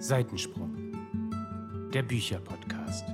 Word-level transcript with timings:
Seitensprung, 0.00 0.70
der 1.92 2.02
Bücherpodcast. 2.02 3.04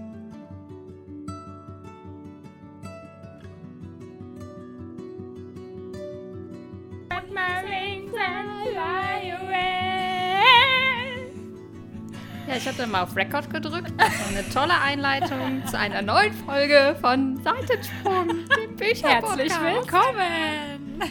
Ja, 12.47 12.57
ich 12.57 12.69
hatte 12.69 12.87
mal 12.87 13.03
auf 13.03 13.17
Record 13.17 13.51
gedrückt. 13.51 13.93
Das 13.97 14.21
war 14.21 14.29
eine 14.29 14.49
tolle 14.51 14.79
Einleitung 14.79 15.63
zu 15.67 15.79
einer 15.79 16.03
neuen 16.03 16.33
Folge 16.35 16.95
von 17.01 17.43
Seitensprung, 17.43 18.29
dem 18.29 18.77
Bücherpodcast. 18.77 19.39
Herzlich 19.39 19.53
willkommen. 19.63 21.03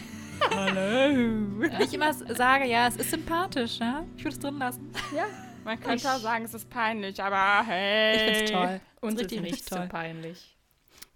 Hallo. 0.54 1.64
Ich 1.80 1.92
immer 1.92 2.12
sage, 2.12 2.66
ja, 2.66 2.86
es 2.86 2.96
ist 2.96 3.10
sympathisch, 3.10 3.80
ja? 3.80 4.04
Ich 4.16 4.24
würde 4.24 4.36
es 4.36 4.38
drin 4.38 4.58
lassen. 4.58 4.92
Ja, 5.14 5.24
Man 5.64 5.80
könnte 5.80 6.12
auch 6.12 6.18
sagen, 6.18 6.44
es 6.44 6.52
ist 6.52 6.68
peinlich, 6.68 7.22
aber 7.22 7.64
hey. 7.66 8.14
Ich 8.16 8.20
finde 8.22 8.44
es 8.44 8.50
toll. 8.50 8.80
uns 9.00 9.18
richtig, 9.20 9.38
ist 9.38 9.42
nicht 9.42 9.52
richtig 9.54 9.68
so 9.70 9.76
toll. 9.76 9.88
peinlich. 9.88 10.56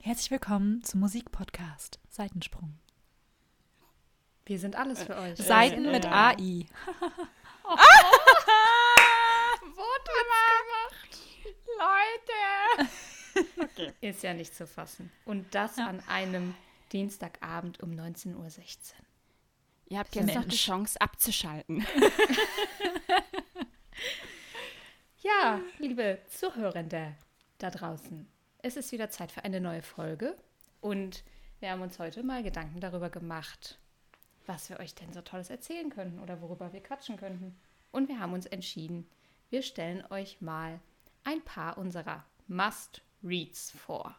Herzlich 0.00 0.30
willkommen 0.30 0.82
zum 0.84 1.00
Musikpodcast 1.00 1.98
Seitensprung. 2.08 2.78
Wir 4.46 4.58
sind 4.58 4.76
alles 4.76 5.02
für 5.02 5.16
euch. 5.16 5.36
Seiten 5.36 5.84
äh, 5.84 5.92
mit 5.92 6.06
äh. 6.06 6.08
AI. 6.08 6.66
Leute. 11.78 12.88
Ist 14.00 14.22
ja 14.22 14.32
nicht 14.32 14.54
zu 14.54 14.66
fassen. 14.66 15.12
Und 15.26 15.54
das 15.54 15.76
Ja. 15.76 15.86
an 15.86 16.02
einem 16.08 16.54
Dienstagabend 16.92 17.80
um 17.82 17.90
19.16 17.90 18.34
Uhr. 18.34 18.46
Ihr 19.90 19.98
habt 19.98 20.14
jetzt 20.14 20.34
noch 20.34 20.44
die. 20.44 20.56
Chance 20.56 21.00
abzuschalten. 21.00 21.86
Ja, 25.20 25.60
liebe 25.78 26.20
Zuhörende 26.28 27.16
da 27.58 27.70
draußen, 27.70 28.28
es 28.58 28.76
ist 28.76 28.92
wieder 28.92 29.10
Zeit 29.10 29.32
für 29.32 29.44
eine 29.44 29.60
neue 29.60 29.82
Folge 29.82 30.36
und 30.80 31.24
wir 31.58 31.70
haben 31.70 31.82
uns 31.82 31.98
heute 31.98 32.22
mal 32.22 32.44
Gedanken 32.44 32.78
darüber 32.78 33.10
gemacht, 33.10 33.80
was 34.46 34.70
wir 34.70 34.78
euch 34.78 34.94
denn 34.94 35.12
so 35.12 35.20
Tolles 35.20 35.50
erzählen 35.50 35.90
könnten 35.90 36.20
oder 36.20 36.40
worüber 36.40 36.72
wir 36.72 36.80
quatschen 36.80 37.16
könnten. 37.16 37.58
Und 37.90 38.08
wir 38.08 38.20
haben 38.20 38.32
uns 38.32 38.46
entschieden, 38.46 39.08
wir 39.50 39.62
stellen 39.62 40.04
euch 40.10 40.40
mal 40.40 40.78
ein 41.24 41.42
paar 41.42 41.78
unserer 41.78 42.24
Must-Reads 42.46 43.72
vor. 43.72 44.14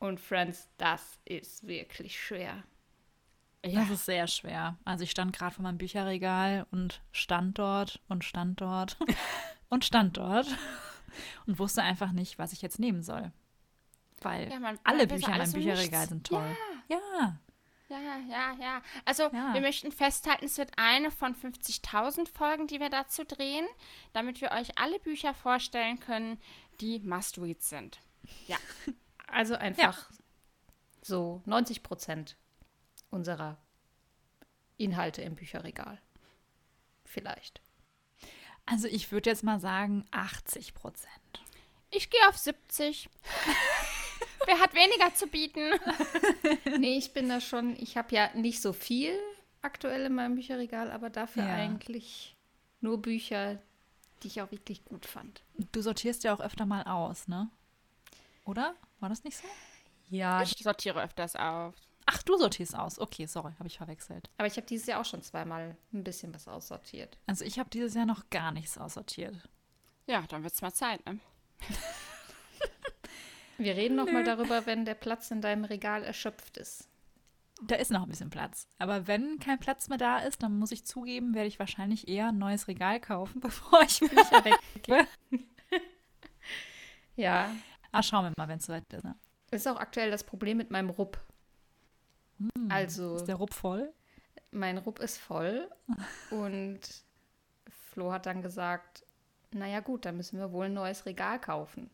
Und 0.00 0.20
Friends, 0.20 0.68
das 0.76 1.18
ist 1.24 1.66
wirklich 1.66 2.20
schwer. 2.20 2.62
Das 3.62 3.88
ist 3.88 4.04
sehr 4.04 4.26
schwer. 4.26 4.76
Also 4.84 5.04
ich 5.04 5.10
stand 5.10 5.32
gerade 5.32 5.54
vor 5.54 5.62
meinem 5.62 5.78
Bücherregal 5.78 6.66
und 6.70 7.00
stand 7.10 7.58
dort 7.58 8.02
und 8.08 8.22
stand 8.22 8.60
dort 8.60 8.98
und 9.68 9.84
stand 9.84 10.16
dort 10.16 10.46
und 11.46 11.58
wusste 11.58 11.82
einfach 11.82 12.12
nicht, 12.12 12.38
was 12.38 12.52
ich 12.52 12.62
jetzt 12.62 12.78
nehmen 12.78 13.02
soll. 13.02 13.32
Weil 14.20 14.50
Ja, 14.50 14.58
man- 14.58 14.78
alle 14.84 15.06
Bücher 15.06 15.32
in 15.32 15.38
meinem 15.38 15.52
Bücherregal 15.52 16.00
nichts. 16.00 16.08
sind 16.08 16.26
toll. 16.26 16.56
Ja. 16.88 17.38
Ja, 17.90 17.98
ja, 18.28 18.52
ja. 18.60 18.82
Also, 19.06 19.24
Ja. 19.32 19.54
wir 19.54 19.62
möchten 19.62 19.90
festhalten, 19.92 20.44
es 20.44 20.58
wird 20.58 20.72
eine 20.76 21.10
von 21.10 21.34
50.000 21.34 22.28
Folgen, 22.28 22.66
die 22.66 22.80
wir 22.80 22.90
dazu 22.90 23.24
drehen, 23.24 23.66
damit 24.12 24.42
wir 24.42 24.50
euch 24.50 24.76
alle 24.78 24.98
Bücher 24.98 25.32
vorstellen 25.32 25.98
können, 25.98 26.38
die 26.80 26.98
Must-Reads 27.00 27.68
sind. 27.68 28.00
Ja. 28.46 28.56
Also 29.30 29.56
einfach 29.56 30.10
so 31.02 31.42
90 31.44 31.82
Prozent 31.82 32.38
unserer 33.10 33.58
Inhalte 34.78 35.20
im 35.20 35.34
Bücherregal. 35.34 36.00
Vielleicht. 37.04 37.60
Also 38.70 38.86
ich 38.88 39.10
würde 39.12 39.30
jetzt 39.30 39.42
mal 39.44 39.60
sagen 39.60 40.04
80 40.10 40.74
Prozent. 40.74 41.10
Ich 41.90 42.10
gehe 42.10 42.20
auf 42.28 42.36
70. 42.36 43.08
Wer 44.46 44.58
hat 44.60 44.74
weniger 44.74 45.14
zu 45.14 45.26
bieten? 45.26 45.70
Nee, 46.78 46.96
ich 46.98 47.12
bin 47.12 47.28
da 47.28 47.40
schon, 47.40 47.76
ich 47.80 47.96
habe 47.96 48.14
ja 48.14 48.30
nicht 48.34 48.60
so 48.62 48.72
viel 48.72 49.12
aktuell 49.62 50.04
in 50.06 50.14
meinem 50.14 50.36
Bücherregal, 50.36 50.90
aber 50.92 51.10
dafür 51.10 51.44
Ja. 51.44 51.54
eigentlich 51.54 52.36
nur 52.80 53.02
Bücher, 53.02 53.58
die 54.22 54.28
ich 54.28 54.40
auch 54.42 54.50
wirklich 54.52 54.84
gut 54.84 55.06
fand. 55.06 55.42
Du 55.72 55.80
sortierst 55.82 56.22
ja 56.24 56.34
auch 56.34 56.40
öfter 56.40 56.66
mal 56.66 56.82
aus, 56.84 57.26
ne? 57.26 57.50
Oder? 58.44 58.74
War 59.00 59.08
das 59.08 59.24
nicht 59.24 59.36
so? 59.36 59.44
Ja. 60.10 60.42
Ich 60.42 60.54
sortiere 60.62 61.02
öfters 61.02 61.34
auf. 61.36 61.74
Ach, 62.10 62.22
du 62.22 62.38
sortierst 62.38 62.74
aus. 62.74 62.98
Okay, 62.98 63.26
sorry, 63.26 63.52
habe 63.58 63.66
ich 63.66 63.76
verwechselt. 63.76 64.30
Aber 64.38 64.46
ich 64.46 64.56
habe 64.56 64.66
dieses 64.66 64.86
Jahr 64.86 65.00
auch 65.00 65.04
schon 65.04 65.20
zweimal 65.22 65.76
ein 65.92 66.04
bisschen 66.04 66.32
was 66.34 66.48
aussortiert. 66.48 67.18
Also 67.26 67.44
ich 67.44 67.58
habe 67.58 67.68
dieses 67.68 67.92
Jahr 67.92 68.06
noch 68.06 68.30
gar 68.30 68.50
nichts 68.50 68.78
aussortiert. 68.78 69.36
Ja, 70.06 70.22
dann 70.28 70.42
wird 70.42 70.54
es 70.54 70.62
mal 70.62 70.72
Zeit, 70.72 71.04
ne? 71.04 71.20
Wir 73.58 73.76
reden 73.76 73.96
noch 73.96 74.10
mal 74.10 74.24
darüber, 74.24 74.64
wenn 74.64 74.86
der 74.86 74.94
Platz 74.94 75.30
in 75.30 75.42
deinem 75.42 75.64
Regal 75.64 76.02
erschöpft 76.02 76.56
ist. 76.56 76.88
Da 77.62 77.74
ist 77.74 77.90
noch 77.90 78.04
ein 78.04 78.08
bisschen 78.08 78.30
Platz. 78.30 78.68
Aber 78.78 79.06
wenn 79.06 79.38
kein 79.38 79.58
Platz 79.58 79.88
mehr 79.88 79.98
da 79.98 80.20
ist, 80.20 80.42
dann 80.42 80.58
muss 80.58 80.72
ich 80.72 80.86
zugeben, 80.86 81.34
werde 81.34 81.48
ich 81.48 81.58
wahrscheinlich 81.58 82.08
eher 82.08 82.28
ein 82.28 82.38
neues 82.38 82.68
Regal 82.68 83.00
kaufen, 83.00 83.40
bevor 83.42 83.82
ich 83.82 84.00
Bücher 84.00 84.44
weggebe. 84.44 85.06
Ja. 87.16 87.50
Ah, 87.90 88.04
schauen 88.04 88.26
wir 88.26 88.32
mal, 88.36 88.46
wenn 88.46 88.58
es 88.58 88.66
soweit 88.66 88.84
ist. 88.92 89.02
Ne? 89.02 89.16
Das 89.50 89.62
ist 89.62 89.66
auch 89.66 89.80
aktuell 89.80 90.08
das 90.12 90.22
Problem 90.22 90.56
mit 90.56 90.70
meinem 90.70 90.88
Rupp. 90.88 91.18
Also, 92.68 93.16
Ist 93.16 93.26
der 93.28 93.36
Rupp 93.36 93.54
voll? 93.54 93.92
mein 94.50 94.78
Rupp 94.78 94.98
ist 95.00 95.18
voll 95.18 95.68
und 96.30 96.80
Flo 97.68 98.12
hat 98.12 98.26
dann 98.26 98.40
gesagt, 98.42 99.04
naja 99.50 99.80
gut, 99.80 100.04
dann 100.04 100.16
müssen 100.16 100.38
wir 100.38 100.52
wohl 100.52 100.66
ein 100.66 100.74
neues 100.74 101.04
Regal 101.06 101.40
kaufen. 101.40 101.90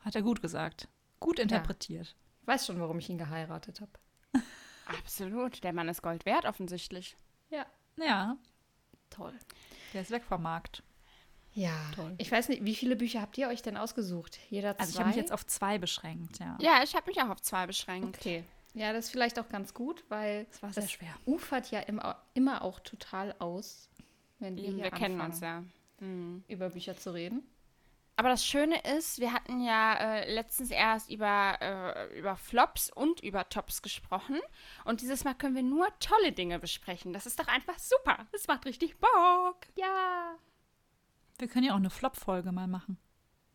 Hat 0.00 0.14
er 0.14 0.22
gut 0.22 0.40
gesagt. 0.40 0.88
Gut 1.20 1.38
interpretiert. 1.38 2.14
Ich 2.42 2.46
weiß 2.46 2.66
schon, 2.66 2.80
warum 2.80 2.98
ich 2.98 3.10
ihn 3.10 3.18
geheiratet 3.18 3.80
habe. 3.80 3.90
Absolut. 4.86 5.62
Der 5.64 5.72
Mann 5.72 5.88
ist 5.88 6.02
Gold 6.02 6.24
wert, 6.24 6.46
offensichtlich. 6.46 7.16
Ja, 7.50 7.66
Ja, 7.96 8.36
toll. 9.10 9.34
der 9.92 10.02
ist 10.02 10.10
weg 10.10 10.24
vom 10.24 10.42
Markt. 10.42 10.82
Ja, 11.52 11.72
Toll. 11.94 12.14
ich 12.18 12.30
weiß 12.30 12.50
nicht, 12.50 12.64
wie 12.64 12.74
viele 12.74 12.94
Bücher 12.94 13.20
habt 13.20 13.36
ihr 13.36 13.48
euch 13.48 13.62
denn 13.62 13.76
ausgesucht? 13.76 14.38
Jeder 14.48 14.76
zwei? 14.76 14.80
Also 14.80 14.92
ich 14.92 14.98
habe 14.98 15.08
mich 15.08 15.16
jetzt 15.16 15.32
auf 15.32 15.44
zwei 15.46 15.78
beschränkt, 15.78 16.38
ja. 16.38 16.56
Ja, 16.60 16.82
ich 16.84 16.94
habe 16.94 17.06
mich 17.10 17.20
auch 17.20 17.30
auf 17.30 17.40
zwei 17.42 17.66
beschränkt. 17.66 18.16
Okay. 18.18 18.44
Ja, 18.78 18.92
das 18.92 19.06
ist 19.06 19.10
vielleicht 19.10 19.38
auch 19.38 19.48
ganz 19.48 19.74
gut, 19.74 20.04
weil 20.08 20.44
Das 20.46 20.62
war 20.62 20.72
sehr 20.72 20.88
schwer. 20.88 21.14
ufert 21.26 21.70
ja 21.70 21.80
immer, 21.80 22.22
immer 22.34 22.62
auch 22.62 22.80
total 22.80 23.34
aus, 23.38 23.88
wenn 24.38 24.56
wir, 24.56 24.64
Wir, 24.64 24.72
hier 24.74 24.90
kennen 24.90 25.20
anfangen, 25.20 25.30
uns 25.32 25.40
ja. 26.00 26.06
Mhm. 26.06 26.44
über 26.48 26.70
Bücher 26.70 26.96
zu 26.96 27.12
reden. 27.12 27.42
Aber 28.14 28.30
das 28.30 28.44
Schöne 28.44 28.80
ist, 28.96 29.20
wir 29.20 29.32
hatten 29.32 29.60
ja 29.60 29.94
äh, 29.94 30.34
letztens 30.34 30.70
erst 30.72 31.08
über, 31.08 31.56
äh, 31.60 32.18
über 32.18 32.36
Flops 32.36 32.90
und 32.90 33.20
über 33.20 33.48
Tops 33.48 33.80
gesprochen. 33.80 34.40
Und 34.84 35.02
dieses 35.02 35.22
Mal 35.22 35.34
können 35.34 35.54
wir 35.54 35.62
nur 35.62 35.86
tolle 36.00 36.32
Dinge 36.32 36.58
besprechen. 36.58 37.12
Das 37.12 37.26
ist 37.26 37.38
doch 37.38 37.46
einfach 37.46 37.78
super. 37.78 38.26
Das 38.32 38.48
macht 38.48 38.66
richtig 38.66 38.98
Bock. 38.98 39.58
Ja. 39.76 40.34
Wir 41.38 41.46
können 41.46 41.66
ja 41.66 41.72
auch 41.74 41.78
eine 41.78 41.90
Flop-Folge 41.90 42.50
mal 42.50 42.66
machen. 42.66 42.98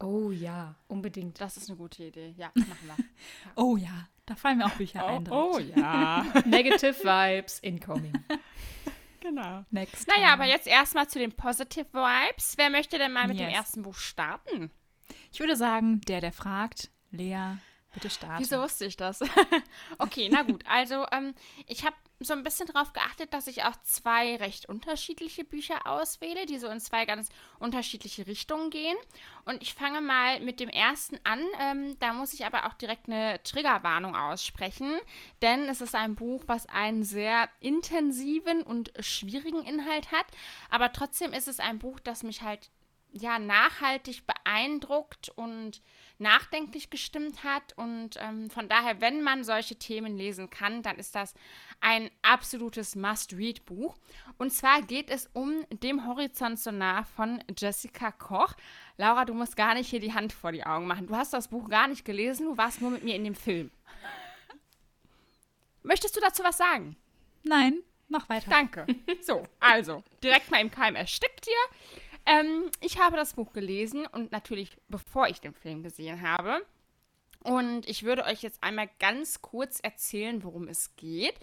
Oh 0.03 0.31
ja, 0.31 0.75
unbedingt. 0.89 1.39
Das 1.39 1.55
ist 1.55 1.69
eine 1.69 1.77
gute 1.77 2.03
Idee. 2.03 2.33
Ja, 2.37 2.51
machen 2.55 2.87
wir. 2.87 2.95
Oh 3.55 3.77
ja, 3.77 4.07
da 4.25 4.35
fallen 4.35 4.57
mir 4.57 4.65
auch 4.65 4.71
Bücher 4.75 5.05
ein. 5.05 5.23
direkt. 5.23 5.77
ja. 5.77 6.25
Negative 6.45 6.93
Vibes 7.03 7.59
incoming. 7.59 8.13
genau. 9.21 9.63
Next. 9.71 10.07
Naja, 10.07 10.19
time. 10.31 10.33
aber 10.33 10.45
jetzt 10.45 10.67
erstmal 10.67 11.07
zu 11.07 11.19
den 11.19 11.31
Positive 11.31 11.87
Vibes. 11.93 12.55
Wer 12.57 12.69
möchte 12.69 12.97
denn 12.97 13.13
mal 13.13 13.27
mit 13.27 13.39
dem 13.39 13.47
Yes. 13.47 13.57
ersten 13.57 13.83
Buch 13.83 13.95
starten? 13.95 14.71
Ich 15.31 15.39
würde 15.39 15.55
sagen, 15.55 16.01
der, 16.01 16.19
der 16.21 16.33
fragt, 16.33 16.91
Lea, 17.11 17.57
bitte 17.93 18.09
starte. 18.09 18.41
Wieso 18.41 18.61
wusste 18.61 18.85
ich 18.85 18.97
das? 18.97 19.21
okay, 19.99 20.29
na 20.31 20.41
gut. 20.43 20.63
Also, 20.67 21.05
ähm, 21.13 21.33
ich 21.67 21.85
habe 21.85 21.95
so 22.25 22.33
ein 22.33 22.43
bisschen 22.43 22.67
darauf 22.67 22.93
geachtet, 22.93 23.33
dass 23.33 23.47
ich 23.47 23.63
auch 23.63 23.75
zwei 23.83 24.35
recht 24.37 24.67
unterschiedliche 24.67 25.43
Bücher 25.43 25.85
auswähle, 25.85 26.45
die 26.45 26.59
so 26.59 26.67
in 26.67 26.79
zwei 26.79 27.05
ganz 27.05 27.29
unterschiedliche 27.59 28.27
Richtungen 28.27 28.69
gehen. 28.69 28.97
Und 29.45 29.61
ich 29.61 29.73
fange 29.73 30.01
mal 30.01 30.39
mit 30.39 30.59
dem 30.59 30.69
ersten 30.69 31.19
an. 31.23 31.41
Ähm, 31.59 31.97
da 31.99 32.13
muss 32.13 32.33
ich 32.33 32.45
aber 32.45 32.65
auch 32.65 32.73
direkt 32.73 33.07
eine 33.07 33.41
Triggerwarnung 33.43 34.15
aussprechen, 34.15 34.97
denn 35.41 35.69
es 35.69 35.81
ist 35.81 35.95
ein 35.95 36.15
Buch, 36.15 36.43
was 36.47 36.67
einen 36.67 37.03
sehr 37.03 37.49
intensiven 37.59 38.63
und 38.63 38.91
schwierigen 38.99 39.63
Inhalt 39.63 40.11
hat. 40.11 40.25
Aber 40.69 40.91
trotzdem 40.91 41.33
ist 41.33 41.47
es 41.47 41.59
ein 41.59 41.79
Buch, 41.79 41.99
das 41.99 42.23
mich 42.23 42.41
halt 42.41 42.69
ja 43.13 43.39
nachhaltig 43.39 44.23
beeindruckt 44.25 45.29
und 45.35 45.81
nachdenklich 46.17 46.89
gestimmt 46.89 47.43
hat. 47.43 47.73
Und 47.77 48.17
ähm, 48.19 48.49
von 48.49 48.67
daher, 48.67 49.01
wenn 49.01 49.21
man 49.21 49.43
solche 49.43 49.75
Themen 49.75 50.17
lesen 50.17 50.49
kann, 50.49 50.81
dann 50.81 50.97
ist 50.97 51.15
das 51.15 51.33
ein 51.83 52.09
absolutes 52.21 52.95
Must-Read-Buch. 52.95 53.95
Und 54.37 54.51
zwar 54.51 54.81
geht 54.81 55.09
es 55.09 55.29
um 55.33 55.65
Dem 55.69 56.07
Horizont 56.07 56.57
so 56.57 56.71
nah 56.71 57.03
von 57.03 57.43
Jessica 57.57 58.11
Koch. 58.11 58.53
Laura, 58.97 59.25
du 59.25 59.33
musst 59.33 59.57
gar 59.57 59.73
nicht 59.73 59.89
hier 59.89 59.99
die 59.99 60.13
Hand 60.13 60.31
vor 60.31 60.53
die 60.53 60.65
Augen 60.65 60.87
machen. 60.87 61.07
Du 61.07 61.15
hast 61.15 61.33
das 61.33 61.49
Buch 61.49 61.69
gar 61.69 61.87
nicht 61.87 62.05
gelesen, 62.05 62.45
du 62.47 62.57
warst 62.57 62.81
nur 62.81 62.89
mit 62.89 63.03
mir 63.03 63.15
in 63.15 63.25
dem 63.25 63.35
Film. 63.35 63.69
Möchtest 65.83 66.15
du 66.15 66.21
dazu 66.21 66.41
was 66.43 66.57
sagen? 66.57 66.95
Nein, 67.43 67.79
mach 68.07 68.29
weiter. 68.29 68.49
Danke. 68.49 68.87
So, 69.21 69.43
also, 69.59 70.03
direkt 70.21 70.51
mal 70.51 70.59
im 70.59 70.71
Keim 70.71 70.95
erstickt 70.95 71.45
hier. 71.45 71.91
Ähm, 72.25 72.69
ich 72.81 72.99
habe 72.99 73.15
das 73.15 73.33
Buch 73.33 73.53
gelesen 73.53 74.05
und 74.07 74.31
natürlich 74.31 74.77
bevor 74.87 75.27
ich 75.27 75.41
den 75.41 75.53
Film 75.53 75.83
gesehen 75.83 76.21
habe. 76.21 76.65
Und 77.43 77.87
ich 77.87 78.03
würde 78.03 78.23
euch 78.23 78.41
jetzt 78.41 78.63
einmal 78.63 78.89
ganz 78.99 79.41
kurz 79.41 79.79
erzählen, 79.81 80.43
worum 80.43 80.67
es 80.69 80.95
geht. 80.95 81.35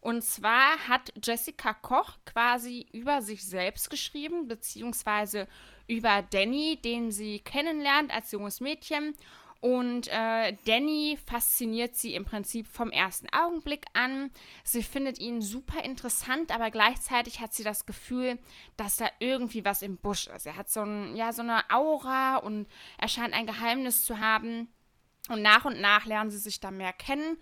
Und 0.00 0.22
zwar 0.22 0.88
hat 0.88 1.12
Jessica 1.22 1.74
Koch 1.74 2.18
quasi 2.24 2.86
über 2.92 3.20
sich 3.20 3.44
selbst 3.44 3.90
geschrieben, 3.90 4.46
beziehungsweise 4.46 5.48
über 5.86 6.22
Danny, 6.22 6.78
den 6.82 7.10
sie 7.10 7.40
kennenlernt 7.40 8.12
als 8.12 8.30
junges 8.30 8.60
Mädchen. 8.60 9.14
Und 9.60 10.06
äh, 10.08 10.56
Danny 10.66 11.18
fasziniert 11.26 11.96
sie 11.96 12.14
im 12.14 12.24
Prinzip 12.24 12.68
vom 12.68 12.90
ersten 12.90 13.26
Augenblick 13.32 13.86
an. 13.92 14.30
Sie 14.62 14.84
findet 14.84 15.18
ihn 15.18 15.42
super 15.42 15.82
interessant, 15.82 16.54
aber 16.54 16.70
gleichzeitig 16.70 17.40
hat 17.40 17.52
sie 17.52 17.64
das 17.64 17.84
Gefühl, 17.84 18.38
dass 18.76 18.98
da 18.98 19.08
irgendwie 19.18 19.64
was 19.64 19.82
im 19.82 19.96
Busch 19.96 20.28
ist. 20.28 20.46
Er 20.46 20.56
hat 20.56 20.70
so, 20.70 20.82
ein, 20.82 21.16
ja, 21.16 21.32
so 21.32 21.42
eine 21.42 21.68
Aura 21.70 22.36
und 22.36 22.68
er 22.98 23.08
scheint 23.08 23.34
ein 23.34 23.46
Geheimnis 23.46 24.04
zu 24.04 24.20
haben. 24.20 24.68
Und 25.28 25.42
nach 25.42 25.64
und 25.64 25.80
nach 25.80 26.06
lernen 26.06 26.30
sie 26.30 26.38
sich 26.38 26.60
da 26.60 26.70
mehr 26.70 26.92
kennen. 26.92 27.36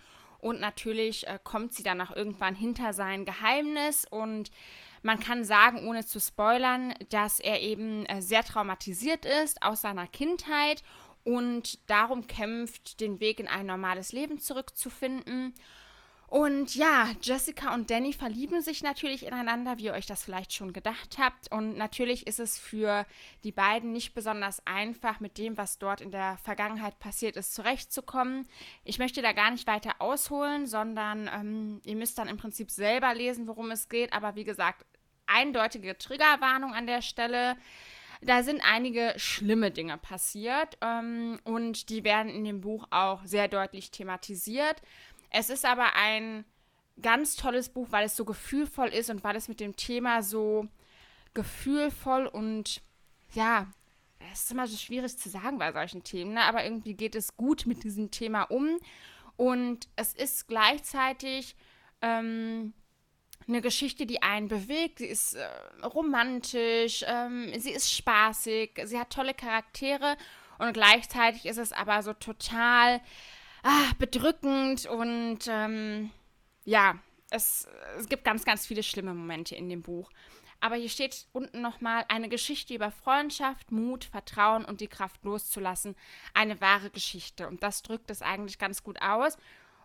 Und 0.47 0.61
natürlich 0.61 1.27
äh, 1.27 1.41
kommt 1.43 1.75
sie 1.75 1.83
dann 1.83 2.01
auch 2.01 2.15
irgendwann 2.15 2.55
hinter 2.55 2.93
sein 2.93 3.25
Geheimnis. 3.25 4.07
Und 4.09 4.53
man 5.03 5.19
kann 5.19 5.43
sagen, 5.43 5.89
ohne 5.89 6.07
zu 6.07 6.21
spoilern, 6.21 6.95
dass 7.09 7.41
er 7.41 7.61
eben 7.63 8.07
äh, 8.07 8.23
sehr 8.23 8.45
traumatisiert 8.45 9.25
ist 9.25 9.61
aus 9.63 9.81
seiner 9.81 10.07
Kindheit 10.07 10.85
und 11.25 11.91
darum 11.91 12.29
kämpft, 12.29 13.01
den 13.01 13.19
Weg 13.19 13.41
in 13.41 13.49
ein 13.49 13.67
normales 13.67 14.13
Leben 14.13 14.39
zurückzufinden. 14.39 15.53
Und 16.29 16.75
ja, 16.75 17.11
Jessica 17.23 17.73
und 17.73 17.91
Danny 17.91 18.13
verlieben 18.13 18.61
sich 18.61 18.83
natürlich 18.83 19.25
ineinander, 19.27 19.79
wie 19.79 19.85
ihr 19.85 19.93
euch 19.93 20.07
das 20.07 20.25
vielleicht 20.25 20.53
schon 20.53 20.73
gedacht 20.73 21.19
habt. 21.19 21.53
Und 21.53 21.77
natürlich 21.77 22.27
ist 22.27 22.41
es 22.41 22.59
für 22.59 23.07
die 23.45 23.53
beiden 23.53 23.93
nicht 23.93 24.13
besonders 24.13 24.67
einfach, 24.67 25.21
mit 25.21 25.39
dem, 25.39 25.57
was 25.57 25.79
dort 25.79 26.01
in 26.01 26.11
der 26.11 26.37
Vergangenheit 26.39 26.99
passiert 26.99 27.37
ist, 27.37 27.55
zurechtzukommen. 27.55 28.49
Ich 28.85 28.99
möchte 28.99 29.23
da 29.23 29.33
gar 29.33 29.53
nicht 29.53 29.69
weiter 29.69 29.95
ausholen, 30.01 30.67
sondern 30.67 31.31
ähm, 31.33 31.81
ihr 31.85 31.97
müsst 31.97 32.19
dann 32.19 32.29
im 32.29 32.39
Prinzip 32.39 32.71
selber 32.71 33.15
lesen, 33.15 33.47
worum 33.47 33.71
es 33.71 33.89
geht. 33.89 34.13
Aber 34.13 34.35
wie 34.35 34.45
gesagt, 34.45 34.85
eindeutige 35.27 35.97
Triggerwarnung 35.97 36.75
an 36.75 36.87
der 36.87 37.03
Stelle. 37.03 37.57
Da 38.23 38.43
sind 38.43 38.63
einige 38.65 39.13
schlimme 39.17 39.71
Dinge 39.71 39.99
passiert 39.99 40.79
ähm, 40.81 41.39
und 41.45 41.91
die 41.91 42.03
werden 42.03 42.31
in 42.33 42.45
dem 42.45 42.63
Buch 42.63 42.87
auch 42.91 43.25
sehr 43.25 43.47
deutlich 43.47 43.91
thematisiert. 43.91 44.81
Es 45.31 45.51
ist 45.51 45.65
aber 45.65 45.95
ein 45.95 46.45
ganz 47.03 47.37
tolles 47.37 47.69
Buch, 47.69 47.89
weil 47.91 48.07
es 48.07 48.17
so 48.17 48.25
gefühlvoll 48.25 48.89
ist 48.89 49.11
und 49.11 49.23
weil 49.25 49.37
es 49.37 49.49
mit 49.49 49.61
dem 49.61 49.77
Thema 49.77 50.23
so 50.23 50.67
gefühlvoll 51.35 52.27
und 52.27 52.81
ja, 53.35 53.67
es 54.33 54.45
ist 54.45 54.51
immer 54.53 54.67
so 54.67 54.77
schwierig 54.77 55.19
zu 55.19 55.29
sagen 55.29 55.59
bei 55.59 55.73
solchen 55.73 56.03
Themen, 56.03 56.35
ne? 56.35 56.45
aber 56.45 56.65
irgendwie 56.65 56.95
geht 56.95 57.15
es 57.15 57.37
gut 57.37 57.67
mit 57.67 57.85
diesem 57.85 58.11
Thema 58.11 58.45
um 58.45 58.79
und 59.37 59.89
es 59.97 60.15
ist 60.15 60.49
gleichzeitig 60.49 61.55
ähm, 62.01 62.73
eine 63.47 63.61
Geschichte, 63.61 64.07
die 64.07 64.23
einen 64.23 64.49
bewegt. 64.49 64.99
Sie 64.99 65.07
ist 65.07 65.35
äh, 65.35 65.47
romantisch, 65.85 67.05
ähm, 67.07 67.53
sie 67.59 67.71
ist 67.71 67.93
spaßig, 67.93 68.81
sie 68.85 68.99
hat 68.99 69.11
tolle 69.11 69.35
Charaktere 69.35 70.17
und 70.59 70.73
gleichzeitig 70.73 71.47
ist 71.47 71.59
es 71.59 71.73
aber 71.73 72.03
so 72.03 72.13
total 72.15 73.01
ah, 73.67 73.93
bedrückend 73.99 74.87
und 74.87 75.41
ähm, 75.49 76.11
ja, 76.65 76.99
es, 77.31 77.67
es 77.99 78.09
gibt 78.09 78.25
ganz, 78.25 78.45
ganz 78.45 78.67
viele 78.67 78.83
schlimme 78.83 79.15
Momente 79.15 79.55
in 79.55 79.69
dem 79.69 79.83
Buch. 79.83 80.11
Aber 80.61 80.77
hier 80.77 80.89
steht 80.89 81.27
unten 81.33 81.61
nochmal 81.61 82.05
eine 82.09 82.29
Geschichte 82.29 82.75
über 82.75 82.91
Freundschaft, 82.91 83.73
Mut, 83.73 84.05
Vertrauen 84.05 84.65
und 84.65 84.81
die 84.81 84.89
Kraft 84.89 85.23
loszulassen. 85.23 85.97
Eine 86.33 86.61
wahre 86.61 86.89
Geschichte. 86.91 87.47
Und 87.47 87.63
das 87.63 87.83
drückt 87.83 88.11
es 88.11 88.23
eigentlich 88.23 88.59
ganz 88.59 88.83
gut 88.83 89.01
aus. 89.03 89.37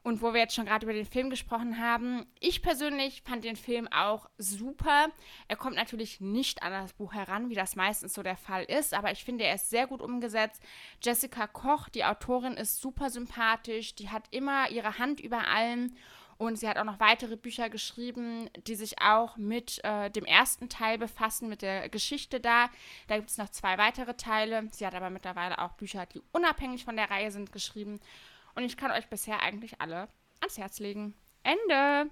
Und 0.04 0.24
wo 0.24 0.34
wir 0.34 0.40
jetzt 0.40 0.56
schon 0.56 0.66
gerade 0.66 0.86
über 0.86 0.94
den 0.94 1.06
Film 1.06 1.30
gesprochen 1.30 1.78
haben, 1.78 2.26
ich 2.40 2.64
persönlich 2.64 3.22
fand 3.22 3.44
den 3.44 3.56
Film 3.56 3.88
auch 3.88 4.28
super. 4.40 5.10
Er 5.48 5.56
kommt 5.56 5.76
natürlich 5.76 6.20
nicht 6.20 6.64
an 6.64 6.72
das 6.72 6.94
Buch 6.94 7.14
heran, 7.14 7.50
wie 7.50 7.56
das 7.56 7.76
meistens 7.76 8.16
so 8.16 8.24
der 8.24 8.38
Fall 8.38 8.64
ist, 8.64 8.96
aber 8.96 9.12
ich 9.12 9.24
finde, 9.24 9.44
er 9.44 9.56
ist 9.56 9.70
sehr 9.70 9.86
gut 9.86 10.02
umgesetzt. 10.02 10.62
Jessica 11.04 11.46
Koch, 11.46 11.88
die 11.88 12.04
Autorin, 12.04 12.54
ist 12.54 12.82
super 12.82 13.12
sympathisch, 13.12 13.94
die 13.94 14.10
hat 14.10 14.24
immer 14.32 14.72
ihre 14.72 14.98
Hand 14.98 15.20
über 15.20 15.48
allem. 15.48 15.94
Und 16.40 16.56
sie 16.56 16.68
hat 16.68 16.80
auch 16.80 16.86
noch 16.86 17.00
weitere 17.00 17.38
Bücher 17.38 17.70
geschrieben, 17.70 18.50
die 18.66 18.74
sich 18.74 19.00
auch 19.00 19.38
mit 19.38 19.80
äh, 19.84 20.10
dem 20.10 20.26
ersten 20.26 20.70
Teil 20.70 20.98
befassen, 20.98 21.50
mit 21.50 21.62
der 21.62 21.88
Geschichte 21.88 22.40
da. 22.40 22.72
Da 23.06 23.18
gibt 23.18 23.30
es 23.30 23.38
noch 23.38 23.50
zwei 23.50 23.78
weitere 23.78 24.16
Teile. 24.16 24.68
Sie 24.72 24.84
hat 24.84 24.96
aber 24.96 25.12
mittlerweile 25.12 25.60
auch 25.60 25.74
Bücher, 25.74 26.08
die 26.08 26.24
unabhängig 26.32 26.84
von 26.84 26.96
der 26.96 27.12
Reihe 27.12 27.30
sind, 27.30 27.52
geschrieben. 27.52 28.00
Und 28.56 28.64
ich 28.64 28.78
kann 28.78 28.92
euch 28.92 29.08
bisher 29.08 29.42
eigentlich 29.42 29.80
alle 29.80 30.08
ans 30.40 30.58
Herz 30.58 30.80
legen. 30.80 31.14
Ende. 31.44 32.10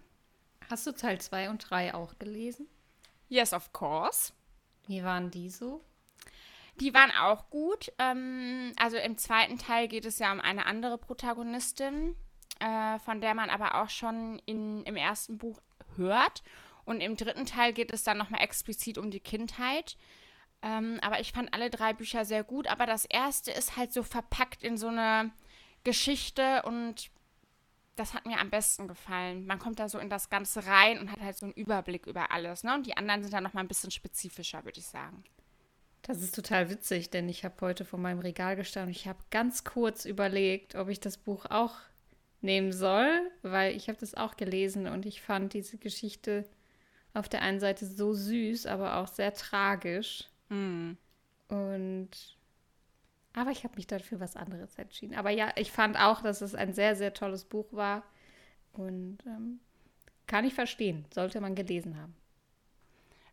Hast 0.69 0.85
du 0.87 0.91
Teil 0.91 1.19
2 1.19 1.49
und 1.49 1.69
3 1.69 1.93
auch 1.93 2.17
gelesen? 2.19 2.67
Yes, 3.27 3.53
of 3.53 3.73
course. 3.73 4.33
Wie 4.87 5.03
waren 5.03 5.31
die 5.31 5.49
so? 5.49 5.83
Die 6.79 6.93
waren 6.93 7.11
auch 7.11 7.49
gut. 7.49 7.91
Ähm, 7.99 8.73
also 8.79 8.97
im 8.97 9.17
zweiten 9.17 9.57
Teil 9.57 9.87
geht 9.87 10.05
es 10.05 10.19
ja 10.19 10.31
um 10.31 10.39
eine 10.39 10.65
andere 10.65 10.97
Protagonistin, 10.97 12.15
äh, 12.59 12.99
von 12.99 13.21
der 13.21 13.33
man 13.33 13.49
aber 13.49 13.81
auch 13.81 13.89
schon 13.89 14.41
in, 14.45 14.83
im 14.83 14.95
ersten 14.95 15.37
Buch 15.37 15.59
hört. 15.97 16.43
Und 16.85 17.01
im 17.01 17.17
dritten 17.17 17.45
Teil 17.45 17.73
geht 17.73 17.93
es 17.93 18.03
dann 18.03 18.17
nochmal 18.17 18.41
explizit 18.41 18.97
um 18.97 19.11
die 19.11 19.19
Kindheit. 19.19 19.97
Ähm, 20.61 20.99
aber 21.01 21.19
ich 21.19 21.31
fand 21.31 21.53
alle 21.53 21.69
drei 21.69 21.93
Bücher 21.93 22.25
sehr 22.25 22.43
gut. 22.43 22.67
Aber 22.67 22.85
das 22.85 23.05
erste 23.05 23.51
ist 23.51 23.77
halt 23.77 23.93
so 23.93 24.01
verpackt 24.01 24.63
in 24.63 24.77
so 24.77 24.87
eine 24.87 25.31
Geschichte 25.83 26.63
und 26.63 27.09
das 27.95 28.13
hat 28.13 28.25
mir 28.25 28.39
am 28.39 28.49
besten 28.49 28.87
gefallen. 28.87 29.45
Man 29.45 29.59
kommt 29.59 29.79
da 29.79 29.89
so 29.89 29.99
in 29.99 30.09
das 30.09 30.29
Ganze 30.29 30.65
rein 30.65 30.99
und 30.99 31.11
hat 31.11 31.19
halt 31.19 31.37
so 31.37 31.45
einen 31.45 31.53
Überblick 31.53 32.07
über 32.07 32.31
alles. 32.31 32.63
Ne? 32.63 32.73
Und 32.73 32.87
die 32.87 32.95
anderen 32.95 33.21
sind 33.21 33.33
dann 33.33 33.43
noch 33.43 33.53
mal 33.53 33.61
ein 33.61 33.67
bisschen 33.67 33.91
spezifischer, 33.91 34.63
würde 34.63 34.79
ich 34.79 34.85
sagen. 34.85 35.23
Das 36.03 36.21
ist 36.21 36.33
total 36.33 36.69
witzig, 36.69 37.09
denn 37.09 37.27
ich 37.27 37.43
habe 37.43 37.55
heute 37.61 37.83
vor 37.83 37.99
meinem 37.99 38.19
Regal 38.19 38.55
gestanden 38.55 38.89
und 38.89 38.95
ich 38.95 39.07
habe 39.07 39.19
ganz 39.31 39.65
kurz 39.65 40.05
überlegt, 40.05 40.75
ob 40.75 40.87
ich 40.87 41.01
das 41.01 41.17
Buch 41.17 41.45
auch 41.49 41.75
nehmen 42.41 42.71
soll, 42.71 43.29
weil 43.41 43.75
ich 43.75 43.89
habe 43.89 43.99
das 43.99 44.15
auch 44.15 44.37
gelesen 44.37 44.87
und 44.87 45.05
ich 45.05 45.21
fand 45.21 45.53
diese 45.53 45.77
Geschichte 45.77 46.45
auf 47.13 47.27
der 47.27 47.41
einen 47.41 47.59
Seite 47.59 47.85
so 47.85 48.13
süß, 48.13 48.65
aber 48.65 48.97
auch 48.97 49.07
sehr 49.07 49.33
tragisch. 49.33 50.29
Mm. 50.47 50.93
Und 51.49 52.09
aber 53.33 53.51
ich 53.51 53.63
habe 53.63 53.75
mich 53.75 53.87
dann 53.87 53.99
für 53.99 54.19
was 54.19 54.35
anderes 54.35 54.77
entschieden. 54.77 55.15
Aber 55.15 55.29
ja, 55.29 55.51
ich 55.55 55.71
fand 55.71 55.97
auch, 55.97 56.21
dass 56.21 56.41
es 56.41 56.55
ein 56.55 56.73
sehr, 56.73 56.95
sehr 56.95 57.13
tolles 57.13 57.45
Buch 57.45 57.67
war. 57.71 58.03
Und 58.73 59.19
ähm, 59.25 59.59
kann 60.27 60.45
ich 60.45 60.53
verstehen, 60.53 61.05
sollte 61.13 61.41
man 61.41 61.55
gelesen 61.55 61.99
haben. 61.99 62.15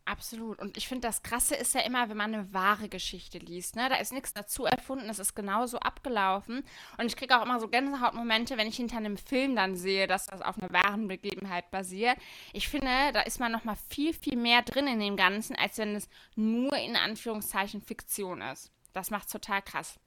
Absolut. 0.06 0.60
Und 0.60 0.76
ich 0.76 0.86
finde, 0.86 1.08
das 1.08 1.24
Krasse 1.24 1.56
ist 1.56 1.74
ja 1.74 1.80
immer, 1.80 2.08
wenn 2.08 2.16
man 2.16 2.32
eine 2.32 2.54
wahre 2.54 2.88
Geschichte 2.88 3.38
liest. 3.38 3.74
Ne? 3.74 3.88
Da 3.88 3.96
ist 3.96 4.12
nichts 4.12 4.32
dazu 4.32 4.64
erfunden, 4.64 5.10
es 5.10 5.18
ist 5.18 5.34
genauso 5.34 5.80
abgelaufen. 5.80 6.62
Und 6.96 7.06
ich 7.06 7.16
kriege 7.16 7.36
auch 7.36 7.44
immer 7.44 7.58
so 7.58 7.66
Gänsehautmomente, 7.66 8.56
wenn 8.56 8.68
ich 8.68 8.76
hinter 8.76 8.98
einem 8.98 9.16
Film 9.16 9.56
dann 9.56 9.74
sehe, 9.74 10.06
dass 10.06 10.26
das 10.26 10.42
auf 10.42 10.58
einer 10.58 10.72
wahren 10.72 11.08
Begebenheit 11.08 11.72
basiert. 11.72 12.16
Ich 12.52 12.68
finde, 12.68 13.12
da 13.12 13.22
ist 13.22 13.40
man 13.40 13.50
nochmal 13.50 13.76
viel, 13.88 14.14
viel 14.14 14.36
mehr 14.36 14.62
drin 14.62 14.86
in 14.86 15.00
dem 15.00 15.16
Ganzen, 15.16 15.56
als 15.56 15.76
wenn 15.78 15.96
es 15.96 16.08
nur 16.36 16.76
in 16.76 16.94
Anführungszeichen 16.94 17.82
Fiktion 17.82 18.42
ist. 18.42 18.70
Das 18.96 19.10
macht 19.10 19.30
total 19.30 19.60
krass. 19.60 20.00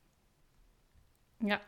Ja. 1.41 1.61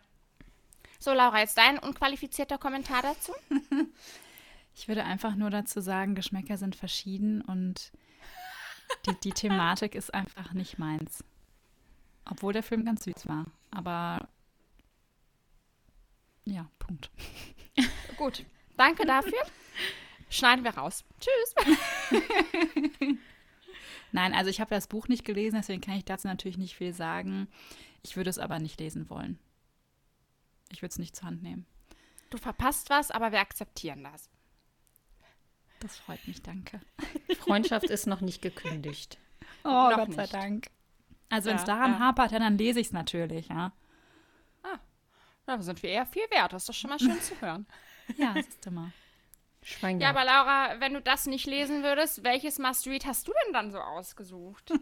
So, 0.98 1.14
Laura, 1.14 1.38
jetzt 1.38 1.56
dein 1.56 1.78
unqualifizierter 1.78 2.58
Kommentar 2.58 3.04
dazu? 3.04 3.32
ich 4.74 4.88
würde 4.88 5.04
einfach 5.04 5.36
nur 5.36 5.52
dazu 5.52 5.82
sagen, 5.82 6.16
Geschmäcker 6.16 6.58
sind 6.58 6.76
verschieden 6.76 7.44
und 7.44 7.92
die, 9.06 9.14
die 9.20 9.34
Thematik 9.34 9.94
ist 9.94 10.16
einfach 10.16 10.54
nicht 10.54 10.80
meins. 10.80 11.24
Obwohl 12.26 12.54
der 12.54 12.64
Film 12.64 12.86
ganz 12.86 13.04
süß 13.04 13.28
war. 13.28 13.46
Aber 13.70 14.28
ja, 16.46 16.72
Punkt. 16.80 17.12
Gut, 18.18 18.44
danke 18.78 19.06
dafür. 19.06 19.44
Schneiden 20.28 20.64
wir 20.64 20.76
raus. 20.76 21.06
Tschüss. 21.20 22.20
Nein, 24.12 24.34
also 24.34 24.50
ich 24.50 24.60
habe 24.60 24.74
das 24.74 24.88
Buch 24.88 25.08
nicht 25.08 25.26
gelesen, 25.26 25.56
deswegen 25.58 25.82
kann 25.82 25.96
ich 25.96 26.06
dazu 26.06 26.28
natürlich 26.28 26.58
nicht 26.58 26.76
viel 26.76 26.94
sagen. 26.94 27.48
Ich 28.04 28.18
würde 28.18 28.30
es 28.30 28.40
aber 28.40 28.60
nicht 28.60 28.80
lesen 28.80 29.10
wollen. 29.10 29.40
Ich 30.72 30.82
würde 30.82 30.92
es 30.92 31.00
nicht 31.00 31.16
zur 31.16 31.28
Hand 31.28 31.44
nehmen. 31.44 31.66
Du 32.30 32.38
verpasst 32.38 32.90
was, 32.90 33.12
aber 33.12 33.32
wir 33.32 33.40
akzeptieren 33.40 34.04
das. 34.04 34.30
Das 35.80 35.98
freut 35.98 36.26
mich, 36.28 36.42
danke. 36.42 36.80
Freundschaft 37.40 37.90
ist 37.90 38.08
noch 38.08 38.22
nicht 38.22 38.42
gekündigt. 38.42 39.18
Oh, 39.64 39.68
noch 39.68 39.96
Gott 39.98 40.14
sei 40.14 40.22
nicht. 40.22 40.34
Dank. 40.34 40.68
Also 41.30 41.50
ja, 41.50 41.54
wenn 41.54 41.60
es 41.60 41.66
daran 41.66 41.92
ja. 41.94 42.00
hapert, 42.00 42.32
dann 42.32 42.58
lese 42.58 42.80
ich 42.80 42.88
es 42.88 42.94
natürlich, 42.94 43.48
ja. 43.48 43.74
Ah, 44.64 44.80
da 45.46 45.62
sind 45.62 45.82
wir 45.82 45.90
eher 45.90 46.06
viel 46.06 46.24
wert. 46.30 46.54
Das 46.54 46.64
ist 46.64 46.70
doch 46.70 46.74
schon 46.74 46.90
mal 46.90 47.00
schön 47.00 47.20
zu 47.22 47.40
hören. 47.42 47.66
Ja, 48.18 48.34
das 48.34 48.48
ist 48.48 48.66
immer. 48.68 48.92
Schwein 49.64 50.00
ja, 50.00 50.10
aber 50.10 50.26
Laura, 50.26 50.80
wenn 50.80 50.94
du 50.94 51.02
das 51.02 51.28
nicht 51.28 51.46
lesen 51.46 51.84
würdest, 51.84 52.24
welches 52.24 52.58
Must-Read 52.58 53.06
hast 53.06 53.28
du 53.28 53.34
denn 53.46 53.54
dann 53.54 53.72
so 53.72 53.80
ausgesucht? 53.80 54.74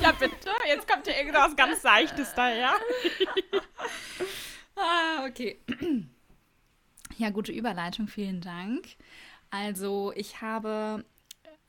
Ja, 0.00 0.12
bitte. 0.12 0.50
Jetzt 0.68 0.88
kommt 0.88 1.06
hier 1.06 1.16
irgendwas 1.16 1.56
ganz 1.56 1.82
Seichtes 1.82 2.34
daher. 2.34 2.74
ah, 4.76 5.26
okay. 5.26 5.60
Ja, 7.18 7.28
gute 7.28 7.52
Überleitung, 7.52 8.08
vielen 8.08 8.40
Dank. 8.40 8.86
Also, 9.50 10.12
ich 10.16 10.40
habe 10.40 11.04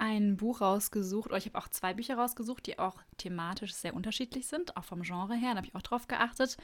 ein 0.03 0.35
Buch 0.35 0.59
rausgesucht, 0.59 1.29
oder 1.29 1.37
ich 1.37 1.45
habe 1.45 1.57
auch 1.57 1.69
zwei 1.69 1.93
Bücher 1.93 2.17
rausgesucht, 2.17 2.67
die 2.67 2.77
auch 2.77 2.97
thematisch 3.17 3.73
sehr 3.73 3.93
unterschiedlich 3.93 4.47
sind, 4.47 4.75
auch 4.75 4.83
vom 4.83 5.03
Genre 5.03 5.33
her, 5.33 5.51
da 5.51 5.57
habe 5.57 5.67
ich 5.67 5.75
auch 5.75 5.81
drauf 5.81 6.09
geachtet. 6.09 6.57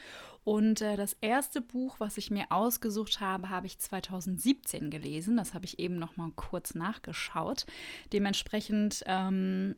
Und 0.43 0.81
äh, 0.81 0.97
das 0.97 1.13
erste 1.21 1.61
Buch, 1.61 2.01
was 2.01 2.17
ich 2.17 2.31
mir 2.31 2.47
ausgesucht 2.49 3.21
habe, 3.21 3.47
habe 3.47 3.65
ich 3.65 3.79
2017 3.79 4.89
gelesen. 4.89 5.37
Das 5.37 5.53
habe 5.53 5.63
ich 5.63 5.79
eben 5.79 5.95
noch 5.95 6.17
mal 6.17 6.31
kurz 6.35 6.75
nachgeschaut. 6.75 7.65
Dementsprechend 8.11 9.03
ähm, 9.05 9.77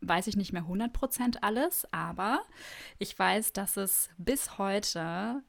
weiß 0.00 0.28
ich 0.28 0.36
nicht 0.36 0.52
mehr 0.52 0.62
100% 0.62 1.38
alles, 1.40 1.92
aber 1.92 2.42
ich 3.00 3.18
weiß, 3.18 3.52
dass 3.52 3.76
es 3.76 4.10
bis 4.16 4.58
heute 4.58 5.42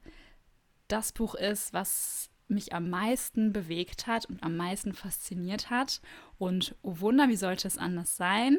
das 0.88 1.12
Buch 1.12 1.36
ist, 1.36 1.72
was 1.72 2.32
mich 2.48 2.74
am 2.74 2.90
meisten 2.90 3.54
bewegt 3.54 4.08
hat 4.08 4.26
und 4.26 4.44
am 4.44 4.56
meisten 4.56 4.94
fasziniert 4.94 5.70
hat. 5.70 6.02
Und 6.38 6.76
oh 6.82 7.00
Wunder, 7.00 7.30
wie 7.30 7.36
sollte 7.36 7.68
es 7.68 7.78
anders 7.78 8.18
sein? 8.18 8.58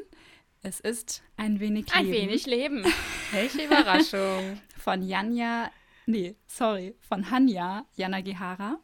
Es 0.62 0.80
ist 0.80 1.22
ein 1.36 1.60
wenig 1.60 1.86
Leben. 1.94 2.06
Ein 2.06 2.12
wenig 2.12 2.46
Leben. 2.46 2.84
Welche 3.32 3.66
Überraschung. 3.66 4.60
Von 4.78 5.02
Janja, 5.02 5.70
nee, 6.06 6.36
sorry, 6.46 6.94
von 7.00 7.30
Hanya 7.30 7.86
Yanagihara. 7.96 8.78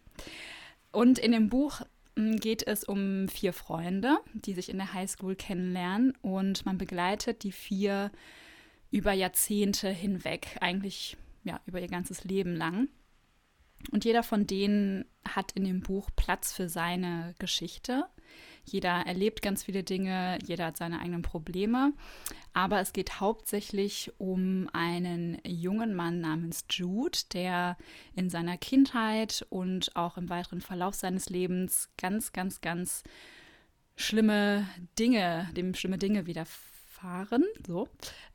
Und 0.93 1.19
in 1.19 1.33
dem 1.33 1.49
Buch 1.49 1.81
hm, 2.17 2.37
geht 2.37 2.67
es 2.67 2.85
um 2.85 3.29
vier 3.29 3.53
Freunde, 3.53 4.19
die 4.35 4.53
sich 4.53 4.69
in 4.69 4.77
der 4.77 4.93
Highschool 4.93 5.37
kennenlernen 5.37 6.13
und 6.21 6.67
man 6.67 6.79
begleitet 6.79 7.45
die 7.45 7.53
vier 7.53 8.11
über 8.91 9.13
Jahrzehnte 9.13 9.89
hinweg, 9.89 10.57
eigentlich 10.61 11.17
ja, 11.45 11.61
über 11.67 11.81
ihr 11.81 11.89
ganzes 11.89 12.25
Leben 12.25 12.55
lang. 12.55 12.89
Und 13.91 14.05
jeder 14.05 14.23
von 14.23 14.47
denen 14.47 15.07
hat 15.27 15.53
in 15.53 15.65
dem 15.65 15.81
Buch 15.81 16.11
Platz 16.15 16.53
für 16.53 16.69
seine 16.69 17.35
Geschichte. 17.39 18.07
Jeder 18.65 19.07
erlebt 19.07 19.43
ganz 19.43 19.63
viele 19.65 19.83
Dinge, 19.83 20.39
jeder 20.45 20.67
hat 20.67 20.77
seine 20.77 21.01
eigenen 21.01 21.23
Probleme. 21.23 21.93
Aber 22.53 22.81
es 22.81 22.93
geht 22.93 23.21
hauptsächlich 23.21 24.13
um 24.19 24.69
einen 24.73 25.39
jungen 25.47 25.95
Mann 25.95 26.21
namens 26.21 26.65
Jude, 26.71 27.19
der 27.33 27.77
in 28.15 28.31
seiner 28.31 28.57
Kindheit 28.57 29.47
und 29.51 29.95
auch 29.97 30.17
im 30.17 30.29
weiteren 30.29 30.61
Verlauf 30.61 30.95
seines 30.95 31.31
Lebens 31.31 31.91
ganz, 31.97 32.33
ganz, 32.33 32.61
ganz 32.61 33.03
schlimme 33.97 34.67
Dinge, 34.99 35.49
dem 35.57 35.75
schlimme 35.75 35.99
Dinge 35.99 36.27
widerfahren. 36.27 37.45
So. 37.67 37.89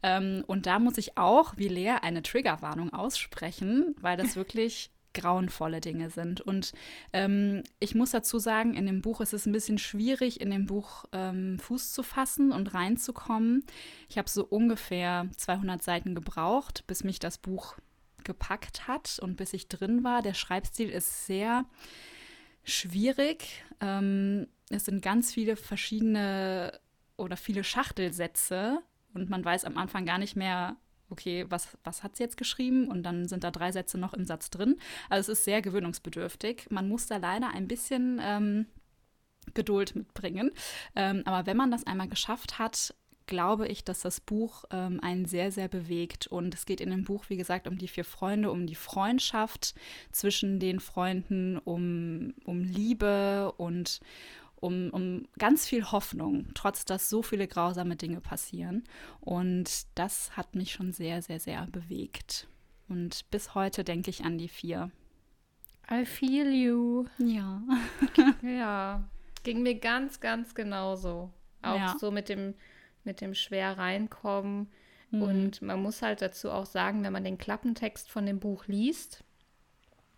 Ähm, 0.04 0.44
und 0.48 0.66
da 0.66 0.80
muss 0.80 0.98
ich 0.98 1.18
auch, 1.18 1.58
wie 1.58 1.68
Lea, 1.68 1.96
eine 2.02 2.24
Triggerwarnung 2.24 2.94
aussprechen, 2.94 3.96
weil 4.00 4.18
das 4.18 4.36
wirklich 4.36 4.92
grauenvolle 5.16 5.82
Dinge 5.82 6.12
sind. 6.12 6.42
Und 6.42 6.74
ähm, 7.14 7.64
ich 7.80 7.96
muss 7.96 8.12
dazu 8.12 8.38
sagen, 8.38 8.76
in 8.76 8.86
dem 8.86 9.02
Buch 9.02 9.22
ist 9.22 9.34
es 9.34 9.48
ein 9.48 9.52
bisschen 9.52 9.80
schwierig, 9.80 10.40
in 10.40 10.52
dem 10.52 10.68
Buch 10.68 11.06
ähm, 11.12 11.58
Fuß 11.58 11.94
zu 11.94 12.04
fassen 12.04 12.52
und 12.52 12.76
reinzukommen. 12.76 13.66
Ich 14.08 14.20
habe 14.20 14.30
so 14.30 14.46
ungefähr 14.46 15.28
200 15.36 15.82
Seiten 15.82 16.14
gebraucht, 16.14 16.84
bis 16.86 17.04
mich 17.04 17.18
das 17.18 17.40
Buch 17.40 17.76
gepackt 18.24 18.88
hat 18.88 19.20
und 19.20 19.38
bis 19.38 19.54
ich 19.54 19.68
drin 19.68 20.04
war. 20.04 20.22
Der 20.22 20.34
Schreibstil 20.34 20.90
ist 20.90 21.26
sehr 21.26 21.66
schwierig. 22.64 23.64
Ähm, 23.82 24.48
es 24.70 24.86
sind 24.86 25.02
ganz 25.02 25.34
viele 25.34 25.56
verschiedene 25.56 26.80
oder 27.18 27.38
viele 27.38 27.64
Schachtelsätze 27.64 28.80
und 29.14 29.30
man 29.30 29.46
weiß 29.46 29.64
am 29.66 29.78
Anfang 29.78 30.06
gar 30.06 30.18
nicht 30.18 30.36
mehr, 30.36 30.76
okay, 31.10 31.46
was, 31.50 31.78
was 31.84 32.04
hat 32.04 32.16
sie 32.16 32.24
jetzt 32.24 32.38
geschrieben? 32.38 32.88
Und 32.88 33.04
dann 33.04 33.28
sind 33.28 33.44
da 33.44 33.52
drei 33.52 33.72
Sätze 33.72 33.98
noch 33.98 34.14
im 34.14 34.26
Satz 34.26 34.50
drin. 34.50 34.78
Also 35.10 35.32
es 35.32 35.40
ist 35.40 35.46
sehr 35.46 35.62
gewöhnungsbedürftig. 35.62 36.68
Man 36.70 36.88
muss 36.88 37.08
da 37.08 37.18
leider 37.18 37.50
ein 37.50 37.68
bisschen 37.68 38.20
ähm, 38.22 38.66
Geduld 39.54 39.96
mitbringen. 39.96 40.52
Ähm, 40.96 41.24
aber 41.26 41.46
wenn 41.46 41.58
man 41.58 41.72
das 41.72 41.86
einmal 41.86 42.08
geschafft 42.08 42.60
hat, 42.60 42.94
glaube 43.28 43.68
ich, 43.68 43.84
dass 43.84 44.02
das 44.02 44.20
Buch 44.20 44.66
ähm, 44.72 45.00
einen 45.02 45.26
sehr, 45.26 45.52
sehr 45.52 45.68
bewegt. 45.68 46.28
Und 46.28 46.54
es 46.54 46.66
geht 46.66 46.82
in 46.82 46.92
dem 46.92 47.04
Buch, 47.04 47.26
wie 47.30 47.38
gesagt, 47.38 47.68
um 47.68 47.78
die 47.78 47.88
vier 47.88 48.06
Freunde, 48.06 48.52
um 48.52 48.68
die 48.68 48.76
Freundschaft 48.76 49.74
zwischen 50.12 50.60
den 50.60 50.80
Freunden, 50.80 51.58
um, 51.58 52.34
um 52.46 52.64
Liebe 52.64 53.52
und 53.58 54.00
um, 54.56 54.90
um 54.92 55.28
ganz 55.38 55.68
viel 55.68 55.92
Hoffnung, 55.92 56.48
trotz 56.54 56.86
dass 56.86 57.10
so 57.10 57.22
viele 57.22 57.48
grausame 57.48 57.96
Dinge 57.96 58.22
passieren. 58.22 58.84
Und 59.20 59.88
das 59.96 60.36
hat 60.36 60.56
mich 60.56 60.72
schon 60.72 60.92
sehr, 60.92 61.22
sehr, 61.22 61.40
sehr 61.40 61.68
bewegt. 61.68 62.48
Und 62.88 63.30
bis 63.32 63.56
heute 63.56 63.84
denke 63.84 64.10
ich 64.10 64.24
an 64.24 64.38
die 64.38 64.48
vier. 64.48 64.92
I 65.90 66.06
feel 66.06 66.52
you. 66.52 67.06
Ja. 67.18 67.62
ja. 68.42 69.04
Ging 69.44 69.62
mir 69.62 69.76
ganz, 69.76 70.20
ganz 70.20 70.56
genauso. 70.56 71.32
Auch 71.62 71.78
ja. 71.78 71.96
so 72.00 72.12
mit 72.12 72.30
dem, 72.30 72.56
mit 73.04 73.22
dem 73.22 73.36
schwer 73.36 73.78
reinkommen. 73.78 74.72
Mhm. 75.12 75.22
Und 75.22 75.62
man 75.62 75.82
muss 75.82 76.02
halt 76.02 76.22
dazu 76.22 76.50
auch 76.52 76.66
sagen, 76.66 77.04
wenn 77.04 77.14
man 77.14 77.24
den 77.24 77.38
Klappentext 77.38 78.10
von 78.10 78.26
dem 78.26 78.40
Buch 78.40 78.68
liest, 78.68 79.24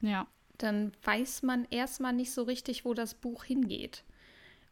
ja. 0.01 0.27
dann 0.57 0.93
weiß 1.03 1.43
man 1.43 1.67
erstmal 1.69 2.13
nicht 2.13 2.31
so 2.31 2.43
richtig, 2.43 2.85
wo 2.85 2.93
das 2.93 3.13
Buch 3.13 3.43
hingeht. 3.43 4.03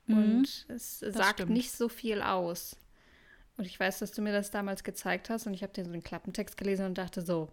Mhm. 0.08 0.18
Und 0.18 0.66
es 0.70 1.00
das 1.00 1.14
sagt 1.14 1.40
stimmt. 1.40 1.52
nicht 1.52 1.72
so 1.72 1.90
viel 1.90 2.22
aus. 2.22 2.78
Und 3.58 3.66
ich 3.66 3.80
weiß, 3.80 4.00
dass 4.00 4.12
du 4.12 4.22
mir 4.22 4.34
das 4.34 4.52
damals 4.52 4.84
gezeigt 4.84 5.30
hast 5.30 5.48
und 5.48 5.54
ich 5.54 5.64
habe 5.64 5.74
den 5.74 5.86
so 5.86 5.94
einen 5.94 6.04
Klappentext 6.04 6.58
gelesen 6.58 6.86
und 6.86 6.98
dachte 6.98 7.22
so, 7.22 7.50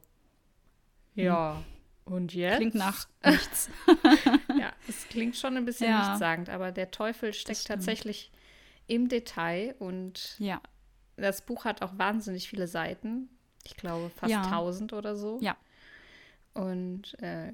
ja, 1.15 1.63
hm. 2.07 2.13
und 2.13 2.35
jetzt? 2.35 2.57
Klingt 2.57 2.75
nach 2.75 3.07
nichts. 3.25 3.71
ja, 4.59 4.73
es 4.89 5.07
klingt 5.09 5.37
schon 5.37 5.57
ein 5.57 5.65
bisschen 5.65 5.91
ja. 5.91 6.09
nichtssagend, 6.09 6.49
aber 6.49 6.73
der 6.73 6.91
Teufel 6.91 7.33
steckt 7.33 7.67
tatsächlich 7.67 8.33
im 8.89 9.09
Detail 9.09 9.77
und 9.79 10.37
ja. 10.39 10.61
das 11.17 11.43
Buch 11.43 11.65
hat 11.65 11.83
auch 11.83 11.97
wahnsinnig 11.99 12.49
viele 12.49 12.67
Seiten. 12.67 13.29
Ich 13.65 13.77
glaube 13.77 14.11
fast 14.11 14.33
ja. 14.33 14.43
1000 14.43 14.93
oder 14.93 15.15
so. 15.15 15.39
Ja. 15.41 15.57
Und 16.55 17.17
äh, 17.23 17.53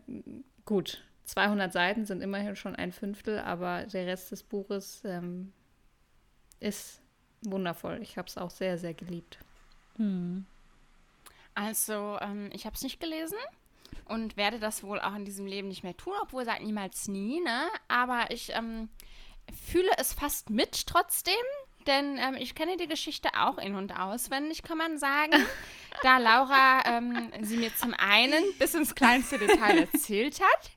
gut, 0.64 1.05
200 1.28 1.73
Seiten 1.73 2.06
sind 2.06 2.23
immerhin 2.23 2.56
schon 2.56 2.75
ein 2.75 2.90
Fünftel, 2.90 3.38
aber 3.38 3.85
der 3.85 4.06
Rest 4.06 4.32
des 4.32 4.42
Buches 4.42 5.02
ähm, 5.04 5.52
ist 6.58 7.02
wundervoll. 7.42 8.00
Ich 8.02 8.16
habe 8.16 8.28
es 8.28 8.38
auch 8.38 8.50
sehr, 8.50 8.78
sehr 8.78 8.94
geliebt. 8.94 9.38
Hm. 9.97 10.47
Also, 11.54 12.18
ähm, 12.23 12.50
ich 12.52 12.64
habe 12.64 12.76
es 12.76 12.82
nicht 12.82 12.99
gelesen 12.99 13.37
und 14.06 14.38
werde 14.38 14.58
das 14.58 14.82
wohl 14.82 15.00
auch 15.00 15.14
in 15.14 15.26
diesem 15.26 15.44
Leben 15.44 15.68
nicht 15.68 15.82
mehr 15.82 15.97
tun, 15.97 16.14
obwohl 16.23 16.47
sagt 16.47 16.62
niemals 16.62 17.08
nie, 17.08 17.40
ne? 17.40 17.68
Aber 17.88 18.30
ich 18.30 18.54
ähm, 18.54 18.88
fühle 19.66 19.90
es 19.99 20.14
fast 20.14 20.49
mit 20.49 20.87
trotzdem, 20.87 21.35
denn 21.87 22.16
ähm, 22.16 22.37
ich 22.38 22.54
kenne 22.54 22.78
die 22.78 22.88
Geschichte 22.88 23.28
auch 23.37 23.58
in- 23.58 23.75
und 23.75 23.99
auswendig, 23.99 24.62
kann 24.62 24.78
man 24.78 24.97
sagen. 24.97 25.32
da 26.02 26.16
Laura 26.16 26.82
ähm, 26.87 27.30
sie 27.42 27.58
mir 27.58 27.75
zum 27.76 27.92
einen 27.92 28.42
bis 28.58 28.75
ins 28.75 28.94
kleinste 28.94 29.38
Detail 29.38 29.78
erzählt 29.92 30.40
hat. 30.40 30.70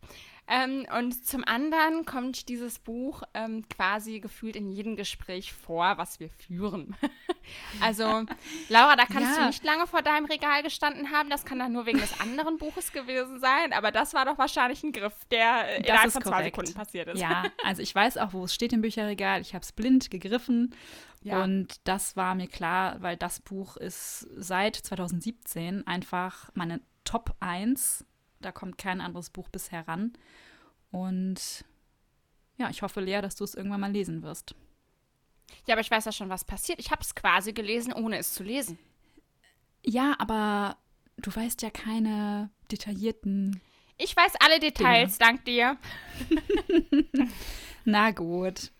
Ähm, 0.47 0.85
und 0.97 1.25
zum 1.25 1.45
anderen 1.45 2.05
kommt 2.05 2.49
dieses 2.49 2.79
Buch 2.79 3.23
ähm, 3.33 3.63
quasi 3.69 4.19
gefühlt 4.19 4.55
in 4.55 4.69
jedem 4.69 4.97
Gespräch 4.97 5.53
vor, 5.53 5.97
was 5.97 6.19
wir 6.19 6.29
führen. 6.29 6.95
also, 7.81 8.25
Laura, 8.67 8.95
da 8.97 9.05
kannst 9.05 9.37
ja. 9.37 9.43
du 9.43 9.47
nicht 9.47 9.63
lange 9.63 9.87
vor 9.87 10.01
deinem 10.01 10.25
Regal 10.25 10.61
gestanden 10.61 11.11
haben. 11.11 11.29
Das 11.29 11.45
kann 11.45 11.59
dann 11.59 11.71
nur 11.71 11.85
wegen 11.85 11.99
des 11.99 12.19
anderen 12.19 12.57
Buches 12.57 12.91
gewesen 12.91 13.39
sein. 13.39 13.71
Aber 13.71 13.91
das 13.91 14.13
war 14.13 14.25
doch 14.25 14.37
wahrscheinlich 14.37 14.83
ein 14.83 14.91
Griff, 14.91 15.13
der 15.31 15.77
das 15.79 15.87
innerhalb 15.87 16.11
von 16.11 16.23
zwei 16.23 16.43
Sekunden 16.43 16.73
passiert 16.73 17.07
ist. 17.07 17.21
Ja, 17.21 17.45
also 17.63 17.81
ich 17.81 17.95
weiß 17.95 18.17
auch, 18.17 18.33
wo 18.33 18.43
es 18.43 18.53
steht 18.53 18.73
im 18.73 18.81
Bücherregal. 18.81 19.41
Ich 19.41 19.53
habe 19.53 19.63
es 19.63 19.71
blind 19.71 20.11
gegriffen. 20.11 20.75
Ja. 21.23 21.43
Und 21.43 21.75
das 21.85 22.17
war 22.17 22.35
mir 22.35 22.47
klar, 22.47 23.01
weil 23.01 23.15
das 23.15 23.39
Buch 23.39 23.77
ist 23.77 24.27
seit 24.35 24.75
2017 24.75 25.85
einfach 25.85 26.49
meine 26.55 26.81
Top 27.03 27.35
1 27.39 28.05
da 28.41 28.51
kommt 28.51 28.77
kein 28.77 29.01
anderes 29.01 29.29
Buch 29.29 29.49
bisher 29.49 29.87
ran. 29.87 30.13
Und 30.91 31.65
ja, 32.57 32.69
ich 32.69 32.81
hoffe, 32.81 33.01
Lea, 33.01 33.21
dass 33.21 33.35
du 33.35 33.43
es 33.43 33.55
irgendwann 33.55 33.81
mal 33.81 33.91
lesen 33.91 34.21
wirst. 34.23 34.55
Ja, 35.65 35.75
aber 35.75 35.81
ich 35.81 35.91
weiß 35.91 36.05
ja 36.05 36.11
schon, 36.11 36.29
was 36.29 36.45
passiert. 36.45 36.79
Ich 36.79 36.91
habe 36.91 37.01
es 37.01 37.15
quasi 37.15 37.53
gelesen, 37.53 37.93
ohne 37.93 38.17
es 38.17 38.33
zu 38.33 38.43
lesen. 38.43 38.77
Ja, 39.83 40.15
aber 40.19 40.77
du 41.17 41.33
weißt 41.33 41.61
ja 41.61 41.69
keine 41.69 42.49
detaillierten. 42.71 43.61
Ich 43.97 44.15
weiß 44.15 44.33
alle 44.39 44.59
Details, 44.59 45.17
Dinge. 45.17 45.29
dank 45.31 45.45
dir. 45.45 45.77
Na 47.85 48.11
gut. 48.11 48.71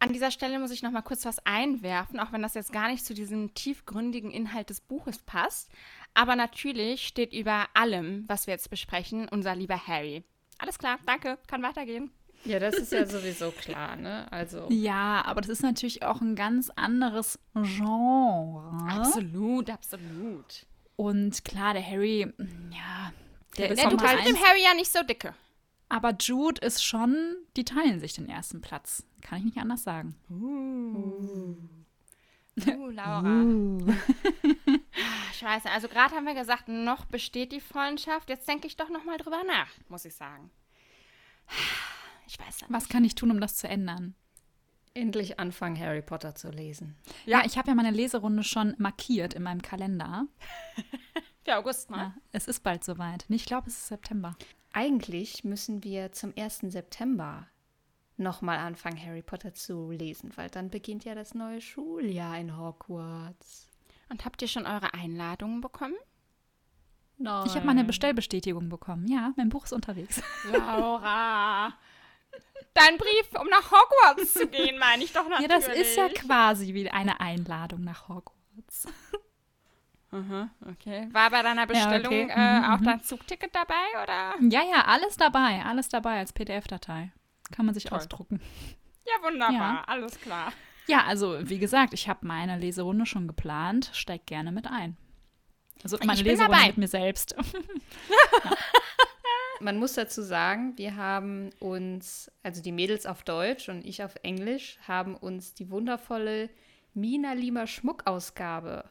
An 0.00 0.12
dieser 0.12 0.30
Stelle 0.30 0.58
muss 0.60 0.70
ich 0.70 0.82
noch 0.82 0.92
mal 0.92 1.02
kurz 1.02 1.24
was 1.24 1.44
einwerfen, 1.44 2.20
auch 2.20 2.32
wenn 2.32 2.42
das 2.42 2.54
jetzt 2.54 2.72
gar 2.72 2.88
nicht 2.88 3.04
zu 3.04 3.14
diesem 3.14 3.54
tiefgründigen 3.54 4.30
Inhalt 4.30 4.70
des 4.70 4.80
Buches 4.80 5.18
passt. 5.18 5.70
Aber 6.14 6.36
natürlich 6.36 7.06
steht 7.06 7.32
über 7.32 7.66
allem, 7.74 8.24
was 8.26 8.46
wir 8.46 8.54
jetzt 8.54 8.70
besprechen, 8.70 9.28
unser 9.28 9.54
lieber 9.54 9.86
Harry. 9.86 10.24
Alles 10.58 10.78
klar, 10.78 10.98
danke, 11.06 11.38
kann 11.46 11.62
weitergehen. 11.62 12.10
Ja, 12.44 12.58
das 12.58 12.76
ist 12.76 12.92
ja 12.92 13.04
sowieso 13.06 13.50
klar, 13.50 13.96
ne? 13.96 14.30
Also. 14.30 14.66
Ja, 14.70 15.22
aber 15.24 15.40
das 15.40 15.50
ist 15.50 15.62
natürlich 15.62 16.02
auch 16.02 16.20
ein 16.20 16.36
ganz 16.36 16.70
anderes 16.76 17.38
Genre. 17.54 18.86
Absolut, 18.88 19.70
absolut. 19.70 20.66
Und 20.96 21.44
klar, 21.44 21.74
der 21.74 21.86
Harry, 21.86 22.32
ja, 22.70 23.12
der 23.56 23.70
ist 23.70 23.82
du 23.82 23.96
mal 23.96 23.96
bist 23.96 24.14
mit 24.16 24.26
dem 24.26 24.44
Harry 24.44 24.62
ja 24.62 24.74
nicht 24.74 24.92
so 24.92 25.02
dicke. 25.02 25.34
aber 25.88 26.14
Jude 26.18 26.60
ist 26.60 26.84
schon, 26.84 27.36
die 27.56 27.64
teilen 27.64 28.00
sich 28.00 28.14
den 28.14 28.28
ersten 28.28 28.60
Platz. 28.60 29.04
Kann 29.20 29.38
ich 29.38 29.44
nicht 29.44 29.58
anders 29.58 29.82
sagen. 29.82 30.14
Uh, 30.30 31.56
Laura. 32.90 33.42
Ich 34.66 34.77
nicht, 35.42 35.66
also 35.66 35.88
gerade 35.88 36.14
haben 36.14 36.26
wir 36.26 36.34
gesagt, 36.34 36.68
noch 36.68 37.04
besteht 37.04 37.52
die 37.52 37.60
Freundschaft. 37.60 38.28
Jetzt 38.28 38.48
denke 38.48 38.66
ich 38.66 38.76
doch 38.76 38.88
noch 38.88 39.04
mal 39.04 39.18
drüber 39.18 39.42
nach, 39.44 39.68
muss 39.88 40.04
ich 40.04 40.14
sagen. 40.14 40.50
Ich 42.26 42.38
weiß 42.38 42.62
nicht. 42.62 42.72
Was 42.72 42.88
kann 42.88 43.04
ich 43.04 43.14
tun, 43.14 43.30
um 43.30 43.40
das 43.40 43.56
zu 43.56 43.68
ändern? 43.68 44.14
Endlich 44.94 45.38
anfangen, 45.38 45.78
Harry 45.78 46.02
Potter 46.02 46.34
zu 46.34 46.50
lesen. 46.50 46.96
Ja, 47.24 47.42
ich 47.44 47.56
habe 47.56 47.68
ja 47.68 47.74
meine 47.74 47.90
Leserunde 47.90 48.42
schon 48.42 48.74
markiert 48.78 49.34
in 49.34 49.42
meinem 49.42 49.62
Kalender. 49.62 50.26
Für 51.44 51.56
August, 51.56 51.90
ne? 51.90 51.96
Ja, 51.96 52.14
es 52.32 52.48
ist 52.48 52.62
bald 52.62 52.84
soweit. 52.84 53.24
Ich 53.28 53.46
glaube, 53.46 53.68
es 53.68 53.78
ist 53.78 53.88
September. 53.88 54.36
Eigentlich 54.72 55.44
müssen 55.44 55.84
wir 55.84 56.12
zum 56.12 56.34
1. 56.36 56.60
September 56.72 57.46
nochmal 58.16 58.58
anfangen, 58.58 59.02
Harry 59.02 59.22
Potter 59.22 59.54
zu 59.54 59.90
lesen, 59.90 60.32
weil 60.36 60.50
dann 60.50 60.68
beginnt 60.68 61.04
ja 61.04 61.14
das 61.14 61.34
neue 61.34 61.60
Schuljahr 61.60 62.38
in 62.38 62.58
Hogwarts. 62.58 63.67
Und 64.10 64.24
habt 64.24 64.40
ihr 64.42 64.48
schon 64.48 64.66
eure 64.66 64.94
Einladungen 64.94 65.60
bekommen? 65.60 65.94
Nein. 67.18 67.46
Ich 67.46 67.54
habe 67.56 67.66
meine 67.66 67.84
Bestellbestätigung 67.84 68.68
bekommen. 68.68 69.06
Ja, 69.08 69.32
mein 69.36 69.48
Buch 69.48 69.64
ist 69.64 69.72
unterwegs. 69.72 70.22
Laura. 70.52 71.72
Dein 72.74 72.96
Brief, 72.96 73.28
um 73.40 73.48
nach 73.48 73.70
Hogwarts 73.72 74.34
zu 74.34 74.46
gehen, 74.46 74.78
meine 74.78 75.02
ich 75.02 75.12
doch 75.12 75.24
Ja, 75.40 75.40
natürlich. 75.40 75.64
das 75.66 75.68
ist 75.68 75.96
ja 75.96 76.08
quasi 76.08 76.74
wie 76.74 76.88
eine 76.90 77.20
Einladung 77.20 77.82
nach 77.82 78.08
Hogwarts. 78.08 78.86
Mhm, 80.10 80.48
okay. 80.70 81.06
War 81.12 81.28
bei 81.28 81.42
deiner 81.42 81.66
Bestellung 81.66 82.06
okay. 82.06 82.28
äh, 82.30 82.60
Mhm, 82.60 82.64
auch 82.64 82.78
mhm. 82.80 82.84
dein 82.84 83.02
Zugticket 83.02 83.54
dabei, 83.54 83.74
oder? 84.02 84.36
Ja, 84.40 84.62
ja, 84.62 84.86
alles 84.86 85.18
dabei. 85.18 85.62
Alles 85.66 85.90
dabei 85.90 86.18
als 86.20 86.32
PDF-Datei. 86.32 87.12
Kann 87.52 87.66
man 87.66 87.74
sich 87.74 87.84
Toll. 87.84 87.98
ausdrucken. 87.98 88.40
Ja, 89.04 89.22
wunderbar. 89.22 89.52
Ja. 89.52 89.84
Alles 89.86 90.18
klar. 90.18 90.50
Ja, 90.88 91.04
also 91.04 91.38
wie 91.48 91.58
gesagt, 91.58 91.92
ich 91.92 92.08
habe 92.08 92.26
meine 92.26 92.58
Leserunde 92.58 93.06
schon 93.06 93.28
geplant. 93.28 93.90
Steig 93.92 94.26
gerne 94.26 94.52
mit 94.52 94.66
ein. 94.66 94.96
Also 95.82 95.98
meine 95.98 96.14
Ich 96.14 96.24
Leserunde 96.24 96.56
dabei. 96.56 96.68
mit 96.68 96.78
mir 96.78 96.88
selbst. 96.88 97.34
Man 99.60 99.78
muss 99.78 99.94
dazu 99.94 100.22
sagen, 100.22 100.78
wir 100.78 100.96
haben 100.96 101.50
uns, 101.58 102.30
also 102.42 102.62
die 102.62 102.72
Mädels 102.72 103.06
auf 103.06 103.24
Deutsch 103.24 103.68
und 103.68 103.84
ich 103.84 104.02
auf 104.04 104.14
Englisch, 104.22 104.78
haben 104.86 105.16
uns 105.16 105.54
die 105.54 105.70
wundervolle 105.70 106.48
Mina 106.94 107.32
Lima 107.32 107.66
Schmuckausgabe 107.66 108.84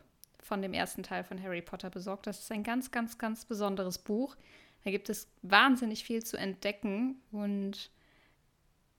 von 0.43 0.61
dem 0.61 0.73
ersten 0.73 1.03
Teil 1.03 1.23
von 1.23 1.41
Harry 1.41 1.61
Potter 1.61 1.89
besorgt. 1.89 2.27
Das 2.27 2.39
ist 2.39 2.51
ein 2.51 2.63
ganz, 2.63 2.91
ganz, 2.91 3.17
ganz 3.17 3.45
besonderes 3.45 3.97
Buch. 3.97 4.35
Da 4.83 4.91
gibt 4.91 5.09
es 5.09 5.29
wahnsinnig 5.41 6.03
viel 6.03 6.23
zu 6.23 6.37
entdecken 6.37 7.21
und 7.31 7.89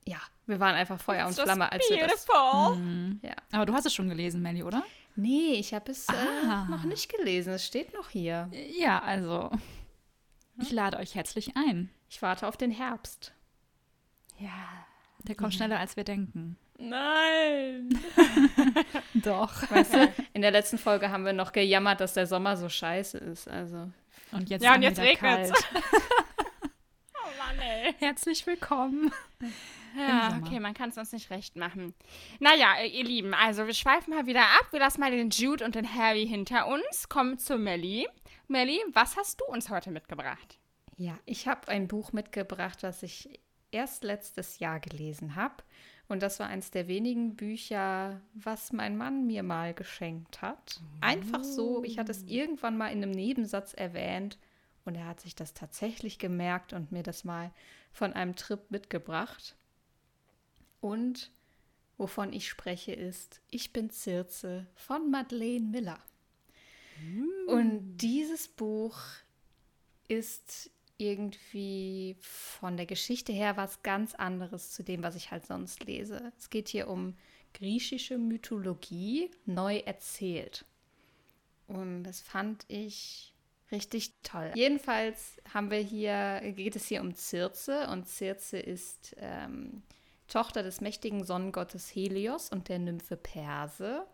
ja, 0.09 0.19
wir 0.47 0.59
waren 0.61 0.75
einfach 0.75 1.01
Feuer 1.01 1.25
und 1.25 1.31
It's 1.31 1.37
just 1.39 1.47
Flamme, 1.49 1.71
als 1.71 1.85
wir 1.91 2.07
das. 2.07 2.25
beautiful. 2.27 2.77
Mhm. 2.77 3.21
Ja. 3.23 3.35
Aber 3.53 3.67
du 3.67 3.73
hast 3.75 3.87
es 3.87 3.95
schon 3.95 4.09
gelesen, 4.09 4.41
Melly, 4.43 4.63
oder? 4.63 4.83
Nee, 5.17 5.55
ich 5.55 5.75
habe 5.75 5.91
es 5.91 6.09
äh, 6.09 6.13
Ah. 6.49 6.67
noch 6.71 6.85
nicht 6.85 7.11
gelesen. 7.15 7.53
Es 7.53 7.67
steht 7.67 7.93
noch 7.95 8.09
hier. 8.11 8.49
Ja, 8.79 9.01
also 9.03 9.51
ich 10.61 10.71
lade 10.73 10.97
euch 10.99 11.15
herzlich 11.15 11.57
ein. 11.57 11.91
Ich 12.09 12.23
warte 12.23 12.47
auf 12.47 12.57
den 12.57 12.71
Herbst. 12.71 13.33
Ja. 14.39 14.87
Der 15.25 15.35
kommt 15.35 15.55
schneller, 15.55 15.79
als 15.81 15.97
wir 15.97 16.05
denken. 16.05 16.57
Nein. 16.79 17.89
Doch. 19.15 19.69
Weißt 19.71 19.95
du, 19.95 20.13
in 20.33 20.43
der 20.43 20.53
letzten 20.53 20.79
Folge 20.79 21.11
haben 21.11 21.25
wir 21.25 21.33
noch 21.33 21.51
gejammert, 21.53 22.01
dass 22.01 22.15
der 22.15 22.27
Sommer 22.29 22.57
so 22.57 22.69
scheiße 22.69 23.19
ist. 23.19 23.49
Also, 23.49 23.91
Und 24.31 24.49
jetzt, 24.49 24.63
Ja, 24.63 24.75
und 24.77 24.83
jetzt 24.83 25.01
regnet's. 25.01 25.51
kalt. 25.53 25.83
Oh 27.15 27.31
Mann, 27.39 27.59
ey. 27.61 27.93
Herzlich 27.99 28.47
willkommen. 28.47 29.11
Ja, 29.97 30.41
okay, 30.43 30.61
man 30.61 30.75
kann 30.75 30.91
es 30.91 30.99
uns 30.99 31.13
nicht 31.13 31.31
recht 31.31 31.57
machen. 31.57 31.95
Naja, 32.41 32.75
äh, 32.81 32.89
ihr 32.89 33.05
Lieben, 33.05 33.35
also 33.35 33.67
wir 33.67 33.75
schweifen 33.75 34.15
mal 34.15 34.27
wieder 34.27 34.43
ab. 34.43 34.69
Wir 34.71 34.81
lassen 34.81 35.01
mal 35.01 35.11
den 35.11 35.31
Jude 35.31 35.65
und 35.65 35.75
den 35.75 35.95
Harry 35.95 36.27
hinter 36.27 36.67
uns. 36.67 37.09
Kommen 37.09 37.39
zu 37.39 37.57
Melly. 37.57 38.09
Melly, 38.49 38.81
was 38.93 39.17
hast 39.17 39.41
du 39.41 39.45
uns 39.47 39.71
heute 39.71 39.91
mitgebracht? 39.91 40.59
ja, 40.99 41.19
ich 41.25 41.47
habe 41.47 41.69
ein 41.69 41.89
Buch 41.89 42.13
mitgebracht, 42.13 42.83
was 42.83 43.03
ich 43.03 43.41
erst 43.71 44.05
letztes 44.05 44.59
Jahr 44.59 44.81
gelesen 44.81 45.37
habe. 45.37 45.63
Und 46.09 46.23
das 46.23 46.41
war 46.41 46.49
eins 46.49 46.71
der 46.71 46.89
wenigen 46.89 47.37
Bücher, 47.37 48.21
was 48.35 48.73
mein 48.73 48.97
Mann 48.97 49.27
mir 49.27 49.43
mal 49.43 49.75
geschenkt 49.75 50.43
hat. 50.43 50.81
Einfach 51.01 51.45
so, 51.45 51.85
ich 51.85 51.99
hatte 51.99 52.13
es 52.13 52.23
irgendwann 52.25 52.79
mal 52.79 52.89
in 52.89 53.03
einem 53.03 53.13
Nebensatz 53.13 53.75
erwähnt 53.75 54.39
und 54.85 54.95
er 54.95 55.07
hat 55.07 55.21
sich 55.21 55.37
das 55.37 55.53
tatsächlich 55.53 56.19
gemerkt 56.19 56.73
und 56.73 56.93
mir 56.93 57.03
das 57.03 57.25
mal 57.25 57.53
von 57.93 58.15
einem 58.15 58.37
Trip 58.37 58.71
mitgebracht. 58.71 59.55
Und 60.81 61.31
wovon 61.97 62.33
ich 62.33 62.49
spreche 62.49 62.93
ist 62.93 63.41
Ich 63.51 63.73
bin 63.73 63.91
Circe 63.91 64.67
von 64.75 65.11
Madeleine 65.11 65.67
Miller. 65.67 65.99
Und 67.47 67.99
dieses 67.99 68.49
Buch 68.49 68.99
ist 70.09 70.71
irgendwie 70.97 72.17
von 72.21 72.77
der 72.77 72.87
Geschichte 72.87 73.33
her 73.33 73.57
was 73.57 73.83
ganz 73.83 74.15
anderes 74.15 74.73
zu 74.73 74.83
dem, 74.83 75.03
was 75.03 75.15
ich 75.15 75.31
halt 75.31 75.47
sonst 75.47 75.85
lese. 75.85 76.33
Es 76.37 76.51
geht 76.51 76.69
hier 76.69 76.89
um 76.89 77.15
griechische 77.55 78.19
Mythologie 78.19 79.31
neu 79.47 79.79
erzählt. 79.79 80.65
Und 81.69 82.03
das 82.03 82.21
fand 82.21 82.65
ich 82.69 83.33
richtig 83.71 84.13
toll. 84.23 84.51
Jedenfalls 84.55 85.37
haben 85.53 85.71
wir 85.71 85.79
hier, 85.79 86.41
geht 86.57 86.75
es 86.75 86.89
hier 86.89 87.01
um 87.01 87.15
Circe 87.15 87.87
und 87.93 88.09
Circe 88.09 88.55
ist 88.55 89.15
ähm, 89.19 89.83
Tochter 90.29 90.63
des 90.63 90.81
mächtigen 90.81 91.25
Sonnengottes 91.25 91.95
Helios 91.95 92.51
und 92.51 92.69
der 92.69 92.79
Nymphe 92.79 93.17
Perse. 93.17 94.07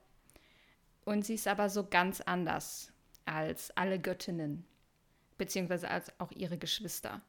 Und 1.04 1.24
sie 1.26 1.34
ist 1.34 1.48
aber 1.48 1.68
so 1.68 1.84
ganz 1.84 2.20
anders 2.20 2.92
als 3.26 3.70
alle 3.76 3.98
Göttinnen, 3.98 4.64
beziehungsweise 5.36 5.90
als 5.90 6.18
auch 6.20 6.32
ihre 6.32 6.56
Geschwister. 6.56 7.20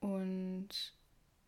Und 0.00 0.68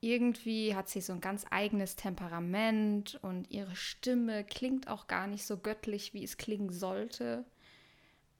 irgendwie 0.00 0.74
hat 0.74 0.88
sie 0.88 1.00
so 1.00 1.12
ein 1.12 1.20
ganz 1.20 1.44
eigenes 1.50 1.96
Temperament 1.96 3.18
und 3.22 3.50
ihre 3.50 3.74
Stimme 3.74 4.44
klingt 4.44 4.88
auch 4.88 5.08
gar 5.08 5.26
nicht 5.26 5.44
so 5.44 5.58
göttlich, 5.58 6.14
wie 6.14 6.22
es 6.22 6.36
klingen 6.36 6.70
sollte. 6.70 7.44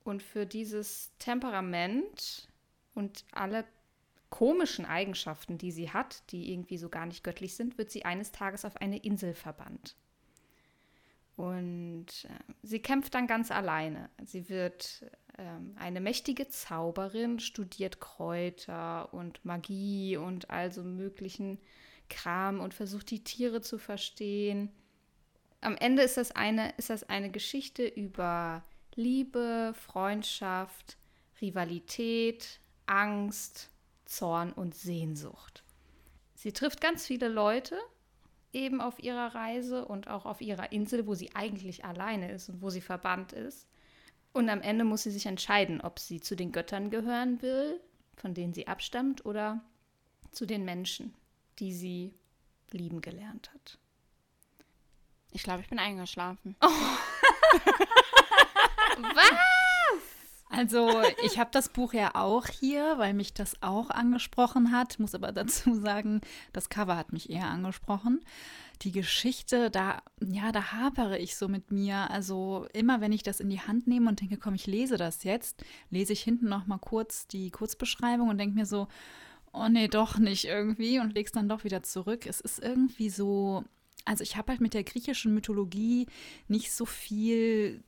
Und 0.04 0.22
für 0.22 0.46
dieses 0.46 1.12
Temperament 1.18 2.48
und 2.94 3.24
alle 3.32 3.64
komischen 4.30 4.84
Eigenschaften, 4.84 5.58
die 5.58 5.72
sie 5.72 5.90
hat, 5.90 6.30
die 6.30 6.52
irgendwie 6.52 6.78
so 6.78 6.88
gar 6.88 7.06
nicht 7.06 7.24
göttlich 7.24 7.54
sind, 7.54 7.78
wird 7.78 7.90
sie 7.90 8.04
eines 8.04 8.32
Tages 8.32 8.64
auf 8.64 8.76
eine 8.76 8.98
Insel 8.98 9.34
verbannt. 9.34 9.96
Und 11.36 12.06
äh, 12.24 12.52
sie 12.62 12.80
kämpft 12.80 13.14
dann 13.14 13.28
ganz 13.28 13.50
alleine. 13.50 14.10
Sie 14.24 14.48
wird 14.48 15.04
ähm, 15.38 15.76
eine 15.78 16.00
mächtige 16.00 16.48
Zauberin, 16.48 17.38
studiert 17.38 18.00
Kräuter 18.00 19.14
und 19.14 19.44
Magie 19.44 20.16
und 20.16 20.50
also 20.50 20.82
möglichen 20.82 21.58
Kram 22.08 22.60
und 22.60 22.74
versucht 22.74 23.10
die 23.10 23.22
Tiere 23.22 23.60
zu 23.60 23.78
verstehen. 23.78 24.70
Am 25.60 25.76
Ende 25.76 26.02
ist 26.02 26.16
das 26.16 26.32
eine, 26.32 26.72
ist 26.76 26.90
das 26.90 27.04
eine 27.04 27.30
Geschichte 27.30 27.86
über 27.86 28.64
Liebe, 28.96 29.74
Freundschaft, 29.74 30.96
Rivalität, 31.40 32.60
Angst, 32.86 33.70
Zorn 34.08 34.52
und 34.52 34.74
Sehnsucht. 34.74 35.62
Sie 36.34 36.52
trifft 36.52 36.80
ganz 36.80 37.06
viele 37.06 37.28
Leute 37.28 37.78
eben 38.52 38.80
auf 38.80 38.98
ihrer 38.98 39.34
Reise 39.34 39.84
und 39.84 40.08
auch 40.08 40.24
auf 40.24 40.40
ihrer 40.40 40.72
Insel, 40.72 41.06
wo 41.06 41.14
sie 41.14 41.34
eigentlich 41.34 41.84
alleine 41.84 42.32
ist 42.32 42.48
und 42.48 42.62
wo 42.62 42.70
sie 42.70 42.80
verbannt 42.80 43.32
ist. 43.32 43.68
Und 44.32 44.48
am 44.48 44.62
Ende 44.62 44.84
muss 44.84 45.02
sie 45.02 45.10
sich 45.10 45.26
entscheiden, 45.26 45.80
ob 45.80 45.98
sie 45.98 46.20
zu 46.20 46.36
den 46.36 46.52
Göttern 46.52 46.90
gehören 46.90 47.42
will, 47.42 47.80
von 48.16 48.34
denen 48.34 48.54
sie 48.54 48.66
abstammt, 48.66 49.24
oder 49.24 49.62
zu 50.32 50.46
den 50.46 50.64
Menschen, 50.64 51.14
die 51.58 51.72
sie 51.72 52.14
lieben 52.70 53.00
gelernt 53.00 53.50
hat. 53.52 53.78
Ich 55.32 55.42
glaube, 55.42 55.60
ich 55.60 55.68
bin 55.68 55.78
eingeschlafen. 55.78 56.56
Also, 60.50 61.02
ich 61.24 61.38
habe 61.38 61.50
das 61.52 61.68
Buch 61.68 61.92
ja 61.92 62.14
auch 62.14 62.46
hier, 62.46 62.94
weil 62.96 63.12
mich 63.12 63.34
das 63.34 63.62
auch 63.62 63.90
angesprochen 63.90 64.72
hat. 64.72 64.98
Muss 64.98 65.14
aber 65.14 65.32
dazu 65.32 65.74
sagen, 65.80 66.22
das 66.52 66.70
Cover 66.70 66.96
hat 66.96 67.12
mich 67.12 67.30
eher 67.30 67.48
angesprochen. 67.48 68.20
Die 68.82 68.92
Geschichte, 68.92 69.70
da, 69.70 70.02
ja, 70.24 70.52
da 70.52 70.72
hapere 70.72 71.18
ich 71.18 71.36
so 71.36 71.48
mit 71.48 71.70
mir. 71.70 72.10
Also, 72.10 72.66
immer 72.72 73.00
wenn 73.00 73.12
ich 73.12 73.22
das 73.22 73.40
in 73.40 73.50
die 73.50 73.60
Hand 73.60 73.86
nehme 73.86 74.08
und 74.08 74.20
denke, 74.20 74.38
komm, 74.38 74.54
ich 74.54 74.66
lese 74.66 74.96
das 74.96 75.24
jetzt, 75.24 75.64
lese 75.90 76.14
ich 76.14 76.22
hinten 76.22 76.48
noch 76.48 76.66
mal 76.66 76.78
kurz 76.78 77.26
die 77.26 77.50
Kurzbeschreibung 77.50 78.28
und 78.28 78.38
denke 78.38 78.54
mir 78.54 78.66
so, 78.66 78.88
oh 79.52 79.68
nee, 79.68 79.88
doch 79.88 80.18
nicht 80.18 80.44
irgendwie 80.46 80.98
und 80.98 81.14
legst 81.14 81.36
dann 81.36 81.48
doch 81.48 81.64
wieder 81.64 81.82
zurück. 81.82 82.26
Es 82.26 82.40
ist 82.40 82.58
irgendwie 82.58 83.10
so, 83.10 83.64
also 84.04 84.22
ich 84.22 84.36
habe 84.36 84.52
halt 84.52 84.60
mit 84.60 84.74
der 84.74 84.84
griechischen 84.84 85.34
Mythologie 85.34 86.06
nicht 86.46 86.72
so 86.72 86.86
viel 86.86 87.82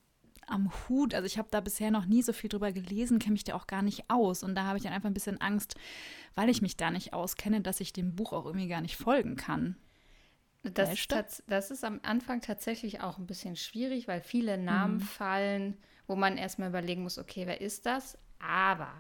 am 0.51 0.71
Hut. 0.89 1.15
Also 1.15 1.27
ich 1.27 1.39
habe 1.39 1.49
da 1.51 1.61
bisher 1.61 1.91
noch 1.91 2.07
nie 2.07 2.23
so 2.23 2.33
viel 2.33 2.49
drüber 2.51 2.73
gelesen, 2.73 3.19
kenne 3.19 3.33
mich 3.35 3.45
da 3.45 3.55
auch 3.55 3.67
gar 3.67 3.83
nicht 3.83 4.05
aus. 4.09 4.43
Und 4.43 4.55
da 4.55 4.65
habe 4.65 4.79
ich 4.79 4.85
dann 4.85 4.93
einfach 4.93 5.09
ein 5.09 5.15
bisschen 5.15 5.41
Angst, 5.41 5.75
weil 6.35 6.49
ich 6.49 6.63
mich 6.63 6.77
da 6.77 6.91
nicht 6.91 7.13
auskenne, 7.13 7.61
dass 7.61 7.81
ich 7.81 7.93
dem 7.93 8.15
Buch 8.17 8.33
auch 8.33 8.47
irgendwie 8.47 8.69
gar 8.69 8.81
nicht 8.81 8.97
folgen 8.97 9.37
kann. 9.37 9.77
Das, 10.63 10.91
tats- 11.09 11.43
das 11.47 11.71
ist 11.71 11.85
am 11.85 12.01
Anfang 12.03 12.43
tatsächlich 12.43 13.01
auch 13.01 13.17
ein 13.19 13.27
bisschen 13.27 13.57
schwierig, 13.57 14.09
weil 14.09 14.21
viele 14.21 14.59
Namen 14.59 14.97
Mhm. 14.97 15.01
fallen, 15.01 15.77
wo 16.07 16.17
man 16.17 16.37
erstmal 16.37 16.69
überlegen 16.69 17.03
muss, 17.03 17.19
okay, 17.19 17.47
wer 17.47 17.61
ist 17.63 17.87
das? 17.87 18.19
Aber 18.39 18.93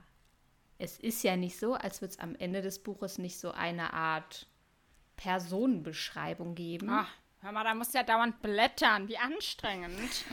es 0.78 0.98
ist 0.98 1.22
ja 1.22 1.36
nicht 1.36 1.58
so, 1.58 1.74
als 1.74 2.00
würde 2.00 2.12
es 2.12 2.18
am 2.18 2.34
Ende 2.36 2.62
des 2.62 2.78
Buches 2.82 3.18
nicht 3.18 3.38
so 3.38 3.50
eine 3.52 3.92
Art 3.92 4.46
Personenbeschreibung 5.16 6.54
geben. 6.54 6.88
Ach, 6.90 7.10
hör 7.40 7.52
mal, 7.52 7.64
da 7.64 7.74
musst 7.74 7.94
du 7.94 7.98
ja 7.98 8.04
dauernd 8.04 8.40
blättern. 8.42 9.08
Wie 9.08 9.18
anstrengend. 9.18 10.24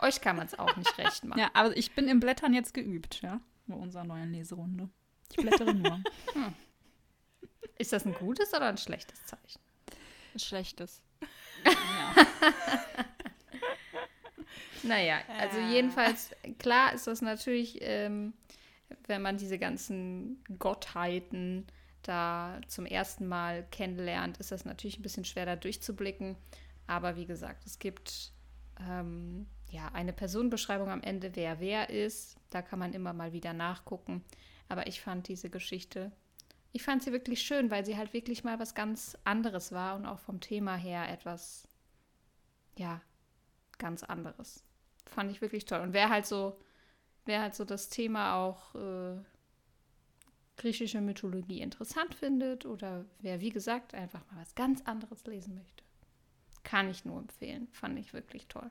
Euch 0.00 0.20
kann 0.20 0.36
man 0.36 0.46
es 0.46 0.58
auch 0.58 0.76
nicht 0.76 0.96
recht 0.98 1.24
machen. 1.24 1.38
Ja, 1.38 1.50
aber 1.54 1.76
ich 1.76 1.94
bin 1.94 2.08
im 2.08 2.20
Blättern 2.20 2.54
jetzt 2.54 2.74
geübt, 2.74 3.22
ja, 3.22 3.40
bei 3.66 3.74
unserer 3.74 4.04
neuen 4.04 4.32
Leserunde. 4.32 4.88
Ich 5.30 5.36
blättere 5.36 5.74
nur. 5.74 6.00
Ist 7.78 7.92
das 7.92 8.06
ein 8.06 8.14
gutes 8.14 8.54
oder 8.54 8.68
ein 8.68 8.78
schlechtes 8.78 9.24
Zeichen? 9.26 9.60
Ein 10.34 10.38
schlechtes. 10.38 11.02
Naja, 14.82 15.18
also 15.38 15.58
jedenfalls, 15.58 16.30
klar 16.58 16.92
ist 16.92 17.06
das 17.06 17.20
natürlich, 17.20 17.78
ähm, 17.80 18.34
wenn 19.06 19.22
man 19.22 19.36
diese 19.36 19.58
ganzen 19.58 20.42
Gottheiten 20.58 21.66
da 22.08 22.60
zum 22.68 22.86
ersten 22.86 23.26
Mal 23.26 23.66
kennenlernt, 23.70 24.38
ist 24.38 24.52
das 24.52 24.64
natürlich 24.64 24.98
ein 24.98 25.02
bisschen 25.02 25.24
schwer 25.24 25.46
da 25.46 25.56
durchzublicken. 25.56 26.36
Aber 26.86 27.16
wie 27.16 27.26
gesagt, 27.26 27.66
es 27.66 27.78
gibt 27.78 28.32
ähm, 28.80 29.46
ja 29.70 29.88
eine 29.92 30.12
Personenbeschreibung 30.12 30.88
am 30.88 31.02
Ende, 31.02 31.34
wer 31.34 31.60
wer 31.60 31.90
ist. 31.90 32.36
Da 32.50 32.62
kann 32.62 32.78
man 32.78 32.92
immer 32.92 33.12
mal 33.12 33.32
wieder 33.32 33.52
nachgucken. 33.52 34.24
Aber 34.68 34.86
ich 34.86 35.00
fand 35.00 35.28
diese 35.28 35.50
Geschichte, 35.50 36.12
ich 36.72 36.82
fand 36.82 37.02
sie 37.02 37.12
wirklich 37.12 37.40
schön, 37.40 37.70
weil 37.70 37.86
sie 37.86 37.96
halt 37.96 38.12
wirklich 38.12 38.44
mal 38.44 38.58
was 38.58 38.74
ganz 38.74 39.16
anderes 39.24 39.72
war 39.72 39.96
und 39.96 40.04
auch 40.04 40.18
vom 40.18 40.40
Thema 40.40 40.76
her 40.76 41.10
etwas, 41.10 41.66
ja, 42.76 43.00
ganz 43.78 44.02
anderes. 44.02 44.62
Fand 45.06 45.30
ich 45.30 45.40
wirklich 45.40 45.64
toll. 45.64 45.80
Und 45.80 45.94
wer 45.94 46.10
halt 46.10 46.26
so, 46.26 46.58
wer 47.24 47.40
halt 47.40 47.54
so 47.54 47.64
das 47.64 47.88
Thema 47.88 48.36
auch 48.36 48.74
äh, 48.74 49.16
griechische 50.56 51.00
Mythologie 51.00 51.60
interessant 51.60 52.14
findet 52.14 52.66
oder 52.66 53.04
wer, 53.20 53.40
wie 53.40 53.50
gesagt, 53.50 53.94
einfach 53.94 54.20
mal 54.30 54.40
was 54.40 54.54
ganz 54.54 54.82
anderes 54.82 55.24
lesen 55.26 55.54
möchte, 55.54 55.84
kann 56.64 56.88
ich 56.88 57.04
nur 57.04 57.18
empfehlen. 57.18 57.68
Fand 57.72 57.98
ich 57.98 58.12
wirklich 58.12 58.46
toll. 58.46 58.68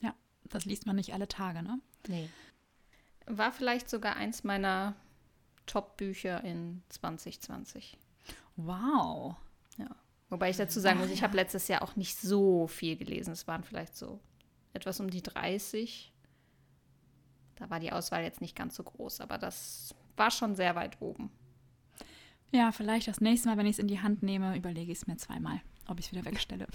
Ja, 0.00 0.14
das 0.44 0.64
liest 0.64 0.86
man 0.86 0.96
nicht 0.96 1.12
alle 1.12 1.28
Tage, 1.28 1.62
ne? 1.62 1.80
Nee. 2.08 2.28
War 3.26 3.52
vielleicht 3.52 3.90
sogar 3.90 4.16
eins 4.16 4.44
meiner 4.44 4.94
Top-Bücher 5.66 6.44
in 6.44 6.82
2020. 6.88 7.98
Wow. 8.56 9.36
Wobei 10.28 10.50
ich 10.50 10.56
dazu 10.56 10.80
sagen 10.80 10.98
muss, 10.98 11.10
ich 11.10 11.22
habe 11.22 11.36
letztes 11.36 11.68
Jahr 11.68 11.82
auch 11.82 11.94
nicht 11.94 12.18
so 12.18 12.66
viel 12.66 12.96
gelesen. 12.96 13.32
Es 13.32 13.46
waren 13.46 13.62
vielleicht 13.62 13.96
so 13.96 14.20
etwas 14.72 14.98
um 14.98 15.08
die 15.08 15.22
30. 15.22 16.12
Da 17.56 17.70
war 17.70 17.80
die 17.80 17.92
Auswahl 17.92 18.22
jetzt 18.22 18.40
nicht 18.40 18.54
ganz 18.56 18.74
so 18.76 18.82
groß, 18.82 19.20
aber 19.20 19.38
das 19.38 19.94
war 20.16 20.30
schon 20.30 20.54
sehr 20.54 20.74
weit 20.76 20.96
oben. 21.00 21.30
Ja, 22.52 22.70
vielleicht 22.72 23.08
das 23.08 23.20
nächste 23.20 23.48
Mal, 23.48 23.56
wenn 23.56 23.66
ich 23.66 23.72
es 23.72 23.78
in 23.78 23.88
die 23.88 24.00
Hand 24.00 24.22
nehme, 24.22 24.56
überlege 24.56 24.92
ich 24.92 24.98
es 24.98 25.06
mir 25.06 25.16
zweimal, 25.16 25.60
ob 25.88 25.98
ich 25.98 26.06
es 26.06 26.12
wieder 26.12 26.24
wegstelle. 26.30 26.66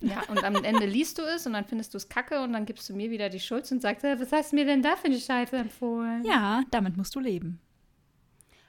Ja, 0.00 0.22
und 0.28 0.42
am 0.42 0.56
Ende 0.56 0.86
liest 0.86 1.18
du 1.18 1.22
es 1.22 1.46
und 1.46 1.52
dann 1.52 1.64
findest 1.64 1.94
du 1.94 1.98
es 1.98 2.08
kacke 2.08 2.42
und 2.42 2.52
dann 2.52 2.66
gibst 2.66 2.88
du 2.88 2.94
mir 2.94 3.10
wieder 3.10 3.28
die 3.28 3.40
Schuld 3.40 3.70
und 3.70 3.80
sagst, 3.80 4.04
"Äh, 4.04 4.18
was 4.18 4.32
hast 4.32 4.52
du 4.52 4.56
mir 4.56 4.64
denn 4.64 4.82
da 4.82 4.96
für 4.96 5.06
eine 5.06 5.18
Scheiße 5.20 5.56
empfohlen? 5.56 6.24
Ja, 6.24 6.62
damit 6.70 6.96
musst 6.96 7.14
du 7.14 7.20
leben. 7.20 7.60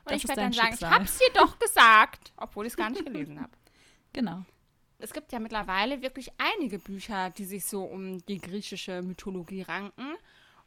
Und 0.05 0.11
Das 0.13 0.23
ich 0.23 0.27
werde 0.29 0.41
dann 0.41 0.53
sagen, 0.53 0.67
Schicksal. 0.69 0.89
ich 0.91 0.95
hab's 0.99 1.17
dir 1.17 1.33
doch 1.33 1.59
gesagt, 1.59 2.31
obwohl 2.37 2.65
ich 2.65 2.73
es 2.73 2.77
gar 2.77 2.89
nicht 2.89 3.05
gelesen 3.05 3.39
habe. 3.41 3.51
Genau. 4.13 4.43
Es 4.99 5.13
gibt 5.13 5.31
ja 5.31 5.37
mittlerweile 5.37 6.01
wirklich 6.01 6.31
einige 6.39 6.79
Bücher, 6.79 7.29
die 7.29 7.45
sich 7.45 7.65
so 7.65 7.83
um 7.83 8.25
die 8.25 8.39
griechische 8.39 9.03
Mythologie 9.03 9.61
ranken. 9.61 10.15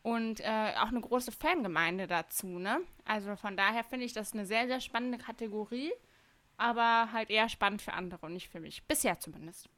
Und 0.02 0.40
äh, 0.40 0.72
auch 0.78 0.88
eine 0.88 1.00
große 1.00 1.30
Fangemeinde 1.32 2.06
dazu, 2.06 2.58
ne? 2.58 2.80
Also 3.04 3.36
von 3.36 3.56
daher 3.56 3.84
finde 3.84 4.06
ich 4.06 4.12
das 4.12 4.32
eine 4.32 4.46
sehr, 4.46 4.66
sehr 4.66 4.80
spannende 4.80 5.18
Kategorie, 5.18 5.92
aber 6.56 7.12
halt 7.12 7.30
eher 7.30 7.48
spannend 7.48 7.82
für 7.82 7.92
andere 7.92 8.26
und 8.26 8.32
nicht 8.32 8.48
für 8.48 8.60
mich. 8.60 8.82
Bisher 8.84 9.18
zumindest. 9.18 9.68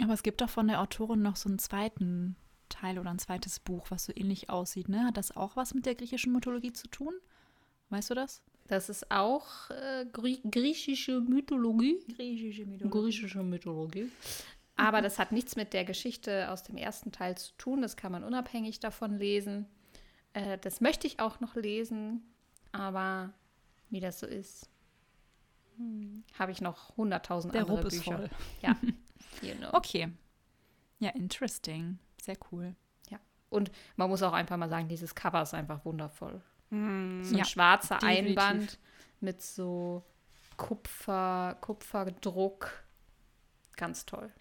Aber 0.00 0.12
es 0.12 0.22
gibt 0.22 0.40
doch 0.40 0.50
von 0.50 0.68
der 0.68 0.80
Autorin 0.80 1.22
noch 1.22 1.36
so 1.36 1.48
einen 1.48 1.58
zweiten 1.58 2.36
Teil 2.68 2.98
oder 2.98 3.10
ein 3.10 3.18
zweites 3.18 3.60
Buch, 3.60 3.90
was 3.90 4.04
so 4.04 4.12
ähnlich 4.14 4.50
aussieht, 4.50 4.88
ne? 4.88 5.04
Hat 5.04 5.16
das 5.16 5.36
auch 5.36 5.56
was 5.56 5.74
mit 5.74 5.86
der 5.86 5.94
griechischen 5.94 6.32
Mythologie 6.32 6.72
zu 6.72 6.88
tun? 6.88 7.14
Weißt 7.90 8.10
du 8.10 8.14
das? 8.14 8.42
Das 8.66 8.88
ist 8.88 9.10
auch 9.10 9.70
äh, 9.70 10.06
Grie 10.10 10.40
griechische 10.50 11.20
Mythologie. 11.20 11.98
Griechische 12.16 12.64
Griechische 12.64 13.42
Mythologie. 13.42 14.10
Aber 14.76 15.02
das 15.02 15.18
hat 15.18 15.30
nichts 15.32 15.54
mit 15.56 15.72
der 15.72 15.84
Geschichte 15.84 16.50
aus 16.50 16.62
dem 16.64 16.76
ersten 16.76 17.12
Teil 17.12 17.36
zu 17.36 17.52
tun. 17.58 17.82
Das 17.82 17.96
kann 17.96 18.10
man 18.12 18.24
unabhängig 18.24 18.80
davon 18.80 19.14
lesen. 19.18 19.66
Äh, 20.32 20.58
das 20.58 20.80
möchte 20.80 21.06
ich 21.06 21.20
auch 21.20 21.40
noch 21.40 21.54
lesen. 21.54 22.22
Aber 22.72 23.32
wie 23.90 24.00
das 24.00 24.18
so 24.18 24.26
ist, 24.26 24.68
habe 26.38 26.52
ich 26.52 26.60
noch 26.60 26.96
hunderttausend 26.96 27.54
Der 27.54 27.62
andere 27.62 27.76
Rupp 27.78 27.86
ist 27.86 27.98
Bücher. 28.04 28.18
voll. 28.18 28.30
Ja, 28.62 28.76
you 29.42 29.54
know. 29.54 29.68
Okay. 29.72 30.08
Ja, 30.98 31.10
interesting. 31.10 31.98
Sehr 32.20 32.36
cool. 32.52 32.74
Und 33.50 33.70
man 33.94 34.10
muss 34.10 34.20
auch 34.24 34.32
einfach 34.32 34.56
mal 34.56 34.68
sagen, 34.68 34.88
dieses 34.88 35.14
Cover 35.14 35.40
ist 35.42 35.54
einfach 35.54 35.84
wundervoll. 35.84 36.42
So 36.70 36.76
ein 36.76 37.34
Ja, 37.36 37.44
schwarzer 37.44 37.98
definitiv. 37.98 38.36
Einband 38.36 38.78
mit 39.20 39.40
so 39.42 40.02
Kupfer, 40.56 41.56
Kupferdruck. 41.60 42.82
Ganz 43.76 44.06
toll. 44.06 44.32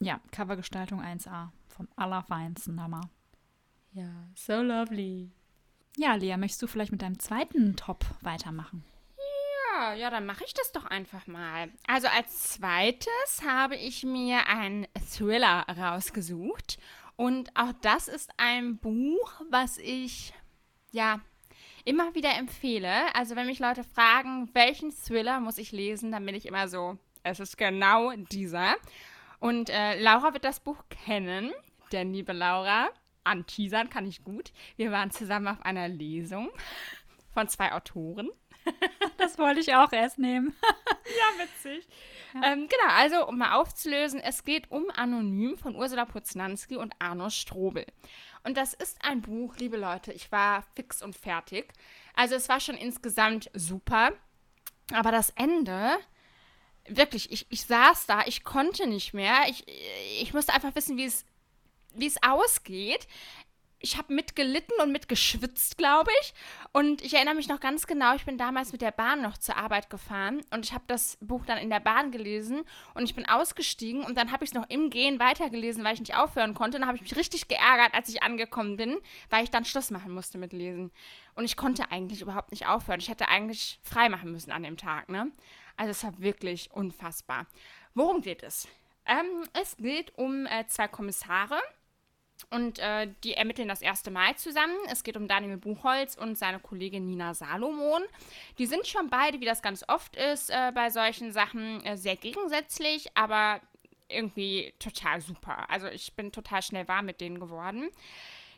Ja, 0.00 0.20
Covergestaltung 0.32 1.02
1A. 1.02 1.50
Vom 1.68 1.88
allerfeinsten 1.96 2.82
Hammer. 2.82 3.02
Ja, 3.92 4.28
so 4.34 4.62
lovely. 4.62 5.30
Ja, 5.96 6.14
Lea, 6.14 6.36
möchtest 6.36 6.62
du 6.62 6.66
vielleicht 6.66 6.92
mit 6.92 7.02
deinem 7.02 7.18
zweiten 7.18 7.76
Top 7.76 8.04
weitermachen? 8.22 8.84
Ja, 9.76 9.94
ja, 9.94 10.10
dann 10.10 10.26
mache 10.26 10.44
ich 10.44 10.54
das 10.54 10.72
doch 10.72 10.86
einfach 10.86 11.26
mal. 11.26 11.70
Also 11.86 12.08
als 12.08 12.52
zweites 12.52 13.42
habe 13.46 13.76
ich 13.76 14.04
mir 14.04 14.46
einen 14.46 14.86
Thriller 15.12 15.66
rausgesucht. 15.68 16.78
Und 17.16 17.54
auch 17.54 17.72
das 17.82 18.08
ist 18.08 18.30
ein 18.38 18.78
Buch, 18.78 19.40
was 19.50 19.76
ich, 19.78 20.32
ja, 20.92 21.20
immer 21.84 22.14
wieder 22.14 22.34
empfehle. 22.36 23.14
Also 23.14 23.36
wenn 23.36 23.46
mich 23.46 23.58
Leute 23.58 23.84
fragen, 23.84 24.48
welchen 24.54 24.90
Thriller 24.90 25.40
muss 25.40 25.58
ich 25.58 25.72
lesen, 25.72 26.12
dann 26.12 26.24
bin 26.24 26.34
ich 26.34 26.46
immer 26.46 26.68
so, 26.68 26.98
es 27.22 27.40
ist 27.40 27.58
genau 27.58 28.12
dieser. 28.12 28.76
Und 29.40 29.70
äh, 29.70 30.00
Laura 30.00 30.32
wird 30.34 30.44
das 30.44 30.60
Buch 30.60 30.84
kennen, 30.88 31.52
denn 31.92 32.12
liebe 32.12 32.32
Laura, 32.32 32.90
anteasern 33.24 33.90
kann 33.90 34.06
ich 34.06 34.22
gut. 34.22 34.52
Wir 34.76 34.92
waren 34.92 35.10
zusammen 35.10 35.48
auf 35.48 35.62
einer 35.62 35.88
Lesung 35.88 36.50
von 37.32 37.48
zwei 37.48 37.72
Autoren. 37.72 38.30
Das 39.16 39.38
wollte 39.38 39.60
ich 39.60 39.74
auch 39.74 39.92
erst 39.92 40.18
nehmen. 40.18 40.54
Ja, 41.10 41.44
witzig. 41.44 41.88
Ähm, 42.34 42.68
genau, 42.68 42.94
also 42.94 43.26
um 43.26 43.38
mal 43.38 43.54
aufzulösen, 43.54 44.20
es 44.20 44.44
geht 44.44 44.70
um 44.70 44.90
Anonym 44.94 45.58
von 45.58 45.74
Ursula 45.74 46.04
Poznanski 46.04 46.76
und 46.76 46.94
Arno 47.00 47.30
Strobel. 47.30 47.84
Und 48.44 48.56
das 48.56 48.74
ist 48.74 49.04
ein 49.04 49.20
Buch, 49.20 49.56
liebe 49.56 49.76
Leute, 49.76 50.12
ich 50.12 50.30
war 50.30 50.62
fix 50.76 51.02
und 51.02 51.16
fertig. 51.16 51.72
Also 52.14 52.36
es 52.36 52.48
war 52.48 52.60
schon 52.60 52.76
insgesamt 52.76 53.50
super, 53.54 54.12
aber 54.92 55.10
das 55.10 55.30
Ende, 55.30 55.98
wirklich, 56.88 57.30
ich, 57.30 57.46
ich 57.50 57.62
saß 57.62 58.06
da, 58.06 58.22
ich 58.26 58.44
konnte 58.44 58.86
nicht 58.86 59.14
mehr. 59.14 59.36
Ich, 59.48 59.64
ich 60.20 60.34
musste 60.34 60.52
einfach 60.52 60.74
wissen, 60.74 60.96
wie 60.96 61.04
es, 61.04 61.24
wie 61.94 62.06
es 62.06 62.22
ausgeht. 62.22 63.06
Ich 63.82 63.96
habe 63.96 64.12
mitgelitten 64.12 64.74
und 64.82 64.92
mitgeschwitzt, 64.92 65.78
glaube 65.78 66.10
ich. 66.20 66.34
Und 66.72 67.00
ich 67.00 67.14
erinnere 67.14 67.34
mich 67.34 67.48
noch 67.48 67.60
ganz 67.60 67.86
genau, 67.86 68.14
ich 68.14 68.26
bin 68.26 68.36
damals 68.36 68.72
mit 68.72 68.82
der 68.82 68.90
Bahn 68.90 69.22
noch 69.22 69.38
zur 69.38 69.56
Arbeit 69.56 69.88
gefahren 69.88 70.42
und 70.50 70.66
ich 70.66 70.74
habe 70.74 70.84
das 70.86 71.16
Buch 71.22 71.46
dann 71.46 71.56
in 71.56 71.70
der 71.70 71.80
Bahn 71.80 72.10
gelesen 72.10 72.62
und 72.92 73.04
ich 73.04 73.14
bin 73.14 73.26
ausgestiegen 73.26 74.04
und 74.04 74.18
dann 74.18 74.32
habe 74.32 74.44
ich 74.44 74.50
es 74.50 74.54
noch 74.54 74.68
im 74.68 74.90
Gehen 74.90 75.18
weitergelesen, 75.18 75.82
weil 75.82 75.94
ich 75.94 76.00
nicht 76.00 76.14
aufhören 76.14 76.52
konnte. 76.52 76.76
Und 76.76 76.82
dann 76.82 76.88
habe 76.88 76.96
ich 76.96 77.02
mich 77.02 77.16
richtig 77.16 77.48
geärgert, 77.48 77.94
als 77.94 78.10
ich 78.10 78.22
angekommen 78.22 78.76
bin, 78.76 78.98
weil 79.30 79.44
ich 79.44 79.50
dann 79.50 79.64
Schluss 79.64 79.90
machen 79.90 80.12
musste 80.12 80.36
mit 80.36 80.52
Lesen. 80.52 80.90
Und 81.34 81.46
ich 81.46 81.56
konnte 81.56 81.90
eigentlich 81.90 82.20
überhaupt 82.20 82.50
nicht 82.50 82.66
aufhören. 82.66 83.00
Ich 83.00 83.08
hätte 83.08 83.28
eigentlich 83.28 83.80
frei 83.82 84.10
machen 84.10 84.30
müssen 84.30 84.52
an 84.52 84.62
dem 84.62 84.76
Tag, 84.76 85.08
ne? 85.08 85.32
Also 85.80 85.92
es 85.92 86.04
war 86.04 86.20
wirklich 86.20 86.70
unfassbar. 86.72 87.46
Worum 87.94 88.20
geht 88.20 88.42
es? 88.42 88.68
Ähm, 89.06 89.48
es 89.54 89.78
geht 89.78 90.12
um 90.18 90.44
äh, 90.44 90.66
zwei 90.66 90.88
Kommissare, 90.88 91.58
und 92.50 92.78
äh, 92.78 93.08
die 93.24 93.34
ermitteln 93.34 93.68
das 93.68 93.80
erste 93.80 94.10
Mal 94.10 94.36
zusammen. 94.36 94.76
Es 94.90 95.04
geht 95.04 95.16
um 95.16 95.26
Daniel 95.26 95.56
Buchholz 95.56 96.16
und 96.16 96.36
seine 96.36 96.58
Kollegin 96.58 97.06
Nina 97.06 97.32
Salomon. 97.32 98.02
Die 98.58 98.66
sind 98.66 98.86
schon 98.86 99.08
beide, 99.08 99.40
wie 99.40 99.44
das 99.46 99.62
ganz 99.62 99.84
oft 99.88 100.16
ist, 100.16 100.50
äh, 100.50 100.72
bei 100.74 100.90
solchen 100.90 101.32
Sachen 101.32 101.84
äh, 101.84 101.96
sehr 101.96 102.16
gegensätzlich, 102.16 103.14
aber 103.16 103.60
irgendwie 104.08 104.74
total 104.78 105.20
super. 105.20 105.68
Also 105.70 105.86
ich 105.88 106.14
bin 106.14 106.32
total 106.32 106.62
schnell 106.62 106.88
warm 106.88 107.06
mit 107.06 107.20
denen 107.20 107.40
geworden. 107.40 107.90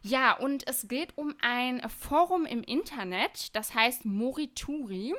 Ja, 0.03 0.33
und 0.33 0.67
es 0.67 0.89
geht 0.89 1.17
um 1.17 1.35
ein 1.43 1.89
Forum 1.89 2.47
im 2.47 2.65
Internet, 2.65 3.55
das 3.55 3.75
heißt 3.75 4.05
Morituri. 4.05 5.15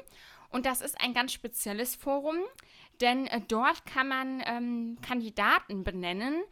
Und 0.53 0.65
das 0.67 0.81
ist 0.81 1.01
ein 1.01 1.13
ganz 1.13 1.33
spezielles 1.33 1.95
Forum, 1.95 2.37
denn 3.01 3.25
äh, 3.27 3.41
dort 3.47 3.85
kann 3.85 4.07
man 4.07 4.43
ähm, 4.45 4.97
Kandidaten 5.01 5.83
benennen, 5.83 6.43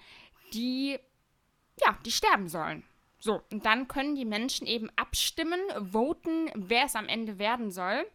die 0.53 0.97
ja, 1.79 1.97
die 2.05 2.11
sterben 2.11 2.47
sollen. 2.49 2.83
So, 3.19 3.43
und 3.51 3.65
dann 3.65 3.87
können 3.87 4.15
die 4.15 4.25
Menschen 4.25 4.65
eben 4.65 4.89
abstimmen, 4.95 5.59
voten, 5.79 6.49
wer 6.55 6.85
es 6.85 6.95
am 6.95 7.07
Ende 7.07 7.37
werden 7.37 7.69
soll. 7.71 8.05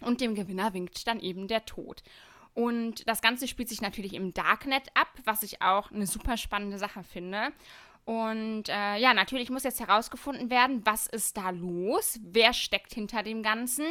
Und 0.00 0.22
dem 0.22 0.34
Gewinner 0.34 0.72
winkt 0.72 1.06
dann 1.06 1.20
eben 1.20 1.46
der 1.46 1.66
Tod. 1.66 2.02
Und 2.54 3.06
das 3.06 3.20
Ganze 3.20 3.46
spielt 3.46 3.68
sich 3.68 3.82
natürlich 3.82 4.14
im 4.14 4.32
Darknet 4.32 4.88
ab, 4.94 5.12
was 5.24 5.42
ich 5.42 5.60
auch 5.60 5.90
eine 5.90 6.06
super 6.06 6.38
spannende 6.38 6.78
Sache 6.78 7.04
finde. 7.04 7.52
Und 8.10 8.68
äh, 8.68 8.96
ja, 8.96 9.14
natürlich 9.14 9.50
muss 9.50 9.62
jetzt 9.62 9.78
herausgefunden 9.78 10.50
werden, 10.50 10.84
was 10.84 11.06
ist 11.06 11.36
da 11.36 11.50
los, 11.50 12.18
wer 12.24 12.52
steckt 12.52 12.92
hinter 12.92 13.22
dem 13.22 13.44
Ganzen, 13.44 13.86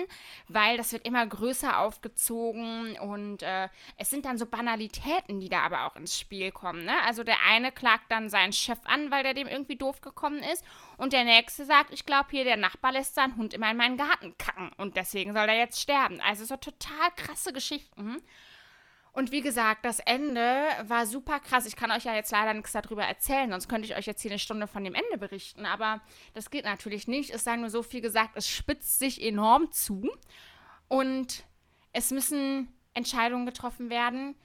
weil 0.50 0.76
das 0.76 0.92
wird 0.92 1.08
immer 1.08 1.26
größer 1.26 1.80
aufgezogen 1.80 3.00
und 3.00 3.44
äh, 3.44 3.70
es 3.96 4.10
sind 4.10 4.26
dann 4.26 4.38
so 4.38 4.46
Banalitäten, 4.46 5.40
die 5.40 5.48
da 5.48 5.62
aber 5.62 5.86
auch 5.86 5.96
ins 5.96 6.20
Spiel 6.20 6.52
kommen. 6.52 6.84
Ne? 6.84 6.92
Also 7.06 7.24
der 7.24 7.38
eine 7.48 7.72
klagt 7.72 8.12
dann 8.12 8.28
seinen 8.28 8.52
Chef 8.52 8.80
an, 8.84 9.10
weil 9.10 9.24
der 9.24 9.34
dem 9.34 9.48
irgendwie 9.48 9.78
doof 9.78 10.02
gekommen 10.02 10.44
ist 10.52 10.66
und 10.98 11.14
der 11.14 11.24
nächste 11.24 11.64
sagt, 11.64 11.94
ich 11.94 12.06
glaube 12.06 12.28
hier, 12.32 12.44
der 12.44 12.58
Nachbar 12.58 12.92
lässt 12.92 13.16
seinen 13.16 13.38
Hund 13.38 13.54
immer 13.54 13.72
in 13.72 13.78
meinen 13.78 13.96
Garten 13.96 14.38
kacken 14.38 14.70
und 14.76 14.98
deswegen 14.98 15.32
soll 15.32 15.48
er 15.48 15.58
jetzt 15.58 15.80
sterben. 15.80 16.20
Also 16.20 16.44
so 16.44 16.58
total 16.58 17.10
krasse 17.16 17.54
Geschichten. 17.54 18.22
Und 19.20 19.34
wie 19.34 19.42
gesagt, 19.42 19.84
das 19.84 20.00
Ende 20.00 20.66
war 20.84 21.06
super 21.06 21.42
krass. 21.42 21.66
Ich 21.66 21.76
kann 21.76 21.92
euch 21.92 22.06
ja 22.06 22.16
jetzt 22.16 22.32
leider 22.32 22.54
nichts 22.54 22.72
darüber 22.72 23.04
erzählen, 23.04 23.52
sonst 23.52 23.68
könnte 23.68 23.86
ich 23.86 23.98
euch 23.98 24.06
jetzt 24.06 24.22
hier 24.22 24.32
eine 24.32 24.40
Stunde 24.40 24.66
von 24.66 24.82
dem 24.82 24.96
Ende 24.96 25.18
berichten. 25.18 25.66
Aber 25.66 26.00
das 26.34 26.50
geht 26.50 26.64
natürlich 26.64 27.06
nicht. 27.06 27.30
Es 27.30 27.44
sei 27.44 27.58
nur 27.58 27.70
so 27.70 27.84
viel 27.84 28.00
gesagt, 28.00 28.38
es 28.38 28.48
spitzt 28.48 28.98
sich 28.98 29.22
enorm 29.22 29.74
zu. 29.74 30.10
Und 30.88 31.44
es 31.92 32.12
müssen 32.12 32.74
Entscheidungen 32.94 33.46
getroffen 33.46 33.90
werden, 33.90 34.36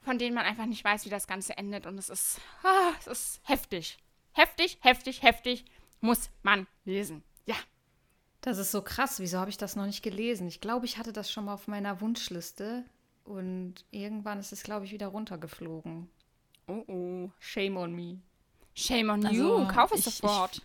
von 0.00 0.18
denen 0.18 0.34
man 0.34 0.46
einfach 0.46 0.66
nicht 0.66 0.82
weiß, 0.82 1.04
wie 1.04 1.10
das 1.10 1.28
Ganze 1.28 1.56
endet. 1.56 1.86
Und 1.86 1.96
es 1.96 2.10
ist, 2.10 2.40
ah, 2.64 2.90
es 2.98 3.06
ist 3.06 3.40
heftig. 3.44 3.98
Heftig, 4.32 4.78
heftig, 4.80 5.22
heftig. 5.22 5.64
Muss 6.00 6.28
man 6.42 6.66
lesen. 6.84 7.22
Ja. 7.46 7.54
Das 8.40 8.58
ist 8.58 8.72
so 8.72 8.82
krass. 8.82 9.20
Wieso 9.20 9.38
habe 9.38 9.50
ich 9.50 9.58
das 9.58 9.76
noch 9.76 9.86
nicht 9.86 10.02
gelesen? 10.02 10.48
Ich 10.48 10.60
glaube, 10.60 10.86
ich 10.86 10.98
hatte 10.98 11.12
das 11.12 11.30
schon 11.30 11.44
mal 11.44 11.54
auf 11.54 11.68
meiner 11.68 12.00
Wunschliste. 12.00 12.84
Und 13.28 13.84
irgendwann 13.90 14.38
ist 14.40 14.52
es, 14.52 14.62
glaube 14.62 14.86
ich, 14.86 14.92
wieder 14.92 15.08
runtergeflogen. 15.08 16.08
Oh 16.66 16.84
oh. 16.86 17.30
Shame 17.38 17.76
on 17.76 17.94
me. 17.94 18.20
Shame 18.74 19.10
on 19.10 19.26
Also, 19.26 19.58
you. 19.60 19.68
Kauf 19.68 19.92
es 19.92 20.06
ich- 20.06 20.14
sofort. 20.14 20.62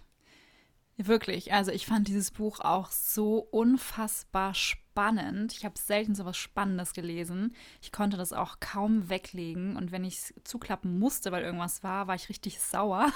Wirklich, 0.95 1.51
also 1.51 1.71
ich 1.71 1.87
fand 1.87 2.07
dieses 2.07 2.29
Buch 2.29 2.59
auch 2.59 2.91
so 2.91 3.39
unfassbar 3.39 4.53
spannend. 4.53 5.51
Ich 5.53 5.65
habe 5.65 5.77
selten 5.77 6.13
so 6.13 6.23
was 6.23 6.37
Spannendes 6.37 6.93
gelesen. 6.93 7.55
Ich 7.81 7.91
konnte 7.91 8.15
das 8.15 8.31
auch 8.31 8.59
kaum 8.59 9.09
weglegen 9.09 9.75
und 9.75 9.91
wenn 9.91 10.03
ich 10.03 10.13
es 10.19 10.33
zuklappen 10.43 10.99
musste, 10.99 11.31
weil 11.31 11.43
irgendwas 11.43 11.83
war, 11.83 12.07
war 12.07 12.13
ich 12.15 12.29
richtig 12.29 12.59
sauer. 12.59 13.11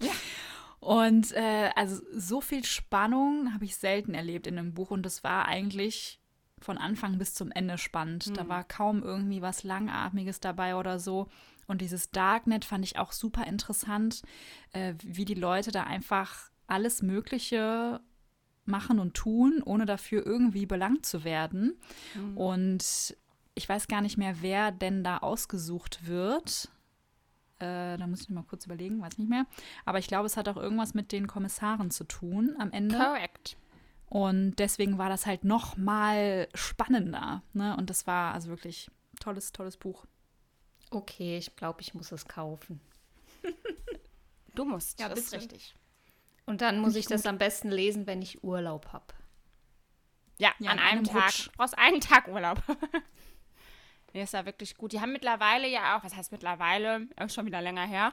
Und 0.80 1.32
äh, 1.32 1.70
also 1.76 2.00
so 2.10 2.40
viel 2.40 2.64
Spannung 2.64 3.52
habe 3.52 3.66
ich 3.66 3.76
selten 3.76 4.14
erlebt 4.14 4.46
in 4.46 4.58
einem 4.58 4.72
Buch 4.72 4.90
und 4.90 5.04
das 5.04 5.22
war 5.22 5.46
eigentlich 5.46 6.19
von 6.60 6.78
Anfang 6.78 7.18
bis 7.18 7.34
zum 7.34 7.50
Ende 7.50 7.78
spannend. 7.78 8.36
Da 8.36 8.48
war 8.48 8.64
kaum 8.64 9.02
irgendwie 9.02 9.42
was 9.42 9.62
Langatmiges 9.64 10.40
dabei 10.40 10.76
oder 10.76 10.98
so. 10.98 11.28
Und 11.66 11.80
dieses 11.80 12.10
Darknet 12.10 12.64
fand 12.64 12.84
ich 12.84 12.98
auch 12.98 13.12
super 13.12 13.46
interessant, 13.46 14.22
äh, 14.72 14.94
wie 15.02 15.24
die 15.24 15.34
Leute 15.34 15.70
da 15.70 15.84
einfach 15.84 16.50
alles 16.66 17.02
Mögliche 17.02 18.00
machen 18.64 18.98
und 18.98 19.14
tun, 19.14 19.62
ohne 19.64 19.86
dafür 19.86 20.24
irgendwie 20.26 20.66
belangt 20.66 21.06
zu 21.06 21.24
werden. 21.24 21.78
Und 22.36 23.16
ich 23.54 23.68
weiß 23.68 23.88
gar 23.88 24.00
nicht 24.00 24.16
mehr, 24.16 24.42
wer 24.42 24.70
denn 24.72 25.02
da 25.04 25.18
ausgesucht 25.18 26.06
wird. 26.06 26.70
Äh, 27.58 27.98
da 27.98 28.06
muss 28.06 28.22
ich 28.22 28.30
mal 28.30 28.44
kurz 28.44 28.66
überlegen, 28.66 29.02
weiß 29.02 29.18
nicht 29.18 29.28
mehr. 29.28 29.46
Aber 29.84 29.98
ich 29.98 30.06
glaube, 30.06 30.26
es 30.26 30.36
hat 30.36 30.48
auch 30.48 30.56
irgendwas 30.56 30.94
mit 30.94 31.12
den 31.12 31.26
Kommissaren 31.26 31.90
zu 31.90 32.04
tun 32.04 32.54
am 32.58 32.70
Ende. 32.70 32.96
Correct. 32.96 33.56
Und 34.10 34.56
deswegen 34.56 34.98
war 34.98 35.08
das 35.08 35.24
halt 35.24 35.44
noch 35.44 35.76
mal 35.76 36.48
spannender. 36.54 37.44
Ne? 37.52 37.76
Und 37.76 37.90
das 37.90 38.08
war 38.08 38.34
also 38.34 38.48
wirklich 38.48 38.90
tolles, 39.20 39.52
tolles 39.52 39.76
Buch. 39.76 40.04
Okay, 40.90 41.38
ich 41.38 41.54
glaube, 41.54 41.80
ich 41.80 41.94
muss 41.94 42.12
es 42.12 42.26
kaufen. 42.26 42.80
Du 44.56 44.64
musst. 44.64 44.98
Ja, 44.98 45.08
das 45.08 45.20
ist 45.20 45.32
richtig. 45.32 45.76
Und 46.44 46.60
dann 46.60 46.80
muss 46.80 46.96
ich 46.96 47.06
das 47.06 47.24
am 47.24 47.38
besten 47.38 47.70
lesen, 47.70 48.08
wenn 48.08 48.20
ich 48.20 48.42
Urlaub 48.42 48.92
habe. 48.92 49.06
Ja, 50.38 50.52
Ja, 50.58 50.72
an 50.72 50.80
an 50.80 50.84
einem 50.84 50.98
einem 50.98 51.04
Tag. 51.04 51.24
Rutsch. 51.28 51.46
Du 51.46 51.50
brauchst 51.56 51.78
einen 51.78 52.00
Tag 52.00 52.26
Urlaub. 52.26 52.60
nee, 54.12 54.22
ist 54.22 54.32
ja 54.32 54.44
wirklich 54.44 54.76
gut. 54.76 54.90
Die 54.92 55.00
haben 55.00 55.12
mittlerweile 55.12 55.68
ja 55.68 55.96
auch, 55.96 56.02
was 56.02 56.16
heißt 56.16 56.32
mittlerweile, 56.32 57.06
schon 57.28 57.46
wieder 57.46 57.62
länger 57.62 57.86
her, 57.86 58.12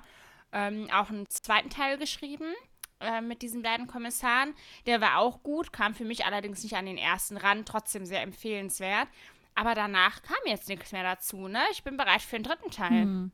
ähm, 0.52 0.88
auch 0.94 1.10
einen 1.10 1.28
zweiten 1.28 1.72
Teil 1.72 1.98
geschrieben 1.98 2.54
äh, 3.00 3.22
mit 3.22 3.42
diesen 3.42 3.62
beiden 3.62 3.88
Kommissaren. 3.88 4.54
Der 4.86 5.02
war 5.02 5.18
auch 5.20 5.44
gut, 5.44 5.72
kam 5.74 5.94
für 5.96 6.06
mich 6.06 6.26
allerdings 6.26 6.64
nicht 6.64 6.76
an 6.76 6.86
den 6.86 6.98
ersten 6.98 7.38
ran, 7.38 7.66
trotzdem 7.66 8.06
sehr 8.06 8.22
empfehlenswert. 8.22 9.08
Aber 9.56 9.74
danach 9.76 10.22
kam 10.22 10.38
jetzt 10.46 10.70
nichts 10.70 10.92
mehr 10.92 11.04
dazu, 11.04 11.48
ne? 11.48 11.62
Ich 11.72 11.84
bin 11.84 11.98
bereit 11.98 12.22
für 12.22 12.36
den 12.38 12.44
dritten 12.44 12.70
Teil. 12.72 13.04
Hm. 13.04 13.32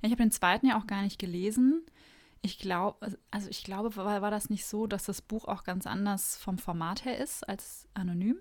Ich 0.00 0.10
habe 0.10 0.22
den 0.22 0.30
zweiten 0.30 0.66
ja 0.68 0.78
auch 0.78 0.86
gar 0.86 1.02
nicht 1.02 1.18
gelesen. 1.18 1.84
Ich 2.42 2.58
glaube, 2.58 3.18
also 3.32 3.48
ich 3.50 3.64
glaube, 3.64 3.94
war, 3.96 4.22
war 4.22 4.30
das 4.30 4.48
nicht 4.50 4.64
so, 4.64 4.86
dass 4.86 5.04
das 5.04 5.20
Buch 5.22 5.46
auch 5.46 5.64
ganz 5.64 5.86
anders 5.86 6.36
vom 6.36 6.58
Format 6.58 7.04
her 7.04 7.18
ist 7.18 7.42
als 7.48 7.88
anonym? 7.94 8.36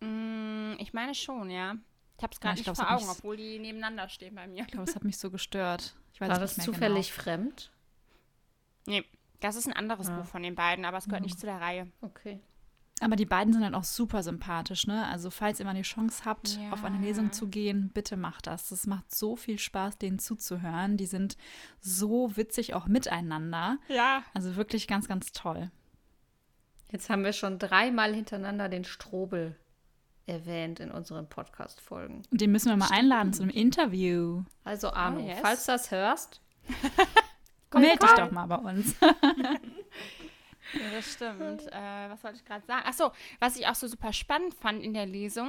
Mm, 0.00 0.74
ich 0.78 0.92
meine 0.92 1.14
schon, 1.14 1.48
ja. 1.50 1.76
Ich 2.18 2.22
habe 2.22 2.32
es 2.34 2.38
Ja, 2.38 2.40
gerade 2.40 2.60
ich 2.60 2.66
nicht 2.66 2.74
glaub, 2.74 2.76
vor 2.76 2.90
Augen, 2.94 3.06
mich- 3.06 3.16
obwohl 3.18 3.36
die 3.36 3.58
nebeneinander 3.58 4.08
stehen 4.08 4.34
bei 4.34 4.46
mir. 4.46 4.62
Ich 4.62 4.68
glaube, 4.68 4.88
es 4.88 4.94
hat 4.94 5.04
mich 5.04 5.16
so 5.18 5.30
gestört. 5.30 5.96
Ich 6.12 6.20
weiß 6.20 6.28
War 6.28 6.38
das 6.38 6.56
mehr 6.56 6.66
zufällig 6.66 7.12
fremd? 7.12 7.72
Nee, 8.86 9.04
das 9.42 9.56
ist 9.56 9.66
ein 9.66 9.72
anderes 9.72 10.08
Ja. 10.08 10.16
Buch 10.16 10.26
von 10.26 10.42
den 10.42 10.54
beiden, 10.54 10.84
aber 10.84 10.98
es 10.98 11.04
gehört 11.06 11.22
nicht 11.22 11.38
zu 11.38 11.46
der 11.46 11.60
Reihe. 11.60 11.90
Okay. 12.00 12.40
Aber 13.00 13.16
die 13.16 13.26
beiden 13.26 13.52
sind 13.52 13.62
dann 13.62 13.74
auch 13.74 13.82
super 13.84 14.22
sympathisch, 14.22 14.86
ne? 14.86 15.06
Also 15.08 15.30
falls 15.30 15.58
ihr 15.58 15.66
mal 15.66 15.74
die 15.74 15.82
Chance 15.82 16.24
habt, 16.24 16.56
Ja. 16.56 16.70
auf 16.72 16.84
eine 16.84 16.98
Lesung 16.98 17.32
zu 17.32 17.48
gehen, 17.48 17.90
bitte 17.92 18.16
macht 18.16 18.46
das. 18.46 18.68
Das 18.68 18.86
macht 18.86 19.12
so 19.12 19.34
viel 19.34 19.58
Spaß, 19.58 19.98
denen 19.98 20.20
zuzuhören. 20.20 20.96
Die 20.96 21.06
sind 21.06 21.36
so 21.80 22.36
witzig 22.36 22.74
auch 22.74 22.86
miteinander. 22.86 23.78
Ja. 23.88 24.22
Also 24.34 24.54
wirklich 24.54 24.86
ganz, 24.86 25.08
ganz 25.08 25.32
toll. 25.32 25.70
Jetzt 26.92 27.10
haben 27.10 27.24
wir 27.24 27.32
schon 27.32 27.58
dreimal 27.58 28.14
hintereinander 28.14 28.68
den 28.68 28.84
Strobel 28.84 29.56
erwähnt 30.26 30.78
in 30.78 30.92
unseren 30.92 31.28
Podcast-Folgen. 31.28 32.22
Und 32.30 32.40
den 32.40 32.52
müssen 32.52 32.68
wir 32.68 32.76
mal 32.76 32.90
einladen 32.92 33.32
zu 33.32 33.42
einem 33.42 33.50
Interview. 33.50 34.44
Also 34.62 34.92
Arno, 34.92 35.18
Oh, 35.20 35.26
yes. 35.26 35.38
falls 35.40 35.64
du 35.66 35.72
das 35.72 35.90
hörst, 35.90 36.40
Meld 37.80 38.02
dich 38.02 38.08
vorbei. 38.08 38.24
doch 38.24 38.30
mal 38.30 38.46
bei 38.46 38.56
uns. 38.56 38.94
Ja, 40.74 40.90
das 40.94 41.12
stimmt. 41.12 41.66
Äh, 41.66 42.10
was 42.10 42.22
wollte 42.24 42.36
ich 42.36 42.44
gerade 42.44 42.64
sagen? 42.64 42.86
Achso, 42.86 43.12
was 43.40 43.56
ich 43.56 43.66
auch 43.66 43.74
so 43.74 43.86
super 43.86 44.12
spannend 44.12 44.54
fand 44.54 44.82
in 44.82 44.94
der 44.94 45.06
Lesung, 45.06 45.48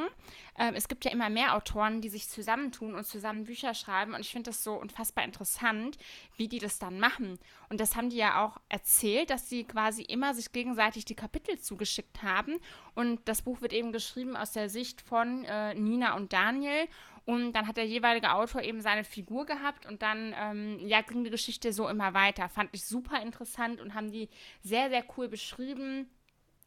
ähm, 0.57 0.73
es 0.75 0.87
gibt 0.87 1.05
ja 1.05 1.11
immer 1.11 1.29
mehr 1.29 1.55
Autoren, 1.55 2.01
die 2.01 2.09
sich 2.09 2.27
zusammentun 2.27 2.95
und 2.95 3.05
zusammen 3.05 3.45
Bücher 3.45 3.73
schreiben 3.73 4.13
und 4.13 4.21
ich 4.21 4.31
finde 4.31 4.49
das 4.49 4.63
so 4.63 4.73
unfassbar 4.73 5.23
interessant, 5.23 5.97
wie 6.35 6.47
die 6.47 6.59
das 6.59 6.79
dann 6.79 6.99
machen. 6.99 7.39
Und 7.69 7.79
das 7.79 7.95
haben 7.95 8.09
die 8.09 8.17
ja 8.17 8.43
auch 8.43 8.57
erzählt, 8.69 9.29
dass 9.29 9.49
sie 9.49 9.63
quasi 9.63 10.01
immer 10.01 10.33
sich 10.33 10.51
gegenseitig 10.51 11.05
die 11.05 11.15
Kapitel 11.15 11.57
zugeschickt 11.59 12.21
haben 12.21 12.59
und 12.95 13.21
das 13.25 13.43
Buch 13.43 13.61
wird 13.61 13.73
eben 13.73 13.91
geschrieben 13.91 14.35
aus 14.35 14.51
der 14.51 14.69
Sicht 14.69 15.01
von 15.01 15.45
äh, 15.45 15.73
Nina 15.73 16.15
und 16.15 16.33
Daniel 16.33 16.87
und 17.25 17.53
dann 17.53 17.67
hat 17.67 17.77
der 17.77 17.85
jeweilige 17.85 18.33
Autor 18.33 18.61
eben 18.63 18.81
seine 18.81 19.03
Figur 19.05 19.45
gehabt 19.45 19.85
und 19.85 20.01
dann 20.01 20.33
ähm, 20.37 20.79
ja, 20.85 21.01
ging 21.01 21.23
die 21.23 21.29
Geschichte 21.29 21.71
so 21.71 21.87
immer 21.87 22.13
weiter. 22.13 22.49
Fand 22.49 22.69
ich 22.73 22.83
super 22.85 23.21
interessant 23.21 23.79
und 23.79 23.93
haben 23.93 24.11
die 24.11 24.29
sehr, 24.61 24.89
sehr 24.89 25.05
cool 25.17 25.29
beschrieben. 25.29 26.09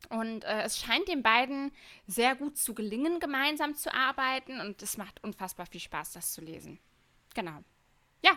Und 0.08 0.44
äh, 0.44 0.62
es 0.62 0.78
scheint 0.78 1.08
den 1.08 1.22
beiden 1.22 1.72
sehr 2.06 2.36
gut 2.36 2.56
zu 2.56 2.74
gelingen, 2.74 3.20
gemeinsam 3.20 3.74
zu 3.74 3.92
arbeiten. 3.92 4.60
Und 4.60 4.82
es 4.82 4.96
macht 4.96 5.22
unfassbar 5.22 5.66
viel 5.66 5.80
Spaß, 5.80 6.12
das 6.12 6.32
zu 6.32 6.40
lesen. 6.40 6.78
Genau. 7.34 7.62
Ja, 8.22 8.32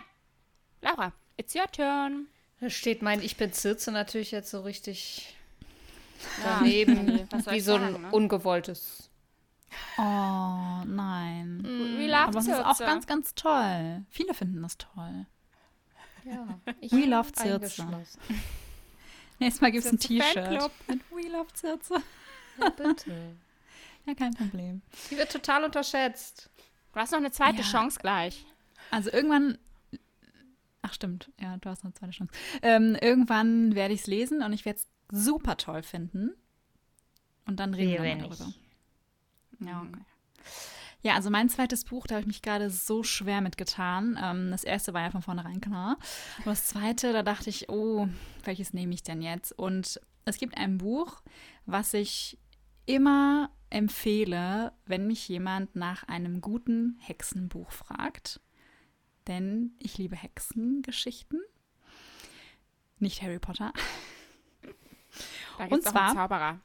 Laura, 0.82 1.12
it's 1.38 1.54
your 1.54 1.70
turn. 1.72 2.26
da 2.60 2.68
steht 2.68 3.00
mein 3.00 3.22
Ich 3.22 3.36
bin 3.36 3.52
Zirze 3.52 3.92
natürlich 3.92 4.30
jetzt 4.30 4.50
so 4.50 4.60
richtig 4.60 5.36
Ja, 6.44 6.58
daneben, 6.58 7.04
nee, 7.06 7.26
was 7.30 7.44
soll 7.44 7.54
wie 7.54 7.60
so 7.60 7.74
ein 7.76 7.92
ne? 8.02 8.08
ungewolltes. 8.10 9.09
Oh, 9.98 10.82
nein. 10.86 11.60
We 11.64 12.06
love 12.06 12.16
Aber 12.28 12.38
es 12.40 12.46
ist 12.46 12.54
auch 12.54 12.76
Zirze. 12.76 12.84
ganz, 12.84 13.06
ganz 13.06 13.34
toll. 13.34 14.04
Viele 14.10 14.34
finden 14.34 14.62
das 14.62 14.76
toll. 14.78 15.26
Ja, 16.24 16.46
ich 16.80 16.92
We 16.92 17.06
love 17.06 17.30
Circe. 17.34 17.54
eingeschlossen. 17.82 18.20
Nächstes 19.38 19.60
Mal 19.62 19.72
gibt 19.72 19.84
es 19.86 19.92
ein 19.92 19.98
T-Shirt 19.98 20.70
mit 20.88 21.00
We 21.10 21.28
Love 21.28 21.48
Circe. 21.54 21.94
Ja, 22.60 22.68
bitte. 22.70 23.36
Ja, 24.06 24.14
kein 24.14 24.32
Problem. 24.32 24.80
Die 25.10 25.16
wird 25.18 25.30
total 25.30 25.62
unterschätzt. 25.62 26.48
Du 26.94 26.98
hast 27.00 27.10
noch 27.12 27.18
eine 27.18 27.30
zweite 27.32 27.58
Ja. 27.58 27.64
Chance 27.64 27.98
gleich. 28.00 28.46
Also 28.90 29.12
irgendwann. 29.12 29.58
Ach 30.80 30.94
stimmt, 30.94 31.30
ja, 31.38 31.58
du 31.58 31.68
hast 31.68 31.84
noch 31.84 31.90
eine 31.90 31.94
zweite 31.94 32.12
Chance. 32.12 32.32
Ähm, 32.62 32.96
irgendwann 32.98 33.74
werde 33.74 33.92
ich 33.92 34.00
es 34.00 34.06
lesen 34.06 34.42
und 34.42 34.54
ich 34.54 34.64
werde 34.64 34.78
es 34.80 34.88
super 35.12 35.58
toll 35.58 35.82
finden. 35.82 36.30
Und 37.44 37.60
dann 37.60 37.74
reden 37.74 37.92
wir 37.92 38.02
Wehe 38.02 38.16
mal 38.16 38.28
nicht. 38.28 38.42
Ja, 39.60 39.82
okay. 39.82 40.02
Ja, 41.02 41.14
also 41.14 41.30
mein 41.30 41.48
zweites 41.48 41.84
Buch, 41.84 42.06
da 42.06 42.16
habe 42.16 42.22
ich 42.22 42.26
mich 42.26 42.42
gerade 42.42 42.68
so 42.68 43.02
schwer 43.02 43.40
mitgetan. 43.40 44.18
Ähm, 44.22 44.50
das 44.50 44.64
erste 44.64 44.92
war 44.92 45.00
ja 45.00 45.10
von 45.10 45.22
vornherein 45.22 45.60
klar. 45.62 45.96
Aber 46.40 46.50
das 46.50 46.66
zweite, 46.66 47.12
da 47.14 47.22
dachte 47.22 47.48
ich, 47.48 47.70
oh, 47.70 48.06
welches 48.44 48.74
nehme 48.74 48.92
ich 48.92 49.02
denn 49.02 49.22
jetzt? 49.22 49.52
Und 49.58 49.98
es 50.26 50.36
gibt 50.36 50.58
ein 50.58 50.76
Buch, 50.76 51.22
was 51.64 51.94
ich 51.94 52.38
immer 52.84 53.50
empfehle, 53.70 54.72
wenn 54.84 55.06
mich 55.06 55.26
jemand 55.28 55.74
nach 55.74 56.04
einem 56.04 56.42
guten 56.42 56.98
Hexenbuch 57.00 57.70
fragt. 57.70 58.40
Denn 59.26 59.72
ich 59.78 59.96
liebe 59.96 60.16
Hexengeschichten. 60.16 61.40
Nicht 62.98 63.22
Harry 63.22 63.38
Potter. 63.38 63.72
Da 65.56 65.64
Und 65.64 65.70
gibt's 65.70 65.86
auch 65.86 65.92
zwar- 65.92 66.06
einen 66.08 66.16
Zauberer. 66.16 66.60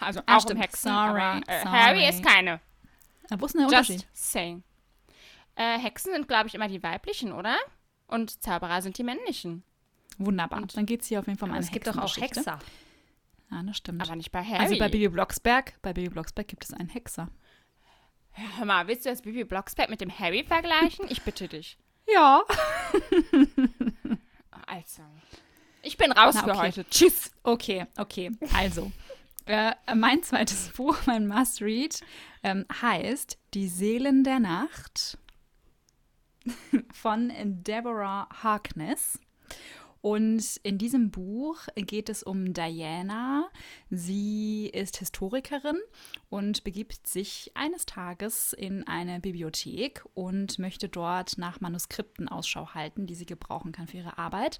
Also 0.00 0.20
Ah, 0.26 0.36
auch 0.36 0.40
stimmt. 0.42 0.56
um 0.58 0.62
Hexen. 0.62 0.90
Sorry, 0.92 1.20
aber, 1.20 1.40
äh, 1.48 1.62
sorry. 1.62 1.76
Harry 1.78 2.08
ist 2.08 2.24
keine. 2.24 2.60
Wo 3.30 3.46
ist 3.46 3.54
denn 3.54 3.68
der 3.68 3.78
Just 3.78 3.90
Unterschied? 3.90 4.06
saying. 4.12 4.62
Äh, 5.56 5.78
Hexen 5.78 6.12
sind, 6.12 6.28
glaube 6.28 6.46
ich, 6.48 6.54
immer 6.54 6.68
die 6.68 6.82
weiblichen, 6.82 7.32
oder? 7.32 7.56
Und 8.06 8.42
Zauberer 8.42 8.80
sind 8.80 8.96
die 8.96 9.02
männlichen. 9.04 9.64
Wunderbar. 10.18 10.60
Und- 10.62 10.76
Dann 10.76 10.86
geht 10.86 11.02
es 11.02 11.08
hier 11.08 11.18
auf 11.20 11.26
jeden 11.26 11.38
Fall 11.38 11.48
um 11.48 11.52
Aber 11.52 11.58
eine 11.58 11.66
es 11.66 11.72
gibt 11.72 11.86
doch 11.86 11.96
auch. 11.98 12.16
Hexer. 12.16 12.58
Ja, 13.50 13.62
das 13.62 13.76
stimmt. 13.76 14.02
Aber 14.02 14.14
nicht 14.16 14.30
bei 14.30 14.42
Harry. 14.44 14.60
also 14.62 14.78
bei 14.78 14.88
Bibi 14.88 15.08
Blocksberg, 15.08 15.74
bei 15.82 15.92
Bibi 15.92 16.10
Blocksberg 16.10 16.46
gibt 16.48 16.64
es 16.64 16.72
einen 16.72 16.88
Hexer. 16.88 17.28
Hör 18.56 18.64
mal, 18.66 18.86
willst 18.86 19.04
du 19.04 19.10
das 19.10 19.22
Bibi 19.22 19.44
Blocksberg 19.44 19.90
mit 19.90 20.00
dem 20.00 20.16
Harry 20.16 20.44
vergleichen? 20.44 21.06
Ich 21.08 21.22
bitte 21.22 21.48
dich. 21.48 21.76
Ja. 22.10 22.42
Also. 24.66 25.02
Ich 25.82 25.96
bin 25.96 26.10
raus 26.12 26.34
Na, 26.36 26.42
für 26.44 26.50
okay. 26.50 26.58
heute. 26.58 26.84
Tschüss. 26.88 27.30
Okay, 27.42 27.86
okay. 27.96 28.30
Also, 28.54 28.90
äh, 29.48 29.72
mein 29.94 30.22
zweites 30.22 30.68
Buch, 30.76 30.96
mein 31.06 31.26
Must-Read, 31.26 32.00
ähm, 32.42 32.66
heißt 32.80 33.38
Die 33.54 33.68
Seelen 33.68 34.22
der 34.22 34.40
Nacht 34.40 35.18
von 36.92 37.32
Deborah 37.44 38.28
Harkness. 38.42 39.18
Und 40.00 40.58
in 40.62 40.78
diesem 40.78 41.10
Buch 41.10 41.66
geht 41.74 42.08
es 42.08 42.22
um 42.22 42.52
Diana. 42.52 43.48
Sie 43.90 44.70
ist 44.72 44.98
Historikerin 44.98 45.76
und 46.28 46.62
begibt 46.62 47.08
sich 47.08 47.50
eines 47.54 47.84
Tages 47.84 48.52
in 48.52 48.86
eine 48.86 49.18
Bibliothek 49.18 50.04
und 50.14 50.60
möchte 50.60 50.88
dort 50.88 51.36
nach 51.36 51.60
Manuskripten 51.60 52.28
Ausschau 52.28 52.74
halten, 52.74 53.06
die 53.06 53.16
sie 53.16 53.26
gebrauchen 53.26 53.72
kann 53.72 53.88
für 53.88 53.96
ihre 53.96 54.18
Arbeit. 54.18 54.58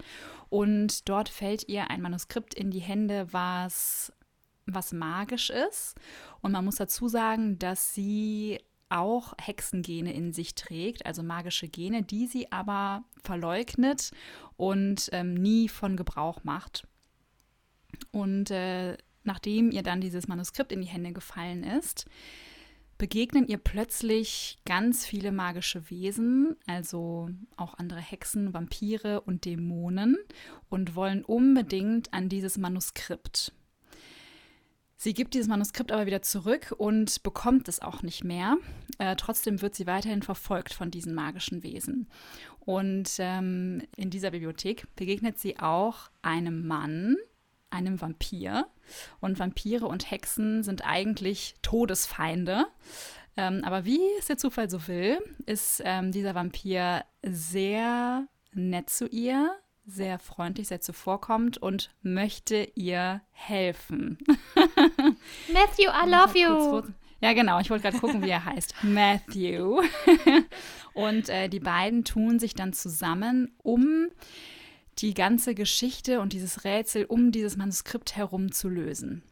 Und 0.48 1.09
dort 1.09 1.29
fällt 1.29 1.68
ihr 1.68 1.88
ein 1.88 2.03
Manuskript 2.03 2.55
in 2.55 2.70
die 2.72 2.81
Hände, 2.81 3.29
was, 3.31 4.12
was 4.74 4.92
magisch 4.92 5.50
ist. 5.50 5.94
Und 6.40 6.52
man 6.52 6.64
muss 6.64 6.76
dazu 6.76 7.09
sagen, 7.09 7.59
dass 7.59 7.94
sie 7.94 8.61
auch 8.90 9.35
Hexengene 9.40 10.12
in 10.12 10.33
sich 10.33 10.54
trägt, 10.54 11.04
also 11.04 11.22
magische 11.22 11.68
Gene, 11.68 12.02
die 12.02 12.26
sie 12.26 12.50
aber 12.52 13.04
verleugnet 13.22 14.12
und 14.57 15.11
ähm, 15.12 15.35
nie 15.35 15.68
von 15.68 15.96
Gebrauch 15.96 16.44
macht. 16.44 16.87
Und 18.12 18.50
äh, 18.50 18.96
nachdem 19.24 19.70
ihr 19.70 19.83
dann 19.83 20.00
dieses 20.00 20.28
Manuskript 20.28 20.72
in 20.72 20.81
die 20.81 20.88
Hände 20.88 21.12
gefallen 21.12 21.64
ist, 21.64 22.07
begegnen 22.96 23.46
ihr 23.46 23.59
plötzlich 23.59 24.59
ganz 24.64 25.07
viele 25.07 25.31
magische 25.33 25.88
Wesen, 25.90 26.57
also 26.66 27.31
auch 27.57 27.74
andere 27.78 28.00
Hexen, 28.00 28.52
Vampire 28.52 29.20
und 29.20 29.44
Dämonen 29.44 30.16
und 30.68 30.96
wollen 30.96 31.24
unbedingt 31.24 32.12
an 32.12 32.28
dieses 32.28 32.59
Manuskript. 32.59 33.52
Sie 35.00 35.14
gibt 35.14 35.34
dieses 35.34 35.46
Manuskript 35.46 35.92
aber 35.92 36.06
wieder 36.06 36.22
zurück 36.22 36.74
und 36.76 37.22
bekommt 37.22 37.68
es 37.68 37.80
auch 37.80 38.02
nicht 38.02 38.24
mehr. 38.24 38.56
Äh, 38.98 39.14
trotzdem 39.14 39.62
wird 39.62 39.76
sie 39.76 39.87
weiterhin 39.87 40.22
verfolgt 40.22 40.74
von 40.74 40.90
diesen 40.90 41.14
magischen 41.14 41.62
Wesen. 41.62 42.08
Und 42.58 43.08
ähm, 43.20 43.82
in 43.96 44.11
dieser 44.11 44.32
Bibliothek 44.32 44.88
begegnet 44.96 45.38
sie 45.38 45.61
auch 45.61 46.11
einem 46.20 46.66
Mann, 46.66 47.16
einem 47.70 48.00
Vampir. 48.00 48.66
Und 49.20 49.38
Vampire 49.38 49.87
und 49.87 50.11
Hexen 50.11 50.64
sind 50.64 50.84
eigentlich 50.84 51.54
Todesfeinde. 51.62 52.66
Ähm, 53.37 53.62
aber 53.64 53.84
wie 53.84 54.00
es 54.18 54.26
der 54.26 54.37
Zufall 54.37 54.68
so 54.68 54.88
will, 54.88 55.18
ist 55.46 55.80
ähm, 55.84 56.11
dieser 56.11 56.34
Vampir 56.34 57.04
sehr 57.22 58.26
nett 58.52 58.90
zu 58.90 59.06
ihr, 59.06 59.56
sehr 59.88 60.18
freundlich, 60.18 60.68
sehr 60.68 60.81
zuvorkommend 60.81 61.59
und 61.59 61.90
möchte 62.03 62.70
ihr 62.74 63.22
helfen. 63.31 64.18
Matthew, 65.53 65.88
I 65.88 66.09
love 66.09 66.38
you. 66.38 66.92
Ja, 67.20 67.33
genau. 67.33 67.59
Ich 67.59 67.70
wollte 67.70 67.83
gerade 67.83 67.98
gucken, 67.98 68.22
wie 68.22 68.29
er 68.29 68.44
heißt. 68.44 68.74
Matthew. 68.83 69.83
und 70.94 71.29
äh, 71.31 71.48
die 71.48 71.61
beiden 71.61 72.05
tun 72.05 72.38
sich 72.38 72.55
dann 72.55 72.72
zusammen, 72.72 73.57
um 73.62 74.09
die 74.98 75.14
ganze 75.14 75.55
Geschichte 75.55 76.20
und 76.20 76.33
dieses 76.33 76.64
Rätsel 76.64 77.07
um 77.07 77.33
dieses 77.33 77.57
Manuskript 77.57 78.14
herum 78.14 78.53
zu 78.53 78.68
lösen. 78.68 79.22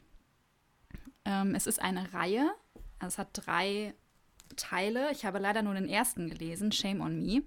Ähm, 1.25 1.55
es 1.55 1.67
ist 1.67 1.83
eine 1.83 2.15
Reihe. 2.15 2.51
Also 2.99 3.15
es 3.15 3.19
hat 3.19 3.29
drei 3.33 3.95
Teile. 4.57 5.13
Ich 5.13 5.27
habe 5.27 5.39
leider 5.39 5.63
nur 5.63 5.75
den 5.75 5.89
ersten 5.89 6.31
gelesen, 6.31 6.73
Shame 6.73 7.03
on 7.03 7.19
Me. 7.19 7.43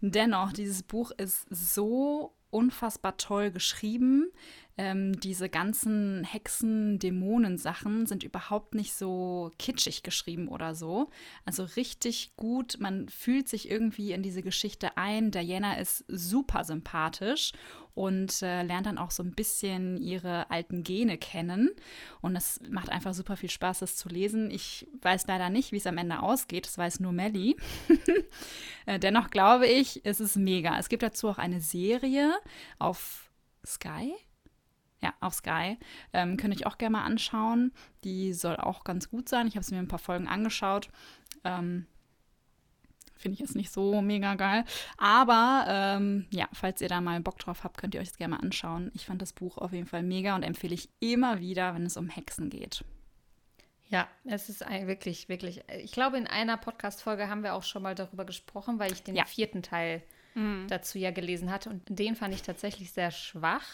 Dennoch, 0.00 0.52
dieses 0.52 0.82
Buch 0.82 1.12
ist 1.12 1.46
so 1.50 2.34
unfassbar 2.52 3.16
toll 3.16 3.50
geschrieben. 3.50 4.30
Ähm, 4.78 5.18
diese 5.20 5.48
ganzen 5.48 6.24
Hexen-Dämonen-Sachen 6.24 8.06
sind 8.06 8.22
überhaupt 8.22 8.74
nicht 8.74 8.94
so 8.94 9.50
kitschig 9.58 10.02
geschrieben 10.02 10.48
oder 10.48 10.74
so. 10.74 11.10
Also 11.44 11.64
richtig 11.64 12.34
gut. 12.36 12.76
Man 12.80 13.08
fühlt 13.08 13.48
sich 13.48 13.70
irgendwie 13.70 14.12
in 14.12 14.22
diese 14.22 14.42
Geschichte 14.42 14.96
ein. 14.96 15.30
Diana 15.30 15.74
ist 15.74 16.04
super 16.08 16.64
sympathisch 16.64 17.52
und 17.94 18.42
äh, 18.42 18.62
lernt 18.62 18.86
dann 18.86 18.98
auch 18.98 19.10
so 19.10 19.22
ein 19.22 19.34
bisschen 19.34 19.96
ihre 19.98 20.50
alten 20.50 20.82
Gene 20.82 21.18
kennen. 21.18 21.70
Und 22.20 22.34
das 22.34 22.60
macht 22.70 22.90
einfach 22.90 23.14
super 23.14 23.36
viel 23.36 23.50
Spaß, 23.50 23.80
das 23.80 23.96
zu 23.96 24.08
lesen. 24.08 24.50
Ich 24.50 24.86
weiß 25.02 25.26
leider 25.26 25.50
nicht, 25.50 25.72
wie 25.72 25.76
es 25.76 25.86
am 25.86 25.98
Ende 25.98 26.22
ausgeht. 26.22 26.66
Das 26.66 26.78
weiß 26.78 27.00
nur 27.00 27.12
Melly. 27.12 27.56
Äh, 28.84 28.98
Dennoch 28.98 29.30
glaube 29.30 29.68
ich, 29.68 30.04
es 30.04 30.18
ist 30.18 30.34
mega. 30.34 30.76
Es 30.76 30.88
gibt 30.88 31.04
dazu 31.04 31.28
auch 31.28 31.38
eine 31.38 31.60
Serie 31.60 32.34
auf 32.80 33.30
Sky. 33.64 34.12
Ja, 35.00 35.14
auf 35.20 35.34
Sky. 35.34 35.78
Ähm, 36.12 36.36
könnt 36.36 36.52
ihr 36.54 36.60
euch 36.60 36.66
auch 36.66 36.78
gerne 36.78 36.94
mal 36.94 37.04
anschauen. 37.04 37.72
Die 38.02 38.32
soll 38.32 38.56
auch 38.56 38.82
ganz 38.82 39.08
gut 39.08 39.28
sein. 39.28 39.46
Ich 39.46 39.54
habe 39.54 39.62
es 39.62 39.70
mir 39.70 39.78
ein 39.78 39.86
paar 39.86 40.00
Folgen 40.00 40.26
angeschaut. 40.26 40.88
Ähm, 41.44 41.86
Finde 43.22 43.34
ich 43.34 43.40
jetzt 43.40 43.54
nicht 43.56 43.70
so 43.72 44.02
mega 44.02 44.34
geil. 44.34 44.64
Aber 44.98 45.64
ähm, 45.68 46.26
ja, 46.30 46.48
falls 46.52 46.80
ihr 46.80 46.88
da 46.88 47.00
mal 47.00 47.20
Bock 47.20 47.38
drauf 47.38 47.62
habt, 47.64 47.78
könnt 47.78 47.94
ihr 47.94 48.00
euch 48.00 48.08
das 48.08 48.18
gerne 48.18 48.34
mal 48.34 48.40
anschauen. 48.42 48.90
Ich 48.94 49.06
fand 49.06 49.22
das 49.22 49.32
Buch 49.32 49.58
auf 49.58 49.72
jeden 49.72 49.86
Fall 49.86 50.02
mega 50.02 50.34
und 50.34 50.42
empfehle 50.42 50.74
ich 50.74 50.88
immer 51.00 51.38
wieder, 51.38 51.74
wenn 51.74 51.86
es 51.86 51.96
um 51.96 52.08
Hexen 52.08 52.50
geht. 52.50 52.84
Ja, 53.88 54.08
es 54.24 54.48
ist 54.48 54.64
ein, 54.64 54.86
wirklich, 54.88 55.28
wirklich. 55.28 55.62
Ich 55.78 55.92
glaube, 55.92 56.16
in 56.16 56.26
einer 56.26 56.56
Podcast-Folge 56.56 57.28
haben 57.28 57.42
wir 57.42 57.54
auch 57.54 57.62
schon 57.62 57.82
mal 57.82 57.94
darüber 57.94 58.24
gesprochen, 58.24 58.78
weil 58.78 58.90
ich 58.90 59.02
den 59.02 59.14
Ja. 59.14 59.24
vierten 59.24 59.62
Teil 59.62 60.02
dazu 60.68 60.98
ja 60.98 61.10
gelesen 61.10 61.50
hatte. 61.50 61.68
Und 61.68 61.82
den 61.90 62.16
fand 62.16 62.32
ich 62.34 62.40
tatsächlich 62.40 62.90
sehr 62.92 63.10
schwach. 63.10 63.66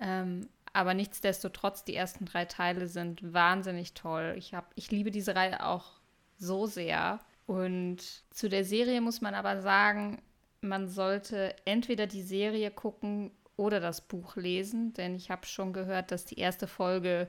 Ähm, 0.00 0.48
aber 0.72 0.94
nichtsdestotrotz, 0.94 1.84
die 1.84 1.94
ersten 1.94 2.24
drei 2.24 2.46
Teile 2.46 2.88
sind 2.88 3.32
wahnsinnig 3.34 3.92
toll. 3.92 4.34
Ich, 4.38 4.54
hab, 4.54 4.72
ich 4.74 4.90
liebe 4.90 5.10
diese 5.10 5.36
Reihe 5.36 5.64
auch 5.66 6.00
so 6.38 6.66
sehr. 6.66 7.20
Und 7.46 7.98
zu 8.30 8.48
der 8.48 8.64
Serie 8.64 9.00
muss 9.00 9.20
man 9.20 9.34
aber 9.34 9.62
sagen, 9.62 10.20
man 10.60 10.88
sollte 10.88 11.54
entweder 11.64 12.06
die 12.06 12.22
Serie 12.22 12.70
gucken 12.70 13.30
oder 13.56 13.80
das 13.80 14.00
Buch 14.00 14.36
lesen, 14.36 14.92
denn 14.94 15.14
ich 15.14 15.30
habe 15.30 15.46
schon 15.46 15.72
gehört, 15.72 16.10
dass 16.10 16.24
die 16.24 16.38
erste 16.38 16.66
Folge 16.66 17.28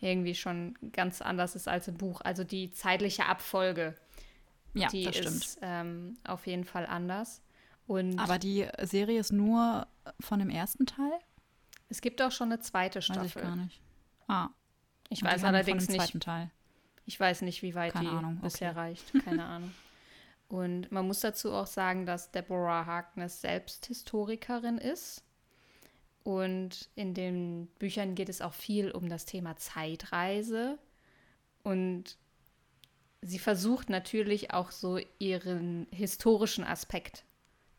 irgendwie 0.00 0.34
schon 0.34 0.74
ganz 0.92 1.20
anders 1.20 1.54
ist 1.54 1.68
als 1.68 1.88
im 1.88 1.94
Buch. 1.96 2.20
Also 2.22 2.44
die 2.44 2.70
zeitliche 2.70 3.26
Abfolge, 3.26 3.94
Ja, 4.74 4.88
die 4.88 5.04
ist 5.04 5.58
ähm, 5.60 6.16
auf 6.24 6.46
jeden 6.46 6.64
Fall 6.64 6.86
anders. 6.86 7.42
Und 7.86 8.18
Aber 8.18 8.38
die 8.38 8.66
Serie 8.82 9.18
ist 9.20 9.32
nur 9.32 9.86
von 10.20 10.38
dem 10.38 10.50
ersten 10.50 10.86
Teil? 10.86 11.12
es 11.90 12.02
gibt 12.02 12.20
auch 12.20 12.30
schon 12.32 12.52
eine 12.52 12.60
zweite 12.60 12.98
Weiß 12.98 13.08
ich 13.08 13.14
gar 13.14 13.24
Staffel. 13.26 13.56
nicht. 13.56 13.80
Ah, 14.26 14.48
Ich 15.08 15.22
und 15.22 15.28
weiß 15.28 15.44
allerdings 15.44 15.88
nicht, 15.88 16.20
Teil. 16.20 16.50
Ich 17.08 17.18
weiß 17.18 17.40
nicht, 17.40 17.62
wie 17.62 17.74
weit 17.74 17.94
Keine 17.94 18.10
die 18.10 18.14
Ahnung, 18.14 18.38
bisher 18.42 18.72
okay. 18.72 18.80
reicht. 18.80 19.12
Keine 19.24 19.44
Ahnung. 19.46 19.72
Und 20.46 20.92
man 20.92 21.06
muss 21.06 21.20
dazu 21.20 21.52
auch 21.52 21.66
sagen, 21.66 22.04
dass 22.04 22.30
Deborah 22.32 22.84
Harkness 22.84 23.40
selbst 23.40 23.86
Historikerin 23.86 24.76
ist. 24.76 25.24
Und 26.22 26.90
in 26.96 27.14
den 27.14 27.68
Büchern 27.78 28.14
geht 28.14 28.28
es 28.28 28.42
auch 28.42 28.52
viel 28.52 28.90
um 28.90 29.08
das 29.08 29.24
Thema 29.24 29.56
Zeitreise. 29.56 30.78
Und 31.62 32.18
sie 33.22 33.38
versucht 33.38 33.88
natürlich 33.88 34.52
auch 34.52 34.70
so 34.70 35.00
ihren 35.18 35.86
historischen 35.90 36.64
Aspekt 36.64 37.24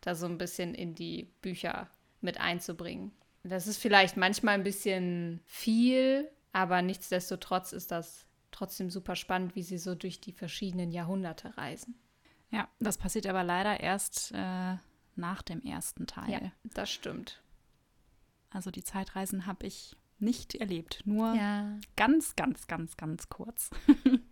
da 0.02 0.16
so 0.16 0.26
ein 0.26 0.40
bisschen 0.40 0.74
in 0.74 0.96
die 0.96 1.32
Bücher 1.42 1.88
mit 2.20 2.40
einzubringen. 2.40 3.12
Das 3.44 3.68
ist 3.68 3.78
vielleicht 3.78 4.18
manchmal 4.18 4.56
ein 4.56 4.64
bisschen 4.64 5.40
viel, 5.46 6.28
aber 6.52 6.82
nichtsdestotrotz 6.82 7.74
ist 7.74 7.92
das 7.92 8.26
trotzdem 8.52 8.90
super 8.90 9.16
spannend, 9.16 9.56
wie 9.56 9.64
sie 9.64 9.78
so 9.78 9.96
durch 9.96 10.20
die 10.22 10.32
verschiedenen 10.34 10.92
Jahrhunderte 10.92 11.56
reisen. 11.58 11.96
Ja, 12.52 12.68
das 12.80 12.98
passiert 12.98 13.28
aber 13.28 13.44
leider 13.44 13.80
erst 13.80 14.32
äh, 14.34 14.76
nach 15.16 15.42
dem 15.42 15.62
ersten 15.62 16.08
Teil. 16.08 16.32
Ja, 16.32 16.52
das 16.74 16.90
stimmt. 16.90 17.42
Also 18.50 18.72
die 18.72 18.84
Zeitreisen 18.84 19.46
habe 19.46 19.68
ich 19.68 19.96
nicht 20.18 20.56
erlebt, 20.56 21.02
nur 21.06 21.34
Ja. 21.36 21.78
ganz, 21.96 22.36
ganz, 22.36 22.68
ganz, 22.68 22.98
ganz 22.98 23.30
kurz. 23.30 23.70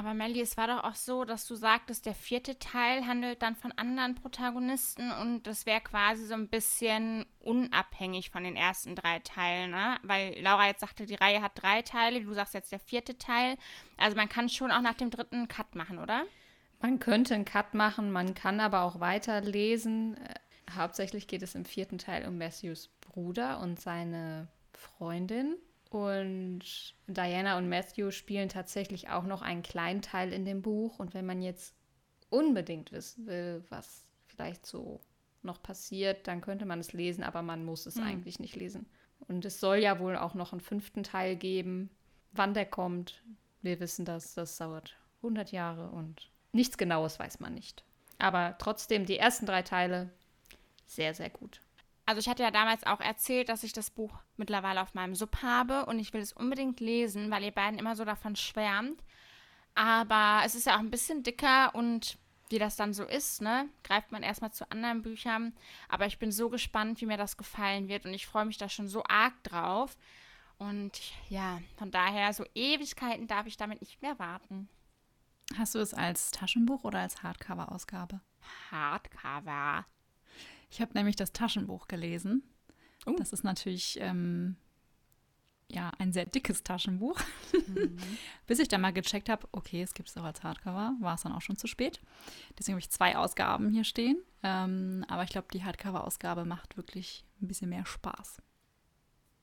Aber 0.00 0.14
Melly, 0.14 0.40
es 0.40 0.56
war 0.56 0.66
doch 0.66 0.82
auch 0.82 0.94
so, 0.94 1.26
dass 1.26 1.46
du 1.46 1.54
sagtest, 1.54 2.06
der 2.06 2.14
vierte 2.14 2.58
Teil 2.58 3.06
handelt 3.06 3.42
dann 3.42 3.54
von 3.54 3.70
anderen 3.72 4.14
Protagonisten 4.14 5.12
und 5.12 5.42
das 5.42 5.66
wäre 5.66 5.82
quasi 5.82 6.24
so 6.24 6.32
ein 6.32 6.48
bisschen 6.48 7.26
unabhängig 7.38 8.30
von 8.30 8.42
den 8.42 8.56
ersten 8.56 8.96
drei 8.96 9.18
Teilen, 9.18 9.72
ne? 9.72 9.98
Weil 10.02 10.40
Laura 10.40 10.68
jetzt 10.68 10.80
sagte, 10.80 11.04
die 11.04 11.16
Reihe 11.16 11.42
hat 11.42 11.52
drei 11.54 11.82
Teile, 11.82 12.22
du 12.22 12.32
sagst 12.32 12.54
jetzt 12.54 12.72
der 12.72 12.78
vierte 12.78 13.18
Teil. 13.18 13.58
Also 13.98 14.16
man 14.16 14.30
kann 14.30 14.48
schon 14.48 14.70
auch 14.70 14.80
nach 14.80 14.94
dem 14.94 15.10
dritten 15.10 15.36
einen 15.36 15.48
Cut 15.48 15.74
machen, 15.74 15.98
oder? 15.98 16.24
Man 16.80 16.98
könnte 16.98 17.34
einen 17.34 17.44
Cut 17.44 17.74
machen, 17.74 18.10
man 18.10 18.32
kann 18.32 18.58
aber 18.60 18.84
auch 18.84 19.00
weiterlesen. 19.00 20.16
Äh, 20.16 20.34
Hauptsächlich 20.74 21.26
geht 21.26 21.42
es 21.42 21.54
im 21.54 21.66
vierten 21.66 21.98
Teil 21.98 22.26
um 22.26 22.38
Matthews 22.38 22.88
Bruder 23.02 23.60
und 23.60 23.78
seine 23.78 24.48
Freundin. 24.72 25.56
Und 25.90 26.94
Diana 27.08 27.58
und 27.58 27.68
Matthew 27.68 28.12
spielen 28.12 28.48
tatsächlich 28.48 29.08
auch 29.08 29.24
noch 29.24 29.42
einen 29.42 29.62
kleinen 29.62 30.02
Teil 30.02 30.32
in 30.32 30.44
dem 30.44 30.62
Buch. 30.62 30.98
Und 30.98 31.14
wenn 31.14 31.26
man 31.26 31.42
jetzt 31.42 31.74
unbedingt 32.30 32.92
wissen 32.92 33.26
will, 33.26 33.64
was 33.68 34.06
vielleicht 34.26 34.64
so 34.64 35.00
noch 35.42 35.62
passiert, 35.62 36.26
dann 36.28 36.40
könnte 36.40 36.64
man 36.64 36.80
es 36.80 36.92
lesen, 36.92 37.24
aber 37.24 37.42
man 37.42 37.64
muss 37.64 37.86
es 37.86 37.98
eigentlich 37.98 38.38
nicht 38.38 38.56
lesen. 38.56 38.86
Und 39.26 39.44
es 39.44 39.60
soll 39.60 39.78
ja 39.78 39.98
wohl 39.98 40.16
auch 40.16 40.34
noch 40.34 40.52
einen 40.52 40.60
fünften 40.60 41.02
Teil 41.02 41.36
geben. 41.36 41.90
Wann 42.32 42.54
der 42.54 42.66
kommt, 42.66 43.22
wir 43.62 43.80
wissen 43.80 44.04
das, 44.04 44.34
das 44.34 44.56
dauert 44.56 44.96
100 45.18 45.52
Jahre 45.52 45.90
und 45.90 46.30
nichts 46.52 46.78
Genaues 46.78 47.18
weiß 47.18 47.40
man 47.40 47.54
nicht. 47.54 47.84
Aber 48.18 48.56
trotzdem, 48.58 49.06
die 49.06 49.18
ersten 49.18 49.46
drei 49.46 49.62
Teile, 49.62 50.10
sehr, 50.86 51.14
sehr 51.14 51.30
gut. 51.30 51.60
Also 52.10 52.18
ich 52.18 52.28
hatte 52.28 52.42
ja 52.42 52.50
damals 52.50 52.84
auch 52.88 52.98
erzählt, 52.98 53.48
dass 53.48 53.62
ich 53.62 53.72
das 53.72 53.88
Buch 53.88 54.10
mittlerweile 54.36 54.82
auf 54.82 54.94
meinem 54.94 55.14
Sub 55.14 55.42
habe 55.42 55.86
und 55.86 56.00
ich 56.00 56.12
will 56.12 56.20
es 56.20 56.32
unbedingt 56.32 56.80
lesen, 56.80 57.30
weil 57.30 57.44
ihr 57.44 57.52
beiden 57.52 57.78
immer 57.78 57.94
so 57.94 58.04
davon 58.04 58.34
schwärmt. 58.34 59.00
Aber 59.76 60.42
es 60.44 60.56
ist 60.56 60.66
ja 60.66 60.74
auch 60.74 60.80
ein 60.80 60.90
bisschen 60.90 61.22
dicker 61.22 61.72
und 61.72 62.18
wie 62.48 62.58
das 62.58 62.74
dann 62.74 62.92
so 62.94 63.04
ist, 63.04 63.42
ne, 63.42 63.68
greift 63.84 64.10
man 64.10 64.24
erstmal 64.24 64.50
zu 64.52 64.68
anderen 64.72 65.02
Büchern. 65.02 65.54
Aber 65.88 66.06
ich 66.06 66.18
bin 66.18 66.32
so 66.32 66.50
gespannt, 66.50 67.00
wie 67.00 67.06
mir 67.06 67.16
das 67.16 67.36
gefallen 67.36 67.86
wird 67.86 68.04
und 68.06 68.12
ich 68.12 68.26
freue 68.26 68.44
mich 68.44 68.58
da 68.58 68.68
schon 68.68 68.88
so 68.88 69.04
arg 69.04 69.40
drauf. 69.44 69.96
Und 70.58 71.00
ja, 71.28 71.60
von 71.76 71.92
daher, 71.92 72.32
so 72.32 72.44
Ewigkeiten 72.56 73.28
darf 73.28 73.46
ich 73.46 73.56
damit 73.56 73.82
nicht 73.82 74.02
mehr 74.02 74.18
warten. 74.18 74.68
Hast 75.56 75.76
du 75.76 75.78
es 75.78 75.94
als 75.94 76.32
Taschenbuch 76.32 76.82
oder 76.82 76.98
als 76.98 77.22
Hardcover-Ausgabe? 77.22 78.20
Hardcover. 78.72 79.86
Ich 80.70 80.80
habe 80.80 80.92
nämlich 80.94 81.16
das 81.16 81.32
Taschenbuch 81.32 81.88
gelesen. 81.88 82.42
Oh. 83.06 83.14
Das 83.18 83.32
ist 83.32 83.44
natürlich 83.44 83.98
ähm, 84.00 84.56
ja 85.68 85.90
ein 85.98 86.12
sehr 86.12 86.26
dickes 86.26 86.62
Taschenbuch. 86.62 87.18
Bis 88.46 88.58
ich 88.58 88.68
dann 88.68 88.80
mal 88.80 88.92
gecheckt 88.92 89.28
habe, 89.28 89.48
okay, 89.52 89.82
es 89.82 89.94
gibt 89.94 90.08
es 90.08 90.16
auch 90.16 90.24
als 90.24 90.42
Hardcover, 90.42 90.94
war 91.00 91.14
es 91.14 91.22
dann 91.22 91.32
auch 91.32 91.40
schon 91.42 91.56
zu 91.56 91.66
spät. 91.66 92.00
Deswegen 92.58 92.74
habe 92.74 92.80
ich 92.80 92.90
zwei 92.90 93.16
Ausgaben 93.16 93.70
hier 93.70 93.84
stehen. 93.84 94.18
Ähm, 94.42 95.04
aber 95.08 95.24
ich 95.24 95.30
glaube, 95.30 95.48
die 95.52 95.64
Hardcover-Ausgabe 95.64 96.44
macht 96.44 96.76
wirklich 96.76 97.24
ein 97.42 97.48
bisschen 97.48 97.68
mehr 97.70 97.84
Spaß. 97.86 98.40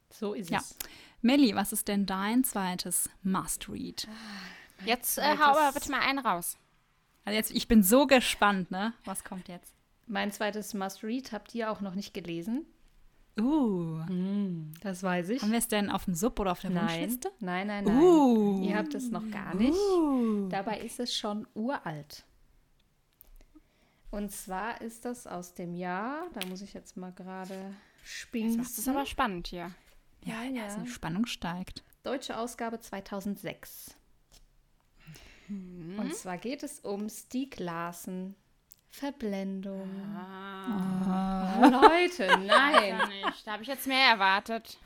So 0.10 0.34
ist 0.34 0.50
Ja. 0.50 0.60
es. 0.60 0.76
Melli, 1.22 1.56
was 1.56 1.74
ist 1.74 1.88
denn 1.88 2.06
dein 2.06 2.44
zweites 2.44 3.10
Must-Read? 3.24 4.08
Jetzt 4.86 5.18
äh, 5.18 5.38
hau 5.38 5.58
aber 5.58 5.74
bitte 5.74 5.92
mal 5.92 6.00
einen 6.02 6.20
raus. 6.20 6.58
Also 7.26 7.36
jetzt, 7.36 7.52
ich 7.52 7.68
bin 7.68 7.84
so 7.84 8.08
gespannt, 8.08 8.72
ne? 8.72 8.94
Was 9.04 9.24
kommt 9.24 9.48
jetzt? 9.50 9.74
Mein 10.08 10.32
zweites 10.32 10.74
Must-Read 10.74 11.32
habt 11.32 11.54
ihr 11.54 11.70
auch 11.72 11.82
noch 11.82 11.94
nicht 11.96 12.14
gelesen. 12.14 12.66
Uh, 13.40 14.00
Das 14.82 15.04
weiß 15.04 15.30
ich. 15.30 15.42
haben 15.44 15.52
wir 15.52 15.60
es 15.60 15.68
denn 15.68 15.92
auf 15.92 16.06
dem 16.06 16.16
Sub 16.16 16.40
oder 16.40 16.54
auf 16.54 16.62
der 16.62 16.72
Nein, 16.72 16.88
Wunschliste? 17.02 17.32
nein, 17.40 17.68
nein, 17.68 17.84
nein. 17.84 17.98
Uh. 18.02 18.64
Ihr 18.64 18.76
habt 18.78 18.96
es 18.96 19.12
noch 19.12 19.30
gar 19.30 19.54
nicht. 19.54 19.78
Uh. 19.78 20.48
Dabei 20.50 20.80
ist 20.80 21.00
es 21.00 21.16
schon 21.16 21.46
uralt. 21.54 22.26
Und 24.10 24.32
zwar 24.32 24.82
ist 24.82 25.06
das 25.06 25.28
aus 25.28 25.54
dem 25.54 25.76
Jahr, 25.76 26.30
da 26.34 26.48
muss 26.48 26.62
ich 26.62 26.74
jetzt 26.74 26.98
mal 26.98 27.12
gerade 27.12 27.76
spielen. 28.04 28.58
Das 28.58 28.78
ist 28.78 28.88
aber 28.88 29.06
spannend 29.06 29.48
hier. 29.48 29.72
Ja, 30.24 30.44
Ja, 30.44 30.50
ja. 30.66 30.76
die 30.78 30.90
Spannung 30.90 31.26
steigt. 31.28 31.84
Deutsche 32.04 32.38
Ausgabe 32.38 32.80
2006. 32.80 33.96
Und 35.50 36.14
zwar 36.16 36.38
geht 36.38 36.64
es 36.64 36.80
um 36.80 37.08
Stieg 37.10 37.60
Larsen. 37.60 38.36
Verblendung. 38.98 39.88
Ah. 40.16 41.60
Oh, 41.60 41.70
Leute, 41.70 42.28
nein. 42.46 43.00
Da 43.46 43.54
habe 43.54 43.62
ich 43.62 43.70
jetzt 43.70 43.86
mehr 43.86 44.10
erwartet. 44.10 44.80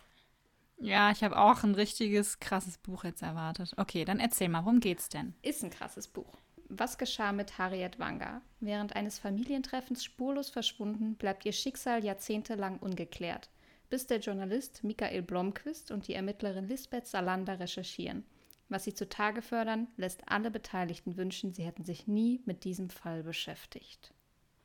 Ja, 0.79 1.11
ich 1.11 1.23
habe 1.23 1.37
auch 1.37 1.63
ein 1.63 1.75
richtiges 1.75 2.39
krasses 2.39 2.77
Buch 2.77 3.05
jetzt 3.05 3.21
erwartet. 3.21 3.73
Okay, 3.77 4.03
dann 4.03 4.19
erzähl 4.19 4.49
mal, 4.49 4.65
worum 4.65 4.81
geht's 4.81 5.07
denn? 5.07 5.33
Ist 5.41 5.63
ein 5.63 5.69
krasses 5.69 6.07
Buch. 6.07 6.37
Was 6.67 6.97
geschah 6.97 7.31
mit 7.31 7.57
Harriet 7.57 7.99
Wanga? 7.99 8.41
Während 8.59 8.95
eines 8.95 9.17
Familientreffens 9.19 10.03
spurlos 10.03 10.49
verschwunden, 10.49 11.15
bleibt 11.15 11.45
ihr 11.45 11.53
Schicksal 11.53 12.03
jahrzehntelang 12.03 12.79
ungeklärt, 12.79 13.49
bis 13.89 14.07
der 14.07 14.19
Journalist 14.19 14.83
Michael 14.83 15.21
Blomqvist 15.21 15.91
und 15.91 16.07
die 16.07 16.15
Ermittlerin 16.15 16.67
Lisbeth 16.67 17.07
Salander 17.07 17.59
recherchieren. 17.59 18.25
Was 18.71 18.85
sie 18.85 18.93
zutage 18.93 19.41
fördern, 19.41 19.87
lässt 19.97 20.21
alle 20.29 20.49
Beteiligten 20.49 21.17
wünschen, 21.17 21.53
sie 21.53 21.63
hätten 21.65 21.83
sich 21.83 22.07
nie 22.07 22.41
mit 22.45 22.63
diesem 22.63 22.89
Fall 22.89 23.21
beschäftigt. 23.21 24.13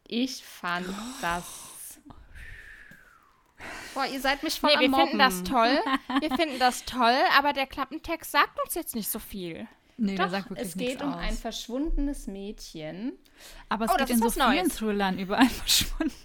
Ich 0.07 0.45
fand 0.45 0.87
das. 1.21 1.99
Boah, 3.95 4.07
ihr 4.07 4.21
seid 4.21 4.45
mich 4.45 4.61
voll 4.61 4.71
Nee, 4.71 4.77
am 4.77 4.81
wir 4.83 4.89
Mobben. 4.91 5.07
finden 5.09 5.19
das 5.19 5.43
toll. 5.43 5.81
Wir 6.21 6.31
finden 6.37 6.59
das 6.61 6.85
toll, 6.85 7.17
aber 7.37 7.53
der 7.53 7.67
Klappentext 7.67 8.31
sagt 8.31 8.57
uns 8.65 8.75
jetzt 8.75 8.95
nicht 8.95 9.09
so 9.11 9.19
viel. 9.19 9.67
Nee, 9.97 10.15
Doch, 10.15 10.25
der 10.25 10.29
sagt 10.31 10.51
wirklich 10.51 10.69
es 10.69 10.77
geht 10.77 11.03
um 11.03 11.13
aus. 11.13 11.21
ein 11.23 11.37
verschwundenes 11.37 12.27
Mädchen, 12.29 13.13
Aber 13.69 13.87
es 13.87 13.91
Oh, 13.91 13.95
geht 13.95 14.03
das 14.03 14.11
in 14.11 14.17
ist 14.23 14.35
so 14.35 14.41
vielen 14.41 14.57
Neues. 14.67 14.77
Thrillern 14.77 15.19
überall 15.19 15.49
verschwunden. 15.49 16.15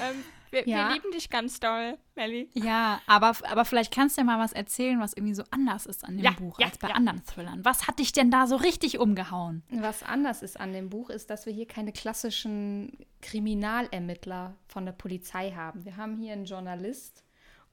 Ähm, 0.00 0.24
wir, 0.52 0.68
Ja. 0.68 0.88
wir 0.88 0.94
lieben 0.94 1.10
dich 1.12 1.28
ganz 1.30 1.58
doll, 1.60 1.98
Melly. 2.14 2.48
ja, 2.54 3.00
aber, 3.06 3.32
aber 3.50 3.64
vielleicht 3.64 3.92
kannst 3.92 4.16
du 4.16 4.20
ja 4.20 4.24
mal 4.24 4.38
was 4.38 4.52
erzählen, 4.52 5.00
was 5.00 5.12
irgendwie 5.14 5.34
so 5.34 5.42
anders 5.50 5.86
ist 5.86 6.04
an 6.04 6.16
dem 6.16 6.24
Ja, 6.24 6.30
Buch 6.32 6.58
ja, 6.60 6.66
als 6.66 6.78
bei 6.78 6.88
ja. 6.88 6.94
anderen 6.94 7.24
Thrillern. 7.24 7.64
Was 7.64 7.88
hat 7.88 7.98
dich 7.98 8.12
denn 8.12 8.30
da 8.30 8.46
so 8.46 8.56
richtig 8.56 8.98
umgehauen? 8.98 9.62
Was 9.70 10.02
anders 10.02 10.42
ist 10.42 10.60
an 10.60 10.72
dem 10.72 10.90
Buch, 10.90 11.10
ist, 11.10 11.30
dass 11.30 11.46
wir 11.46 11.52
hier 11.52 11.66
keine 11.66 11.92
klassischen 11.92 12.96
Kriminalermittler 13.22 14.54
von 14.68 14.84
der 14.84 14.92
Polizei 14.92 15.52
haben. 15.52 15.84
Wir 15.84 15.96
haben 15.96 16.16
hier 16.16 16.32
einen 16.34 16.44
Journalist 16.44 17.24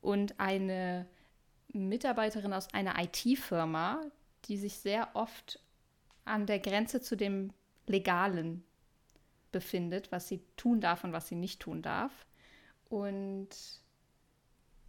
und 0.02 0.40
eine 0.40 1.06
Mitarbeiterin 1.74 2.54
aus 2.54 2.74
einer 2.74 2.96
IT-Firma, 3.02 4.02
die 4.46 4.58
sich 4.58 4.76
sehr 4.76 5.10
oft 5.14 5.60
an 6.26 6.46
der 6.46 6.60
Grenze 6.60 7.02
zu 7.02 7.16
dem 7.18 7.52
Legalen 7.88 8.64
befindet, 9.52 10.12
was 10.12 10.28
sie 10.28 10.42
tun 10.58 10.80
darf 10.80 11.04
und 11.04 11.12
was 11.12 11.28
sie 11.28 11.36
nicht 11.36 11.60
tun 11.60 11.82
darf. 11.82 12.12
Und 12.90 13.50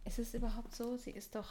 ist 0.05 0.19
es 0.19 0.33
überhaupt 0.33 0.75
so? 0.75 0.97
Sie 0.97 1.11
ist 1.11 1.35
doch. 1.35 1.49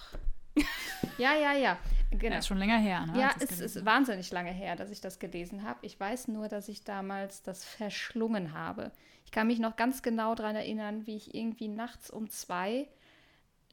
ja, 1.19 1.35
ja, 1.35 1.53
ja. 1.53 1.79
Genau. 2.11 2.33
Ja, 2.33 2.39
ist 2.39 2.49
schon 2.49 2.59
länger 2.59 2.79
her, 2.79 3.07
ne? 3.07 3.19
Ja, 3.19 3.35
es 3.39 3.61
ist 3.61 3.85
wahnsinnig 3.85 4.31
lange 4.33 4.51
her, 4.51 4.75
dass 4.75 4.91
ich 4.91 5.01
das 5.01 5.21
gelesen 5.21 5.63
habe. 5.63 5.79
Ich 5.83 5.99
weiß 5.99 6.29
nur, 6.29 6.49
dass 6.49 6.69
ich 6.69 6.83
damals 6.83 7.43
das 7.43 7.65
verschlungen 7.65 8.53
habe. 8.53 8.91
Ich 9.25 9.31
kann 9.31 9.47
mich 9.47 9.61
noch 9.61 9.77
ganz 9.77 10.03
genau 10.03 10.35
daran 10.35 10.57
erinnern, 10.57 11.07
wie 11.07 11.17
ich 11.17 11.35
irgendwie 11.35 11.69
nachts 11.69 12.11
um 12.11 12.29
zwei 12.29 12.89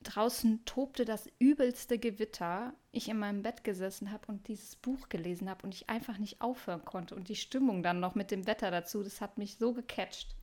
draußen 0.03 0.63
tobte 0.65 1.05
das 1.05 1.27
übelste 1.39 1.97
Gewitter. 1.97 2.73
Ich 2.91 3.09
in 3.09 3.17
meinem 3.17 3.41
Bett 3.41 3.63
gesessen 3.63 4.11
habe 4.11 4.27
und 4.27 4.47
dieses 4.47 4.75
Buch 4.75 5.09
gelesen 5.09 5.49
habe 5.49 5.63
und 5.63 5.73
ich 5.73 5.89
einfach 5.89 6.19
nicht 6.19 6.41
aufhören 6.41 6.85
konnte. 6.85 7.15
Und 7.15 7.29
die 7.29 7.35
Stimmung 7.35 7.81
dann 7.81 7.99
noch 7.99 8.13
mit 8.13 8.29
dem 8.29 8.45
Wetter 8.45 8.69
dazu, 8.69 9.03
das 9.03 9.21
hat 9.21 9.39
mich 9.39 9.57
so 9.57 9.73
gecatcht. 9.73 10.35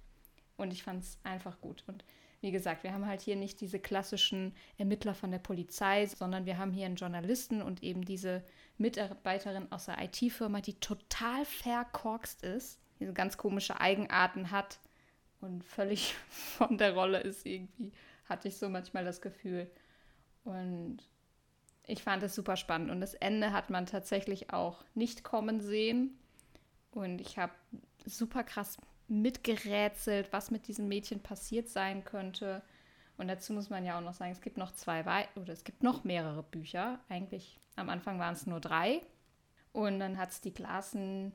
Und 0.57 0.72
ich 0.72 0.82
fand 0.82 1.05
es 1.05 1.18
einfach 1.22 1.61
gut. 1.61 1.85
Und 1.87 2.05
wie 2.45 2.51
gesagt, 2.51 2.84
wir 2.84 2.92
haben 2.92 3.07
halt 3.07 3.22
hier 3.22 3.36
nicht 3.36 3.62
diese 3.62 3.78
klassischen 3.78 4.55
Ermittler 4.76 5.14
von 5.14 5.30
der 5.30 5.38
Polizei, 5.38 6.05
sondern 6.05 6.45
wir 6.45 6.59
haben 6.59 6.72
hier 6.72 6.84
einen 6.84 6.97
Journalisten 6.97 7.62
und 7.62 7.82
eben 7.82 8.05
diese 8.05 8.45
Mitarbeiterin 8.76 9.72
aus 9.72 9.86
der 9.86 9.97
IT-Firma, 10.03 10.61
die 10.61 10.74
total 10.74 11.47
verkorkst 11.47 12.42
ist, 12.42 12.78
diese 13.01 13.14
ganz 13.14 13.38
komische 13.38 13.80
Eigenarten 13.80 14.51
hat 14.51 14.78
und 15.40 15.64
völlig 15.64 16.14
von 16.28 16.76
der 16.76 16.92
Rolle 16.92 17.20
ist 17.20 17.47
irgendwie, 17.47 17.92
hatte 18.26 18.49
ich 18.49 18.59
so 18.59 18.68
manchmal 18.68 19.07
das 19.07 19.22
Gefühl. 19.22 19.70
Und 20.45 20.99
ich 21.86 22.03
fand 22.03 22.22
es 22.24 22.34
super 22.34 22.59
spannend. 22.59 22.90
Und 22.90 23.01
das 23.01 23.14
Ende 23.14 23.53
hat 23.53 23.70
man 23.70 23.86
tatsächlich 23.86 24.53
auch 24.53 24.84
nicht 24.95 25.24
kommen 25.24 25.62
sehen. 25.62 26.18
Und 26.90 27.22
ich 27.22 27.38
habe 27.38 27.55
super 28.05 28.45
krass 28.45 28.76
mitgerätselt, 29.09 30.32
was 30.32 30.50
mit 30.50 30.66
diesem 30.68 30.88
Mädchen 30.88 31.20
passiert 31.20 31.68
sein 31.68 32.05
könnte. 32.05 32.62
Und 33.16 33.28
dazu 33.28 33.52
muss 33.52 33.70
man 33.70 33.84
ja 33.84 33.96
auch 33.96 34.02
noch 34.02 34.14
sagen, 34.14 34.32
es 34.32 34.40
gibt 34.40 34.57
noch 34.57 34.72
zwei 34.72 35.05
oder 35.36 35.52
es 35.52 35.64
gibt 35.64 35.82
noch 35.82 36.05
mehrere 36.05 36.42
Bücher. 36.42 36.98
Eigentlich 37.09 37.59
am 37.76 37.90
Anfang 37.90 38.18
waren 38.18 38.34
es 38.34 38.46
nur 38.46 38.61
drei. 38.61 39.02
Und 39.72 39.98
dann 40.00 40.18
hat 40.18 40.32
Stieg 40.32 40.59
Larsen 40.59 41.32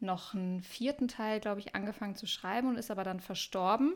noch 0.00 0.34
einen 0.34 0.62
vierten 0.62 1.08
Teil, 1.08 1.40
glaube 1.40 1.60
ich, 1.60 1.74
angefangen 1.74 2.16
zu 2.16 2.26
schreiben 2.26 2.68
und 2.68 2.76
ist 2.76 2.90
aber 2.90 3.04
dann 3.04 3.20
verstorben. 3.20 3.94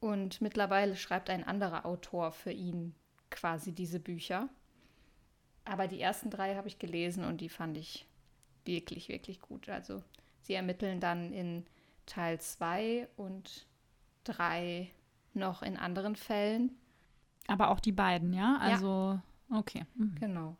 Und 0.00 0.40
mittlerweile 0.40 0.96
schreibt 0.96 1.30
ein 1.30 1.44
anderer 1.44 1.84
Autor 1.84 2.32
für 2.32 2.52
ihn 2.52 2.94
quasi 3.30 3.72
diese 3.72 3.98
Bücher. 3.98 4.48
Aber 5.64 5.86
die 5.86 6.00
ersten 6.00 6.30
drei 6.30 6.54
habe 6.54 6.68
ich 6.68 6.78
gelesen 6.78 7.24
und 7.24 7.40
die 7.40 7.48
fand 7.48 7.76
ich 7.76 8.06
wirklich, 8.64 9.08
wirklich 9.08 9.40
gut. 9.40 9.68
Also 9.68 10.02
sie 10.40 10.54
ermitteln 10.54 11.00
dann 11.00 11.32
in 11.32 11.66
Teil 12.08 12.40
2 12.40 13.08
und 13.16 13.66
3 14.24 14.90
noch 15.34 15.62
in 15.62 15.76
anderen 15.76 16.16
Fällen. 16.16 16.72
Aber 17.46 17.70
auch 17.70 17.80
die 17.80 17.92
beiden, 17.92 18.32
ja? 18.32 18.58
Also, 18.60 19.20
ja. 19.50 19.58
okay. 19.58 19.86
Mhm. 19.94 20.14
Genau. 20.18 20.56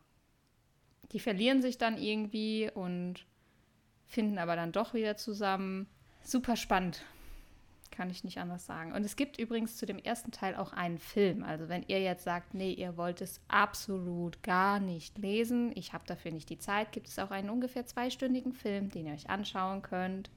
Die 1.11 1.19
verlieren 1.19 1.61
sich 1.61 1.77
dann 1.77 1.97
irgendwie 1.97 2.69
und 2.73 3.25
finden 4.05 4.37
aber 4.37 4.55
dann 4.55 4.71
doch 4.71 4.93
wieder 4.93 5.17
zusammen. 5.17 5.87
Super 6.23 6.55
spannend 6.55 7.03
kann 7.99 8.09
ich 8.09 8.23
nicht 8.23 8.37
anders 8.37 8.65
sagen. 8.65 8.93
Und 8.93 9.03
es 9.03 9.17
gibt 9.17 9.37
übrigens 9.39 9.75
zu 9.75 9.85
dem 9.85 9.99
ersten 9.99 10.31
Teil 10.31 10.55
auch 10.55 10.71
einen 10.71 10.99
Film. 10.99 11.43
Also 11.43 11.67
wenn 11.67 11.83
ihr 11.87 12.01
jetzt 12.01 12.23
sagt, 12.23 12.53
nee, 12.53 12.71
ihr 12.71 12.95
wollt 12.95 13.19
es 13.19 13.41
absolut 13.49 14.41
gar 14.41 14.79
nicht 14.79 15.17
lesen, 15.17 15.73
ich 15.75 15.91
habe 15.91 16.05
dafür 16.07 16.31
nicht 16.31 16.49
die 16.49 16.59
Zeit, 16.59 16.93
gibt 16.93 17.09
es 17.09 17.19
auch 17.19 17.31
einen 17.31 17.49
ungefähr 17.49 17.85
zweistündigen 17.85 18.53
Film, 18.53 18.89
den 18.89 19.07
ihr 19.07 19.13
euch 19.13 19.29
anschauen 19.29 19.81
könnt. 19.81 20.29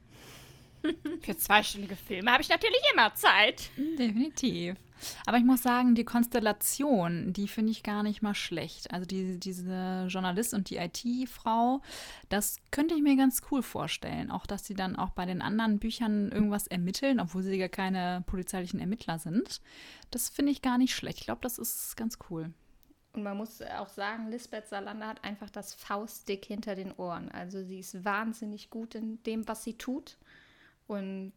Für 1.23 1.37
zweistündige 1.37 1.97
Filme 1.97 2.33
habe 2.33 2.43
ich 2.43 2.49
natürlich 2.49 2.81
immer 2.93 3.15
Zeit. 3.15 3.71
Definitiv. 3.77 4.77
Aber 5.27 5.37
ich 5.37 5.45
muss 5.45 5.63
sagen, 5.63 5.95
die 5.95 6.05
Konstellation, 6.05 7.33
die 7.33 7.49
finde 7.49 7.73
ich 7.73 7.83
gar 7.83 8.03
nicht 8.03 8.23
mal 8.23 8.35
schlecht. 8.35 8.93
Also 8.93 9.07
die, 9.07 9.39
diese 9.39 10.07
Journalist 10.09 10.55
und 10.55 10.71
die 10.71 10.77
IT-Frau, 10.77 11.81
das 12.29 12.57
könnte 12.71 12.95
ich 12.95 13.03
mir 13.03 13.17
ganz 13.17 13.43
cool 13.51 13.63
vorstellen. 13.63 14.31
Auch, 14.31 14.47
dass 14.47 14.67
sie 14.67 14.75
dann 14.75 14.97
auch 14.97 15.11
bei 15.11 15.27
den 15.27 15.43
anderen 15.43 15.79
Büchern 15.79 16.31
irgendwas 16.31 16.67
ermitteln, 16.67 17.21
obwohl 17.21 17.43
sie 17.43 17.59
gar 17.59 17.69
keine 17.69 18.23
polizeilichen 18.27 18.81
Ermittler 18.81 19.19
sind. 19.19 19.61
Das 20.11 20.29
finde 20.29 20.53
ich 20.53 20.63
gar 20.63 20.79
nicht 20.79 20.95
schlecht. 20.95 21.21
Ich 21.21 21.25
glaube, 21.25 21.41
das 21.43 21.59
ist 21.59 21.97
ganz 21.97 22.19
cool. 22.31 22.53
Und 23.15 23.25
man 23.25 23.37
muss 23.37 23.61
auch 23.61 23.89
sagen, 23.89 24.31
Lisbeth 24.31 24.69
Salander 24.69 25.07
hat 25.07 25.23
einfach 25.23 25.51
das 25.51 25.75
Faustdick 25.75 26.47
hinter 26.47 26.75
den 26.75 26.93
Ohren. 26.93 27.31
Also 27.31 27.63
sie 27.63 27.81
ist 27.81 28.05
wahnsinnig 28.05 28.71
gut 28.71 28.95
in 28.95 29.23
dem, 29.25 29.47
was 29.47 29.65
sie 29.65 29.75
tut. 29.75 30.17
Und 30.87 31.35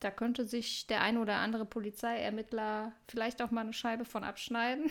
da 0.00 0.10
könnte 0.10 0.46
sich 0.46 0.86
der 0.86 1.00
ein 1.00 1.16
oder 1.16 1.36
andere 1.36 1.64
Polizeiermittler 1.64 2.92
vielleicht 3.08 3.40
auch 3.40 3.50
mal 3.50 3.62
eine 3.62 3.72
Scheibe 3.72 4.04
von 4.04 4.24
abschneiden. 4.24 4.90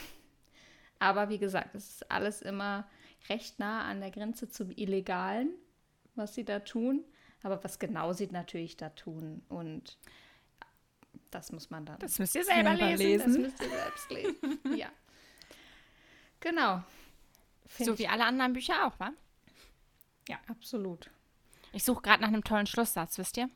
Aber 1.00 1.30
wie 1.30 1.38
gesagt, 1.38 1.76
es 1.76 1.90
ist 1.90 2.12
alles 2.12 2.42
immer 2.42 2.88
recht 3.30 3.60
nah 3.60 3.84
an 3.84 4.00
der 4.00 4.12
Grenze 4.12 4.50
zum 4.50 4.72
Illegalen, 4.72 5.54
was 6.16 6.34
sie 6.34 6.46
da 6.46 6.60
tun. 6.60 7.04
Aber 7.44 7.64
was 7.64 7.78
genau 7.78 8.14
sie 8.14 8.28
natürlich 8.28 8.78
da 8.78 8.90
tun. 8.90 9.44
Und 9.50 9.98
das 11.30 11.52
muss 11.52 11.70
man 11.70 11.86
dann. 11.86 12.00
Das 12.00 12.20
müsst 12.20 12.36
ihr 12.36 12.46
selber, 12.46 12.78
selber 12.78 12.96
lesen. 12.96 13.06
lesen. 13.06 13.28
Das 13.28 13.38
müsst 13.38 13.62
ihr 13.62 13.70
selbst 13.70 14.12
lesen. 14.12 14.60
ja. 14.78 14.92
Genau. 16.40 16.84
Find 17.66 17.88
so 17.88 18.00
wie 18.00 18.08
alle 18.08 18.26
anderen 18.26 18.54
Bücher 18.54 18.88
auch, 18.88 19.00
wa? 19.00 19.12
Ja, 20.28 20.40
absolut. 20.48 21.10
Ich 21.74 21.84
suche 21.84 22.04
gerade 22.04 22.22
nach 22.22 22.30
einem 22.30 22.44
tollen 22.44 22.68
Schlusssatz, 22.68 23.18
wisst 23.18 23.36
ihr? 23.36 23.50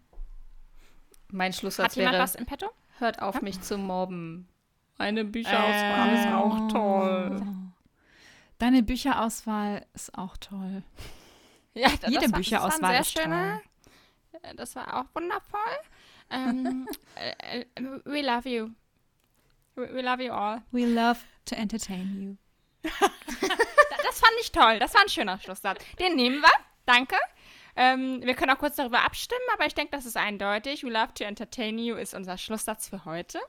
Mein 1.30 1.54
Schlusssatz 1.54 1.92
Hat 1.92 1.96
jemand 1.96 2.14
wäre, 2.16 2.24
was 2.24 2.36
im 2.36 2.48
Petto? 2.48 2.68
Hört 2.98 3.22
auf, 3.22 3.36
ja? 3.36 3.42
mich 3.42 3.62
zu 3.62 3.78
mobben. 3.78 4.50
Meine 4.98 5.24
Bücherauswahl 5.24 6.10
äh, 6.10 6.20
ist 6.20 6.28
auch 6.34 6.68
toll. 6.72 7.42
Deine 8.58 8.82
Bücherauswahl 8.82 9.86
ist 9.94 10.18
auch 10.18 10.36
toll. 10.38 10.84
Ja, 11.74 11.90
das, 11.90 12.10
Jede 12.10 12.24
das 12.24 12.32
war, 12.32 12.40
Bücherauswahl 12.40 12.98
das 12.98 13.08
ist 13.08 13.20
schöne, 13.20 13.62
toll. 14.32 14.42
Äh, 14.42 14.56
das 14.56 14.76
war 14.76 15.00
auch 15.00 15.06
wundervoll. 15.14 15.60
um, 16.32 16.88
äh, 17.16 17.60
äh, 17.60 17.66
we 18.04 18.24
love 18.24 18.50
you. 18.50 18.72
We 19.76 20.02
love 20.02 20.24
you 20.24 20.34
all. 20.34 20.64
We 20.72 20.88
love 20.88 21.20
to 21.46 21.54
entertain 21.54 22.20
you. 22.20 22.90
das 22.90 24.20
fand 24.20 24.34
ich 24.42 24.52
toll. 24.52 24.80
Das 24.80 24.96
war 24.96 25.02
ein 25.02 25.10
schöner 25.10 25.38
Schlusssatz. 25.38 25.86
Den 26.00 26.16
nehmen 26.16 26.42
wir. 26.42 26.50
Danke. 26.88 27.16
Ähm, 27.78 28.22
wir 28.24 28.34
können 28.34 28.52
auch 28.52 28.58
kurz 28.58 28.76
darüber 28.76 29.06
abstimmen, 29.06 29.40
aber 29.54 29.68
ich 29.68 29.76
denke, 29.76 29.92
das 29.92 30.08
ist 30.08 30.18
eindeutig. 30.18 30.84
We 30.84 30.90
love 30.90 31.14
to 31.14 31.24
entertain 31.24 31.78
you 31.78 31.96
ist 31.96 32.16
unser 32.16 32.38
Schlusssatz 32.38 32.90
für 32.90 33.06
heute. 33.06 33.40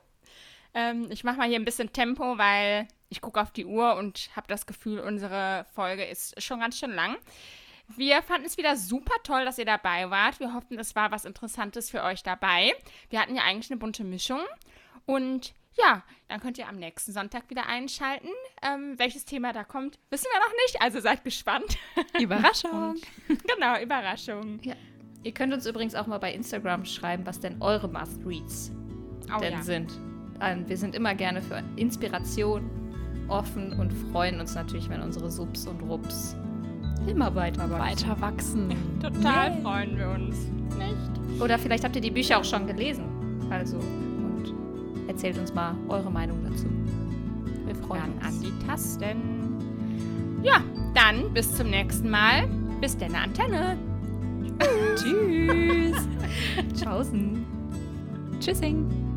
Ähm, 0.75 1.07
ich 1.09 1.23
mache 1.23 1.37
mal 1.37 1.47
hier 1.47 1.59
ein 1.59 1.65
bisschen 1.65 1.91
Tempo, 1.91 2.37
weil 2.37 2.87
ich 3.09 3.21
gucke 3.21 3.41
auf 3.41 3.51
die 3.51 3.65
Uhr 3.65 3.95
und 3.95 4.29
habe 4.35 4.47
das 4.47 4.67
Gefühl, 4.67 4.99
unsere 4.99 5.65
Folge 5.73 6.05
ist 6.05 6.41
schon 6.41 6.59
ganz 6.59 6.77
schön 6.77 6.91
lang. 6.91 7.17
Wir 7.87 8.21
fanden 8.21 8.45
es 8.45 8.57
wieder 8.57 8.75
super 8.75 9.15
toll, 9.23 9.45
dass 9.45 9.57
ihr 9.57 9.65
dabei 9.65 10.11
wart. 10.11 10.39
Wir 10.39 10.53
hoffen, 10.53 10.77
es 10.77 10.95
war 10.95 11.09
was 11.11 11.25
Interessantes 11.25 11.89
für 11.89 12.03
euch 12.03 12.21
dabei. 12.21 12.73
Wir 13.09 13.19
hatten 13.19 13.35
ja 13.35 13.41
eigentlich 13.41 13.71
eine 13.71 13.79
bunte 13.79 14.03
Mischung. 14.03 14.41
Und 15.07 15.55
ja, 15.79 16.03
dann 16.27 16.39
könnt 16.39 16.57
ihr 16.57 16.67
am 16.67 16.75
nächsten 16.75 17.11
Sonntag 17.11 17.49
wieder 17.49 17.67
einschalten. 17.67 18.29
Ähm, 18.61 18.95
welches 18.97 19.25
Thema 19.25 19.53
da 19.53 19.63
kommt, 19.63 19.99
wissen 20.09 20.27
wir 20.31 20.39
noch 20.39 20.53
nicht, 20.65 20.81
also 20.81 20.99
seid 20.99 21.23
gespannt. 21.23 21.77
Überraschung. 22.19 22.95
genau, 23.27 23.81
Überraschung. 23.81 24.59
Ja. 24.63 24.75
Ihr 25.23 25.33
könnt 25.33 25.53
uns 25.53 25.65
übrigens 25.65 25.95
auch 25.95 26.07
mal 26.07 26.17
bei 26.17 26.33
Instagram 26.33 26.85
schreiben, 26.85 27.25
was 27.25 27.39
denn 27.39 27.61
eure 27.61 27.87
Must-Reads 27.89 28.71
oh, 29.35 29.39
denn 29.39 29.53
ja. 29.53 29.61
sind. 29.61 29.99
Ähm, 30.41 30.67
wir 30.67 30.77
sind 30.77 30.95
immer 30.95 31.13
gerne 31.15 31.41
für 31.41 31.61
Inspiration 31.75 32.69
offen 33.27 33.73
und 33.79 33.91
freuen 34.11 34.39
uns 34.39 34.55
natürlich, 34.55 34.89
wenn 34.89 35.01
unsere 35.01 35.29
Subs 35.29 35.67
und 35.67 35.81
Rups 35.81 36.35
immer 37.07 37.33
weiter 37.35 37.69
wachsen. 37.69 37.79
Weiter 37.79 38.21
wachsen. 38.21 38.99
Total 39.01 39.51
yeah. 39.51 39.61
freuen 39.61 39.97
wir 39.97 40.09
uns. 40.09 40.37
Nicht? 40.77 41.41
Oder 41.41 41.57
vielleicht 41.59 41.83
habt 41.83 41.95
ihr 41.95 42.01
die 42.01 42.11
Bücher 42.11 42.39
auch 42.39 42.45
schon 42.45 42.67
gelesen. 42.67 43.05
Also 43.49 43.79
Erzählt 45.09 45.39
uns 45.39 45.51
mal 45.55 45.75
eure 45.87 46.11
Meinung 46.11 46.37
dazu. 46.43 46.67
Wir 47.65 47.73
freuen 47.73 48.13
uns. 48.13 48.25
an 48.25 48.41
die 48.41 48.67
Tasten. 48.67 50.39
Ja, 50.43 50.61
dann 50.93 51.33
bis 51.33 51.51
zum 51.55 51.71
nächsten 51.71 52.11
Mal. 52.11 52.47
Bis 52.79 52.95
denn, 52.95 53.15
Antenne. 53.15 53.75
Tschüss. 54.95 56.07
Tschaußen. 56.79 57.43
Tschüssing. 58.39 59.08